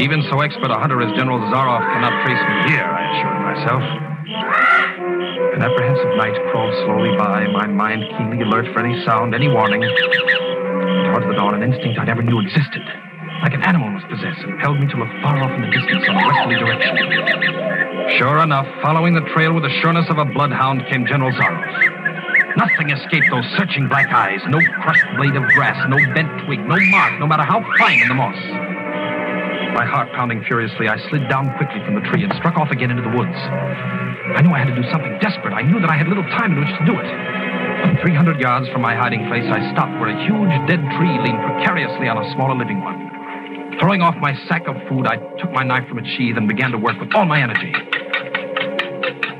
Even 0.03 0.21
so 0.29 0.41
expert 0.41 0.69
a 0.69 0.77
hunter 0.77 1.01
as 1.01 1.09
General 1.17 1.39
Zaroff 1.49 1.81
cannot 1.81 2.13
trace 2.27 2.43
me 2.43 2.55
here, 2.75 2.85
I 2.85 3.01
assured 3.09 3.39
myself. 3.41 3.83
An 5.55 5.61
apprehensive 5.63 6.13
night 6.15 6.35
crawled 6.51 6.75
slowly 6.85 7.15
by, 7.17 7.47
my 7.47 7.67
mind 7.67 8.03
keenly 8.15 8.43
alert 8.43 8.67
for 8.73 8.79
any 8.85 8.95
sound, 9.05 9.33
any 9.33 9.47
warning. 9.47 9.81
Towards 9.81 11.25
the 11.25 11.35
dawn, 11.35 11.55
an 11.55 11.63
instinct 11.63 11.99
I 11.99 12.05
never 12.05 12.21
knew 12.21 12.39
existed, 12.39 12.83
like 13.41 13.53
an 13.53 13.63
animal 13.63 13.89
must 13.89 14.07
possess, 14.07 14.35
impelled 14.43 14.79
me 14.79 14.87
to 14.87 14.97
look 14.97 15.11
far 15.23 15.41
off 15.41 15.51
in 15.51 15.61
the 15.61 15.71
distance 15.71 16.03
in 16.05 16.15
a 16.15 16.21
westerly 16.21 16.55
direction. 16.59 18.19
Sure 18.19 18.39
enough, 18.43 18.67
following 18.81 19.13
the 19.15 19.25
trail 19.33 19.53
with 19.53 19.63
the 19.63 19.73
sureness 19.81 20.05
of 20.09 20.17
a 20.17 20.25
bloodhound 20.25 20.85
came 20.87 21.05
General 21.07 21.31
Zaroff. 21.33 21.98
Nothing 22.69 22.93
escaped 22.93 23.25
those 23.31 23.45
searching 23.57 23.89
black 23.89 24.13
eyes. 24.13 24.39
No 24.47 24.61
crushed 24.85 25.05
blade 25.17 25.35
of 25.35 25.41
grass, 25.57 25.77
no 25.89 25.97
bent 26.13 26.29
twig, 26.45 26.61
no 26.69 26.77
mark, 26.93 27.17
no 27.19 27.25
matter 27.25 27.41
how 27.41 27.65
fine 27.81 27.97
in 27.97 28.07
the 28.07 28.13
moss. 28.13 28.37
My 29.73 29.85
heart 29.89 30.13
pounding 30.13 30.45
furiously, 30.45 30.87
I 30.87 31.01
slid 31.09 31.27
down 31.29 31.49
quickly 31.57 31.81
from 31.81 31.95
the 31.95 32.05
tree 32.13 32.23
and 32.23 32.31
struck 32.37 32.57
off 32.57 32.69
again 32.69 32.91
into 32.91 33.01
the 33.01 33.09
woods. 33.09 33.33
I 34.37 34.45
knew 34.45 34.53
I 34.53 34.61
had 34.61 34.69
to 34.69 34.77
do 34.77 34.85
something 34.93 35.17
desperate. 35.17 35.53
I 35.53 35.65
knew 35.65 35.81
that 35.81 35.89
I 35.89 35.97
had 35.97 36.07
little 36.07 36.23
time 36.37 36.53
in 36.53 36.59
which 36.61 36.69
to 36.77 36.85
do 36.85 36.93
it. 36.93 37.09
Three 38.05 38.13
hundred 38.13 38.37
yards 38.39 38.69
from 38.69 38.85
my 38.85 38.93
hiding 38.93 39.25
place, 39.25 39.49
I 39.49 39.65
stopped 39.73 39.97
where 39.97 40.13
a 40.13 40.19
huge 40.29 40.53
dead 40.69 40.85
tree 40.93 41.15
leaned 41.25 41.41
precariously 41.41 42.05
on 42.05 42.21
a 42.21 42.25
smaller 42.37 42.53
living 42.53 42.85
one. 42.85 43.09
Throwing 43.81 44.05
off 44.05 44.13
my 44.21 44.37
sack 44.45 44.69
of 44.69 44.77
food, 44.85 45.09
I 45.09 45.17
took 45.41 45.49
my 45.51 45.63
knife 45.63 45.89
from 45.89 45.97
its 45.97 46.09
sheath 46.13 46.37
and 46.37 46.47
began 46.47 46.69
to 46.69 46.77
work 46.77 47.01
with 47.01 47.09
all 47.15 47.25
my 47.25 47.41
energy. 47.41 47.73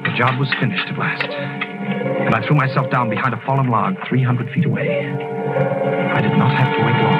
The 0.02 0.14
job 0.18 0.42
was 0.42 0.50
finished 0.58 0.90
at 0.90 0.98
last 0.98 1.59
and 2.00 2.36
I 2.36 2.46
threw 2.46 2.56
myself 2.56 2.90
down 2.92 3.10
behind 3.10 3.34
a 3.34 3.42
fallen 3.46 3.70
log 3.70 3.96
300 4.08 4.52
feet 4.54 4.66
away. 4.66 4.88
I 4.88 6.22
did 6.22 6.38
not 6.38 6.52
have 6.56 6.76
to 6.76 6.84
wait 6.86 6.96
long. 7.04 7.20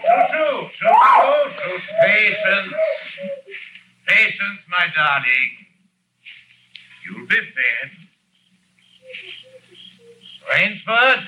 Shoo-shoo, 0.00 0.68
shoo-shoo, 0.78 1.78
patience. 2.02 2.74
Patience, 4.06 4.60
my 4.70 4.86
darling. 4.94 5.50
You'll 7.04 7.26
be 7.26 7.36
fed. 7.36 7.90
Rainsford? 10.50 11.26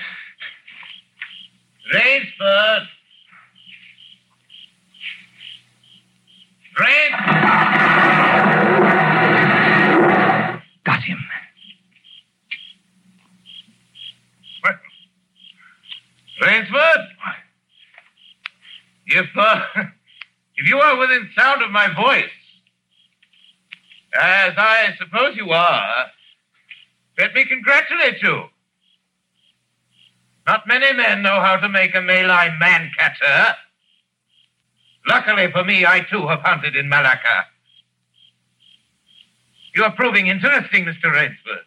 Sound 21.51 21.63
of 21.63 21.71
my 21.71 21.93
voice, 21.93 22.29
as 24.13 24.53
I 24.55 24.93
suppose 24.97 25.35
you 25.35 25.49
are, 25.49 26.05
let 27.17 27.33
me 27.33 27.43
congratulate 27.43 28.21
you. 28.21 28.43
Not 30.47 30.65
many 30.65 30.93
men 30.93 31.21
know 31.21 31.41
how 31.41 31.57
to 31.57 31.67
make 31.67 31.93
a 31.93 32.01
Malay 32.01 32.51
man-catcher. 32.59 33.55
Luckily 35.07 35.51
for 35.51 35.65
me, 35.65 35.85
I 35.85 36.01
too 36.09 36.25
have 36.27 36.39
hunted 36.39 36.75
in 36.75 36.87
Malacca. 36.87 37.45
You 39.75 39.83
are 39.83 39.91
proving 39.91 40.27
interesting, 40.27 40.85
Mr. 40.85 41.11
Rainsford. 41.11 41.65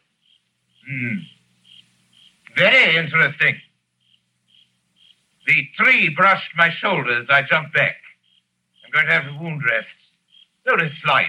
Hmm. 0.88 1.16
Very 2.56 2.96
interesting. 2.96 3.56
The 5.46 5.68
tree 5.76 6.08
brushed 6.08 6.52
my 6.56 6.70
shoulders. 6.70 7.26
I 7.28 7.42
jumped 7.42 7.74
back. 7.74 7.96
Going 8.94 9.06
to 9.06 9.12
have 9.12 9.24
the 9.24 9.42
wound 9.42 9.60
rest. 9.68 9.88
Very 10.64 10.92
slight. 11.04 11.26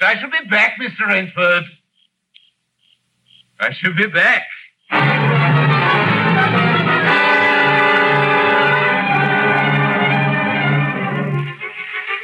I 0.00 0.14
shall 0.20 0.30
be 0.30 0.48
back, 0.48 0.78
Mr. 0.80 1.08
Rainsford. 1.08 1.64
I 3.58 3.72
shall 3.72 3.94
be 3.96 4.06
back. 4.06 4.46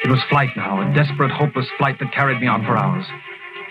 It 0.05 0.11
was 0.11 0.21
flight 0.31 0.51
now, 0.57 0.81
a 0.81 0.95
desperate, 0.95 1.33
hopeless 1.33 1.67
flight 1.77 1.99
that 1.99 2.13
carried 2.15 2.41
me 2.41 2.47
on 2.47 2.65
for 2.65 2.79
hours. 2.79 3.05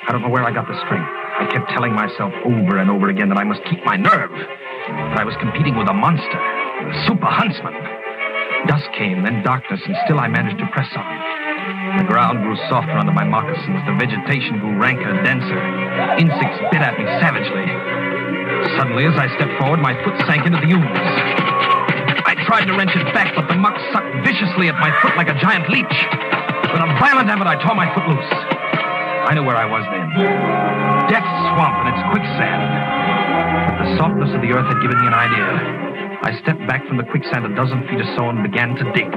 I 0.07 0.11
don't 0.11 0.21
know 0.21 0.29
where 0.29 0.43
I 0.43 0.51
got 0.51 0.67
the 0.67 0.77
strength. 0.85 1.07
I 1.07 1.47
kept 1.53 1.69
telling 1.69 1.93
myself 1.93 2.33
over 2.43 2.79
and 2.79 2.91
over 2.91 3.07
again 3.07 3.29
that 3.29 3.37
I 3.37 3.45
must 3.45 3.63
keep 3.63 3.83
my 3.85 3.95
nerve. 3.95 4.31
That 4.31 5.19
I 5.19 5.23
was 5.23 5.35
competing 5.39 5.77
with 5.77 5.87
a 5.87 5.93
monster, 5.93 6.37
a 6.37 7.07
super 7.07 7.27
huntsman. 7.27 7.94
Dusk 8.67 8.89
came, 8.97 9.23
then 9.23 9.43
darkness, 9.43 9.81
and 9.85 9.95
still 10.05 10.19
I 10.19 10.27
managed 10.27 10.57
to 10.57 10.67
press 10.73 10.89
on. 10.97 11.05
The 11.97 12.07
ground 12.09 12.41
grew 12.41 12.57
softer 12.67 12.97
under 12.97 13.13
my 13.13 13.23
moccasins. 13.23 13.81
The 13.85 13.95
vegetation 13.95 14.59
grew 14.59 14.77
ranker, 14.77 15.13
denser. 15.23 15.61
Insects 16.17 16.59
bit 16.73 16.81
at 16.81 16.97
me 16.97 17.05
savagely. 17.21 17.65
Suddenly, 18.77 19.05
as 19.05 19.15
I 19.15 19.29
stepped 19.37 19.55
forward, 19.61 19.79
my 19.79 19.93
foot 20.03 20.17
sank 20.25 20.45
into 20.45 20.57
the 20.57 20.69
ooze. 20.73 21.05
I 22.25 22.33
tried 22.45 22.65
to 22.65 22.73
wrench 22.73 22.91
it 22.97 23.05
back, 23.13 23.33
but 23.35 23.47
the 23.47 23.55
muck 23.55 23.77
sucked 23.93 24.11
viciously 24.25 24.67
at 24.67 24.75
my 24.81 24.89
foot 25.01 25.15
like 25.15 25.29
a 25.29 25.37
giant 25.39 25.69
leech. 25.69 25.97
With 26.73 26.81
a 26.81 26.89
violent 26.99 27.29
effort, 27.29 27.47
I 27.47 27.55
tore 27.61 27.75
my 27.77 27.87
foot 27.93 28.09
loose. 28.09 28.31
I 29.25 29.33
knew 29.33 29.45
where 29.45 29.57
I 29.57 29.65
was 29.65 29.85
then. 29.89 30.09
Death 31.09 31.25
swamp 31.53 31.85
and 31.85 31.89
its 31.93 32.01
quicksand. 32.11 32.61
The 33.81 33.97
softness 33.97 34.33
of 34.33 34.41
the 34.41 34.51
earth 34.53 34.67
had 34.67 34.81
given 34.81 34.97
me 34.99 35.07
an 35.07 35.13
idea. 35.13 35.94
I 36.25 36.33
stepped 36.41 36.65
back 36.65 36.81
from 36.89 36.97
the 36.97 37.05
quicksand 37.05 37.45
a 37.45 37.53
dozen 37.53 37.85
feet 37.85 38.01
or 38.01 38.09
so 38.17 38.33
and 38.33 38.41
began 38.41 38.73
to 38.73 38.85
dig. 38.97 39.13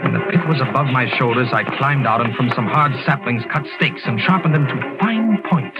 When 0.00 0.16
the 0.16 0.24
pit 0.32 0.40
was 0.48 0.64
above 0.64 0.88
my 0.88 1.04
shoulders, 1.20 1.52
I 1.52 1.60
climbed 1.76 2.08
out 2.08 2.24
and 2.24 2.32
from 2.32 2.48
some 2.56 2.64
hard 2.72 2.96
saplings 3.04 3.44
cut 3.52 3.68
stakes 3.76 4.00
and 4.08 4.16
sharpened 4.24 4.56
them 4.56 4.64
to 4.64 4.76
fine 4.96 5.44
points. 5.44 5.76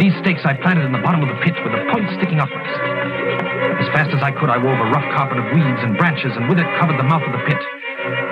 These 0.00 0.16
stakes 0.24 0.48
I 0.48 0.56
planted 0.56 0.88
in 0.88 0.96
the 0.96 1.04
bottom 1.04 1.20
of 1.20 1.28
the 1.28 1.36
pit 1.44 1.60
with 1.60 1.76
the 1.76 1.84
points 1.92 2.08
sticking 2.16 2.40
upwards. 2.40 2.72
As 3.84 3.88
fast 3.92 4.08
as 4.16 4.24
I 4.24 4.32
could, 4.32 4.48
I 4.48 4.56
wove 4.56 4.80
a 4.80 4.88
rough 4.88 5.04
carpet 5.12 5.36
of 5.36 5.52
weeds 5.52 5.84
and 5.84 6.00
branches 6.00 6.32
and 6.40 6.48
with 6.48 6.56
it 6.56 6.68
covered 6.80 6.96
the 6.96 7.04
mouth 7.04 7.20
of 7.20 7.36
the 7.36 7.44
pit. 7.44 7.60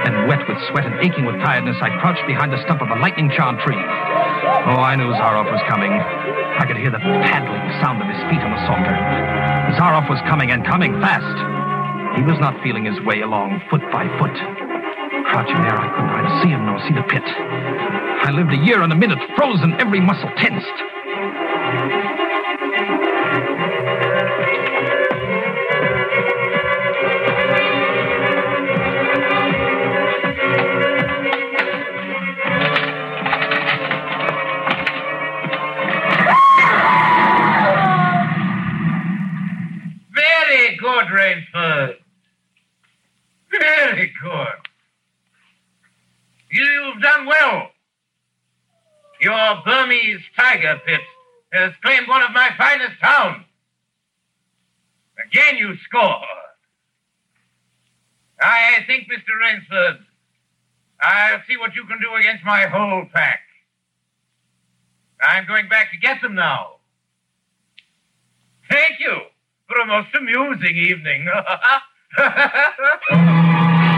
Then, 0.08 0.32
wet 0.32 0.48
with 0.48 0.56
sweat 0.72 0.88
and 0.88 0.96
aching 1.04 1.28
with 1.28 1.36
tiredness, 1.44 1.76
I 1.84 1.92
crouched 2.00 2.24
behind 2.24 2.56
the 2.56 2.60
stump 2.64 2.80
of 2.80 2.88
a 2.88 2.96
lightning 3.04 3.28
charmed 3.36 3.60
tree. 3.60 3.76
Oh, 3.76 4.80
I 4.80 4.96
knew 4.96 5.12
Zaroff 5.12 5.44
was 5.52 5.60
coming. 5.68 5.92
I 6.58 6.66
could 6.66 6.76
hear 6.76 6.90
the 6.90 7.02
paddling 7.02 7.66
sound 7.82 8.00
of 8.00 8.06
his 8.06 8.20
feet 8.30 8.38
on 8.38 8.54
the 8.54 8.62
salter. 8.66 8.94
Zaroff 9.74 10.08
was 10.08 10.20
coming 10.30 10.50
and 10.50 10.64
coming 10.64 10.94
fast. 11.00 11.36
He 12.16 12.22
was 12.22 12.38
not 12.38 12.62
feeling 12.62 12.84
his 12.84 13.00
way 13.02 13.22
along 13.22 13.60
foot 13.70 13.82
by 13.90 14.06
foot. 14.18 14.34
Crouching 15.26 15.60
there, 15.66 15.74
I 15.74 15.90
could 15.90 16.06
neither 16.06 16.32
see 16.42 16.50
him 16.54 16.64
nor 16.66 16.78
see 16.86 16.94
the 16.94 17.02
pit. 17.10 17.26
I 17.26 18.30
lived 18.30 18.52
a 18.52 18.64
year 18.64 18.82
and 18.82 18.92
a 18.92 18.96
minute, 18.96 19.18
frozen, 19.36 19.74
every 19.80 20.00
muscle 20.00 20.30
tensed. 20.38 20.93
Tiger 50.44 50.80
pit 50.86 51.00
has 51.52 51.72
claimed 51.82 52.08
one 52.08 52.22
of 52.22 52.32
my 52.32 52.50
finest 52.58 52.96
hounds. 53.00 53.44
Again, 55.26 55.56
you 55.56 55.74
score. 55.84 56.22
I 58.40 58.78
think, 58.86 59.08
Mr. 59.08 59.38
Rainsford, 59.40 59.98
I'll 61.00 61.40
see 61.48 61.56
what 61.56 61.74
you 61.74 61.84
can 61.86 62.00
do 62.00 62.14
against 62.18 62.44
my 62.44 62.66
whole 62.66 63.06
pack. 63.14 63.40
I'm 65.20 65.46
going 65.46 65.68
back 65.68 65.92
to 65.92 65.98
get 65.98 66.20
them 66.20 66.34
now. 66.34 66.76
Thank 68.68 69.00
you 69.00 69.16
for 69.68 69.78
a 69.78 69.86
most 69.86 70.08
amusing 70.14 70.76
evening. 70.76 71.28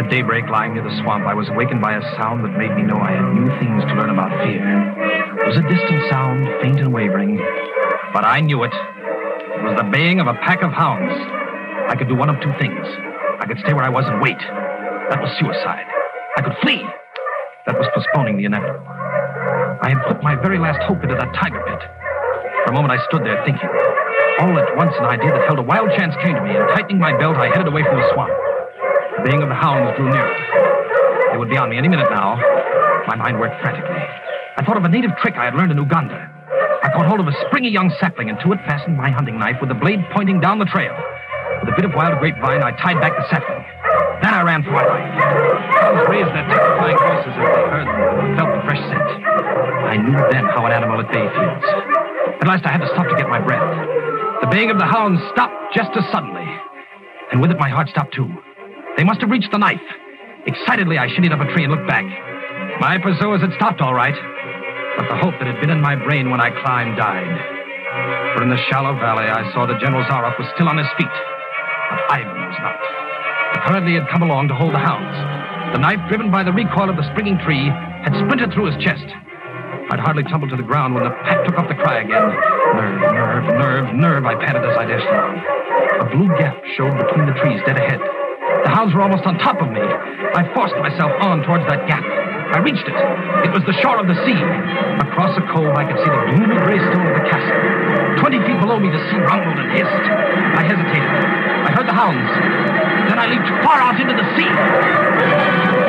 At 0.00 0.08
daybreak, 0.08 0.48
lying 0.48 0.72
near 0.72 0.82
the 0.82 0.96
swamp, 1.04 1.28
I 1.28 1.34
was 1.34 1.50
awakened 1.50 1.84
by 1.84 1.92
a 1.92 2.00
sound 2.16 2.40
that 2.48 2.56
made 2.56 2.72
me 2.72 2.80
know 2.88 2.96
I 2.96 3.12
had 3.12 3.36
new 3.36 3.52
things 3.60 3.84
to 3.84 3.92
learn 4.00 4.08
about 4.08 4.32
fear. 4.40 4.64
It 4.64 5.44
was 5.44 5.60
a 5.60 5.66
distant 5.68 6.08
sound, 6.08 6.48
faint 6.64 6.80
and 6.80 6.88
wavering, 6.88 7.36
but 8.16 8.24
I 8.24 8.40
knew 8.40 8.64
it. 8.64 8.72
It 8.72 9.60
was 9.60 9.76
the 9.76 9.84
baying 9.92 10.16
of 10.16 10.26
a 10.26 10.32
pack 10.40 10.64
of 10.64 10.72
hounds. 10.72 11.12
I 11.92 11.96
could 12.00 12.08
do 12.08 12.16
one 12.16 12.32
of 12.32 12.40
two 12.40 12.48
things. 12.56 12.80
I 12.80 13.44
could 13.44 13.60
stay 13.60 13.76
where 13.76 13.84
I 13.84 13.92
was 13.92 14.08
and 14.08 14.24
wait. 14.24 14.40
That 15.12 15.20
was 15.20 15.28
suicide. 15.36 15.84
I 16.38 16.48
could 16.48 16.56
flee. 16.64 16.80
That 17.68 17.76
was 17.76 17.84
postponing 17.92 18.38
the 18.40 18.48
inevitable. 18.48 18.80
I 19.84 19.92
had 19.92 20.00
put 20.08 20.24
my 20.24 20.32
very 20.32 20.56
last 20.56 20.80
hope 20.88 21.04
into 21.04 21.14
that 21.14 21.28
tiger 21.36 21.60
pit. 21.60 21.82
For 22.64 22.72
a 22.72 22.74
moment, 22.74 22.96
I 22.96 23.04
stood 23.12 23.20
there 23.20 23.36
thinking. 23.44 23.68
All 24.40 24.56
at 24.56 24.72
once, 24.80 24.96
an 24.96 25.04
idea 25.04 25.28
that 25.28 25.44
held 25.44 25.60
a 25.60 25.68
wild 25.68 25.92
chance 25.92 26.16
came 26.24 26.32
to 26.32 26.40
me, 26.40 26.56
and 26.56 26.64
tightening 26.72 26.96
my 26.96 27.12
belt, 27.20 27.36
I 27.36 27.52
headed 27.52 27.68
away 27.68 27.84
from 27.84 28.00
the 28.00 28.08
swamp. 28.16 28.32
The 29.20 29.28
baying 29.28 29.44
of 29.44 29.52
the 29.52 29.60
hounds 29.60 29.92
drew 30.00 30.08
nearer. 30.08 30.32
They 31.28 31.36
would 31.36 31.52
be 31.52 31.60
on 31.60 31.68
me 31.68 31.76
any 31.76 31.92
minute 31.92 32.08
now. 32.08 32.40
My 33.04 33.20
mind 33.20 33.36
worked 33.36 33.60
frantically. 33.60 34.00
I 34.56 34.64
thought 34.64 34.80
of 34.80 34.84
a 34.84 34.88
native 34.88 35.12
trick 35.20 35.36
I 35.36 35.44
had 35.44 35.52
learned 35.52 35.68
in 35.68 35.76
Uganda. 35.76 36.16
I 36.16 36.88
caught 36.96 37.04
hold 37.04 37.20
of 37.20 37.28
a 37.28 37.36
springy 37.44 37.68
young 37.68 37.92
sapling 38.00 38.32
and 38.32 38.40
to 38.40 38.56
it 38.56 38.64
fastened 38.64 38.96
my 38.96 39.12
hunting 39.12 39.36
knife 39.36 39.60
with 39.60 39.68
the 39.68 39.76
blade 39.76 40.00
pointing 40.16 40.40
down 40.40 40.58
the 40.58 40.64
trail. 40.64 40.96
With 41.60 41.68
a 41.68 41.76
bit 41.76 41.84
of 41.84 41.92
wild 41.92 42.16
grapevine, 42.16 42.64
I 42.64 42.72
tied 42.80 42.96
back 42.96 43.12
the 43.12 43.28
sapling. 43.28 43.60
Then 44.24 44.32
I 44.32 44.40
ran 44.40 44.64
for 44.64 44.72
my 44.72 44.88
life. 44.88 45.12
Hounds 45.12 46.08
raised 46.08 46.32
their 46.32 46.48
terrifying 46.48 46.96
voices 46.96 47.36
as 47.36 47.44
they 47.44 47.64
heard 47.68 47.88
them 47.92 48.00
and 48.24 48.28
felt 48.40 48.56
the 48.56 48.62
fresh 48.64 48.80
scent. 48.88 49.08
I 49.84 50.00
knew 50.00 50.16
then 50.32 50.48
how 50.48 50.64
an 50.64 50.72
animal 50.72 50.96
at 50.96 51.12
bay 51.12 51.28
feels. 51.28 51.64
At 52.40 52.48
last 52.48 52.64
I 52.64 52.72
had 52.72 52.80
to 52.80 52.88
stop 52.96 53.04
to 53.04 53.16
get 53.20 53.28
my 53.28 53.44
breath. 53.44 53.68
The 54.40 54.48
baying 54.48 54.72
of 54.72 54.80
the 54.80 54.88
hounds 54.88 55.20
stopped 55.36 55.76
just 55.76 55.92
as 55.92 56.08
suddenly. 56.08 56.48
And 57.32 57.44
with 57.44 57.50
it, 57.50 57.60
my 57.60 57.68
heart 57.68 57.90
stopped 57.92 58.16
too. 58.16 58.32
They 58.96 59.04
must 59.04 59.20
have 59.20 59.30
reached 59.30 59.50
the 59.52 59.58
knife. 59.58 59.80
Excitedly, 60.46 60.98
I 60.98 61.08
shinnied 61.08 61.32
up 61.32 61.40
a 61.40 61.52
tree 61.52 61.64
and 61.64 61.72
looked 61.72 61.88
back. 61.88 62.04
My 62.80 62.98
pursuers 62.98 63.40
had 63.40 63.52
stopped 63.54 63.80
all 63.80 63.94
right, 63.94 64.16
but 64.96 65.08
the 65.08 65.16
hope 65.16 65.34
that 65.38 65.46
had 65.46 65.60
been 65.60 65.70
in 65.70 65.80
my 65.80 65.96
brain 65.96 66.30
when 66.30 66.40
I 66.40 66.50
climbed 66.62 66.96
died. 66.96 67.28
For 68.34 68.42
in 68.42 68.50
the 68.50 68.60
shallow 68.70 68.94
valley, 68.94 69.24
I 69.26 69.50
saw 69.52 69.66
that 69.66 69.80
General 69.80 70.04
Zaroff 70.04 70.38
was 70.38 70.48
still 70.54 70.68
on 70.68 70.78
his 70.78 70.88
feet, 70.96 71.10
but 71.10 72.00
Ivan 72.08 72.40
was 72.40 72.58
not. 72.60 72.78
Apparently, 73.60 73.92
he 73.92 73.98
had 73.98 74.08
come 74.08 74.22
along 74.22 74.48
to 74.48 74.54
hold 74.54 74.74
the 74.74 74.78
hounds. 74.78 75.12
The 75.74 75.80
knife, 75.80 76.00
driven 76.08 76.30
by 76.30 76.42
the 76.42 76.52
recoil 76.52 76.88
of 76.88 76.96
the 76.96 77.06
springing 77.12 77.38
tree, 77.44 77.68
had 77.68 78.14
splintered 78.14 78.52
through 78.52 78.72
his 78.72 78.78
chest. 78.82 79.04
I'd 79.90 80.00
hardly 80.00 80.22
tumbled 80.24 80.50
to 80.50 80.56
the 80.56 80.62
ground 80.66 80.94
when 80.94 81.04
the 81.04 81.10
pack 81.26 81.44
took 81.44 81.58
up 81.58 81.68
the 81.68 81.74
cry 81.74 82.00
again. 82.00 82.30
Nerve, 82.78 83.00
nerve, 83.12 83.44
nerve, 83.44 83.86
nerve, 83.94 84.24
I 84.24 84.34
panted 84.38 84.64
as 84.64 84.76
I 84.78 84.86
dashed 84.86 85.08
along. 85.10 85.36
A 86.00 86.06
blue 86.14 86.30
gap 86.38 86.56
showed 86.78 86.94
between 86.96 87.26
the 87.26 87.36
trees 87.42 87.60
dead 87.66 87.76
ahead. 87.76 88.00
The 88.64 88.70
hounds 88.70 88.94
were 88.94 89.02
almost 89.02 89.24
on 89.24 89.38
top 89.38 89.60
of 89.62 89.70
me. 89.70 89.80
I 89.80 90.44
forced 90.54 90.76
myself 90.76 91.12
on 91.20 91.42
towards 91.42 91.64
that 91.68 91.88
gap. 91.88 92.04
I 92.04 92.58
reached 92.58 92.84
it. 92.84 92.96
It 93.46 93.52
was 93.54 93.62
the 93.64 93.72
shore 93.80 93.98
of 93.98 94.06
the 94.06 94.18
sea. 94.26 94.40
Across 95.06 95.38
a 95.38 95.44
cove, 95.54 95.70
I 95.78 95.86
could 95.86 95.98
see 96.02 96.10
the 96.10 96.22
gloomy 96.34 96.58
gray 96.66 96.78
stone 96.90 97.06
of 97.06 97.14
the 97.14 97.26
castle. 97.30 97.56
Twenty 98.18 98.42
feet 98.42 98.58
below 98.58 98.78
me, 98.78 98.90
the 98.90 99.00
sea 99.08 99.18
rumbled 99.22 99.56
and 99.56 99.70
hissed. 99.72 100.04
I 100.58 100.62
hesitated. 100.66 101.12
I 101.64 101.70
heard 101.72 101.86
the 101.86 101.94
hounds. 101.94 102.30
Then 103.08 103.18
I 103.18 103.26
leaped 103.30 103.48
far 103.64 103.78
out 103.80 103.96
into 104.00 104.14
the 104.18 104.26
sea. 104.36 105.79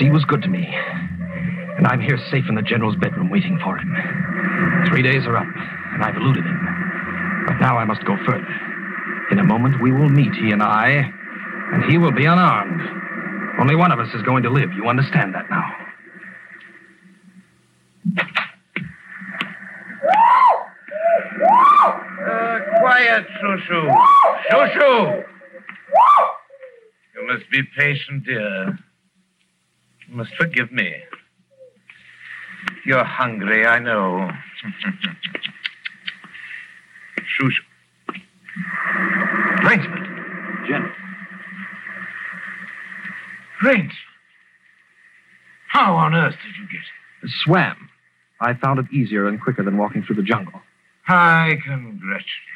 Sea 0.00 0.10
was 0.10 0.24
good 0.24 0.40
to 0.42 0.48
me. 0.48 0.66
And 1.76 1.86
I'm 1.86 2.00
here 2.00 2.18
safe 2.30 2.44
in 2.48 2.54
the 2.54 2.62
general's 2.62 2.96
bedroom 2.96 3.28
waiting 3.28 3.58
for 3.62 3.76
him. 3.76 3.94
Three 4.88 5.02
days 5.02 5.26
are 5.26 5.36
up, 5.36 5.46
and 5.92 6.02
I've 6.02 6.16
eluded 6.16 6.44
him. 6.44 7.44
But 7.46 7.60
now 7.60 7.76
I 7.76 7.84
must 7.84 8.04
go 8.04 8.16
further. 8.26 8.48
In 9.30 9.38
a 9.38 9.44
moment 9.44 9.80
we 9.82 9.92
will 9.92 10.08
meet, 10.08 10.32
he 10.34 10.50
and 10.50 10.62
I, 10.62 11.12
and 11.72 11.84
he 11.84 11.98
will 11.98 12.12
be 12.12 12.24
unarmed. 12.24 12.80
Only 13.60 13.76
one 13.76 13.92
of 13.92 14.00
us 14.00 14.08
is 14.14 14.22
going 14.22 14.42
to 14.44 14.50
live. 14.50 14.72
You 14.72 14.88
understand 14.88 15.34
that 15.34 15.48
now? 15.50 15.76
Uh, 22.26 22.58
quiet, 22.80 23.26
Shushu. 23.42 23.96
Shushu! 24.50 25.24
You 27.14 27.26
must 27.26 27.50
be 27.50 27.62
patient, 27.76 28.24
dear. 28.24 28.78
You 30.10 30.16
must 30.16 30.34
forgive 30.34 30.72
me. 30.72 30.92
You're 32.84 33.04
hungry, 33.04 33.64
I 33.64 33.78
know. 33.78 34.28
Shushu. 37.40 37.60
Rainsford. 39.62 40.66
General. 40.66 40.92
Rainsford. 43.62 43.92
How 45.68 45.94
on 45.94 46.14
earth 46.14 46.34
did 46.44 46.56
you 46.56 46.66
get 46.66 46.80
it? 47.22 47.30
Swam. 47.44 47.88
I 48.40 48.54
found 48.54 48.80
it 48.80 48.86
easier 48.92 49.28
and 49.28 49.40
quicker 49.40 49.62
than 49.62 49.76
walking 49.78 50.02
through 50.02 50.16
the 50.16 50.22
jungle. 50.22 50.60
I 51.06 51.56
congratulate 51.64 52.24
you. 52.24 52.50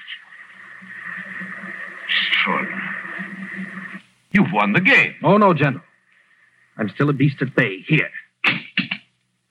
Extraordinary. 2.09 2.81
You've 4.33 4.53
won 4.53 4.73
the 4.73 4.81
game. 4.81 5.15
Oh, 5.23 5.37
no, 5.37 5.55
General. 5.55 5.85
I'm 6.77 6.89
still 6.91 7.09
a 7.09 7.13
beast 7.13 7.41
at 7.41 7.55
bay, 7.55 7.81
here. 7.87 8.11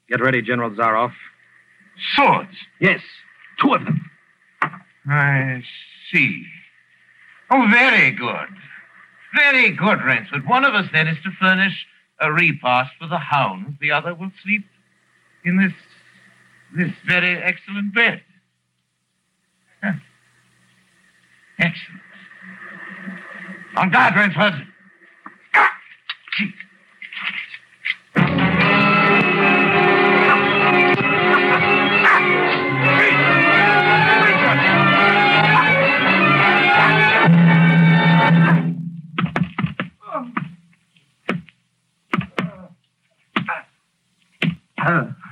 Get 0.09 0.21
ready, 0.21 0.41
General 0.41 0.71
Zaroff. 0.71 1.13
Swords? 2.15 2.55
Yes, 2.80 3.01
two 3.61 3.74
of 3.74 3.86
them. 3.86 4.09
I 5.07 5.63
see. 6.11 6.45
Oh, 7.49 7.67
very 7.69 8.11
good. 8.11 8.47
Very 9.36 9.71
good, 9.71 9.99
Rainsford. 9.99 10.47
One 10.47 10.63
of 10.65 10.76
us 10.76 10.88
then 10.93 11.07
is 11.07 11.17
to 11.24 11.32
furnish 11.39 11.86
a 12.19 12.32
repast 12.32 12.91
for 12.99 13.07
the 13.07 13.17
hounds. 13.17 13.78
The 13.82 13.91
other 13.91 14.13
will 14.13 14.32
sleep 14.43 14.65
in 15.43 15.57
this 15.57 15.74
this 16.76 16.91
very 17.05 17.38
excellent 17.41 17.93
bed. 17.93 18.21
Huh. 19.84 19.93
Excellent. 21.59 22.01
On 23.76 23.89
guard, 23.91 24.15
Rainsford. 24.15 24.67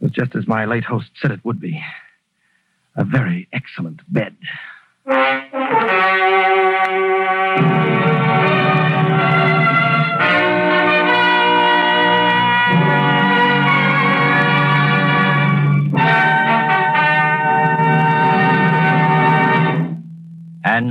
It 0.00 0.04
was 0.04 0.12
just 0.12 0.34
as 0.34 0.48
my 0.48 0.64
late 0.64 0.84
host 0.84 1.10
said 1.20 1.30
it 1.30 1.44
would 1.44 1.60
be. 1.60 1.78
A 2.96 3.04
very 3.04 3.48
excellent 3.52 4.00
bed. 4.12 4.34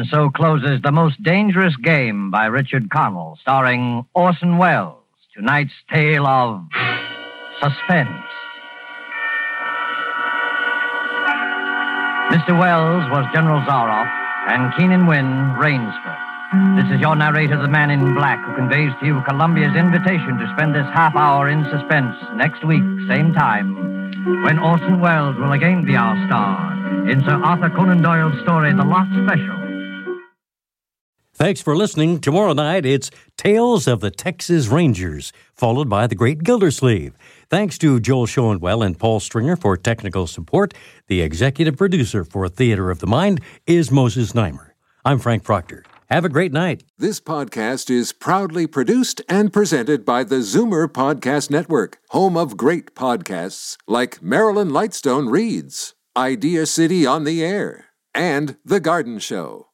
So 0.09 0.31
closes 0.31 0.81
The 0.81 0.91
Most 0.91 1.21
Dangerous 1.21 1.75
Game 1.75 2.31
by 2.31 2.47
Richard 2.47 2.89
Connell, 2.89 3.37
starring 3.41 4.05
Orson 4.15 4.57
Welles. 4.57 4.95
Tonight's 5.35 5.73
tale 5.93 6.25
of 6.25 6.65
suspense. 7.61 8.09
Mr. 12.33 12.57
Welles 12.57 13.05
was 13.11 13.25
General 13.33 13.61
Zaroff, 13.61 14.09
and 14.47 14.73
Keenan 14.75 15.05
Wynn, 15.05 15.55
Rainsford. 15.59 16.17
This 16.75 16.91
is 16.95 16.99
your 16.99 17.15
narrator, 17.15 17.61
the 17.61 17.67
man 17.67 17.91
in 17.91 18.15
black, 18.15 18.43
who 18.43 18.55
conveys 18.55 18.91
to 19.01 19.05
you 19.05 19.21
Columbia's 19.27 19.75
invitation 19.75 20.39
to 20.39 20.51
spend 20.55 20.73
this 20.73 20.87
half 20.91 21.15
hour 21.15 21.49
in 21.49 21.63
suspense 21.65 22.15
next 22.33 22.65
week, 22.65 22.81
same 23.07 23.31
time, 23.33 23.75
when 24.43 24.57
Orson 24.57 24.99
Welles 24.99 25.35
will 25.37 25.51
again 25.51 25.85
be 25.85 25.95
our 25.95 26.15
star 26.25 26.73
in 27.07 27.21
Sir 27.25 27.39
Arthur 27.43 27.69
Conan 27.69 28.01
Doyle's 28.01 28.41
story, 28.41 28.73
The 28.73 28.83
Lost 28.83 29.11
Special. 29.23 29.58
Thanks 31.39 31.61
for 31.61 31.73
listening. 31.73 32.19
Tomorrow 32.19 32.51
night, 32.51 32.85
it's 32.85 33.11
Tales 33.37 33.87
of 33.87 34.01
the 34.01 34.11
Texas 34.11 34.67
Rangers, 34.67 35.31
followed 35.55 35.87
by 35.87 36.05
The 36.05 36.13
Great 36.13 36.43
Gildersleeve. 36.43 37.13
Thanks 37.49 37.77
to 37.77 38.01
Joel 38.01 38.27
Schoenwell 38.27 38.85
and 38.85 38.99
Paul 38.99 39.21
Stringer 39.21 39.55
for 39.55 39.77
technical 39.77 40.27
support. 40.27 40.73
The 41.07 41.21
executive 41.21 41.77
producer 41.77 42.25
for 42.25 42.49
Theater 42.49 42.91
of 42.91 42.99
the 42.99 43.07
Mind 43.07 43.39
is 43.65 43.89
Moses 43.89 44.33
Znaimer. 44.33 44.71
I'm 45.05 45.17
Frank 45.17 45.45
Proctor. 45.45 45.85
Have 46.09 46.25
a 46.25 46.29
great 46.29 46.51
night. 46.51 46.83
This 46.97 47.21
podcast 47.21 47.89
is 47.89 48.11
proudly 48.11 48.67
produced 48.67 49.21
and 49.29 49.53
presented 49.53 50.03
by 50.03 50.25
the 50.25 50.39
Zoomer 50.39 50.89
Podcast 50.89 51.49
Network, 51.49 51.99
home 52.09 52.35
of 52.35 52.57
great 52.57 52.95
podcasts 52.95 53.77
like 53.87 54.21
Marilyn 54.21 54.71
Lightstone 54.71 55.31
Reads, 55.31 55.95
Idea 56.17 56.65
City 56.65 57.05
on 57.05 57.23
the 57.23 57.45
Air, 57.45 57.85
and 58.13 58.57
The 58.65 58.81
Garden 58.81 59.19
Show. 59.19 59.68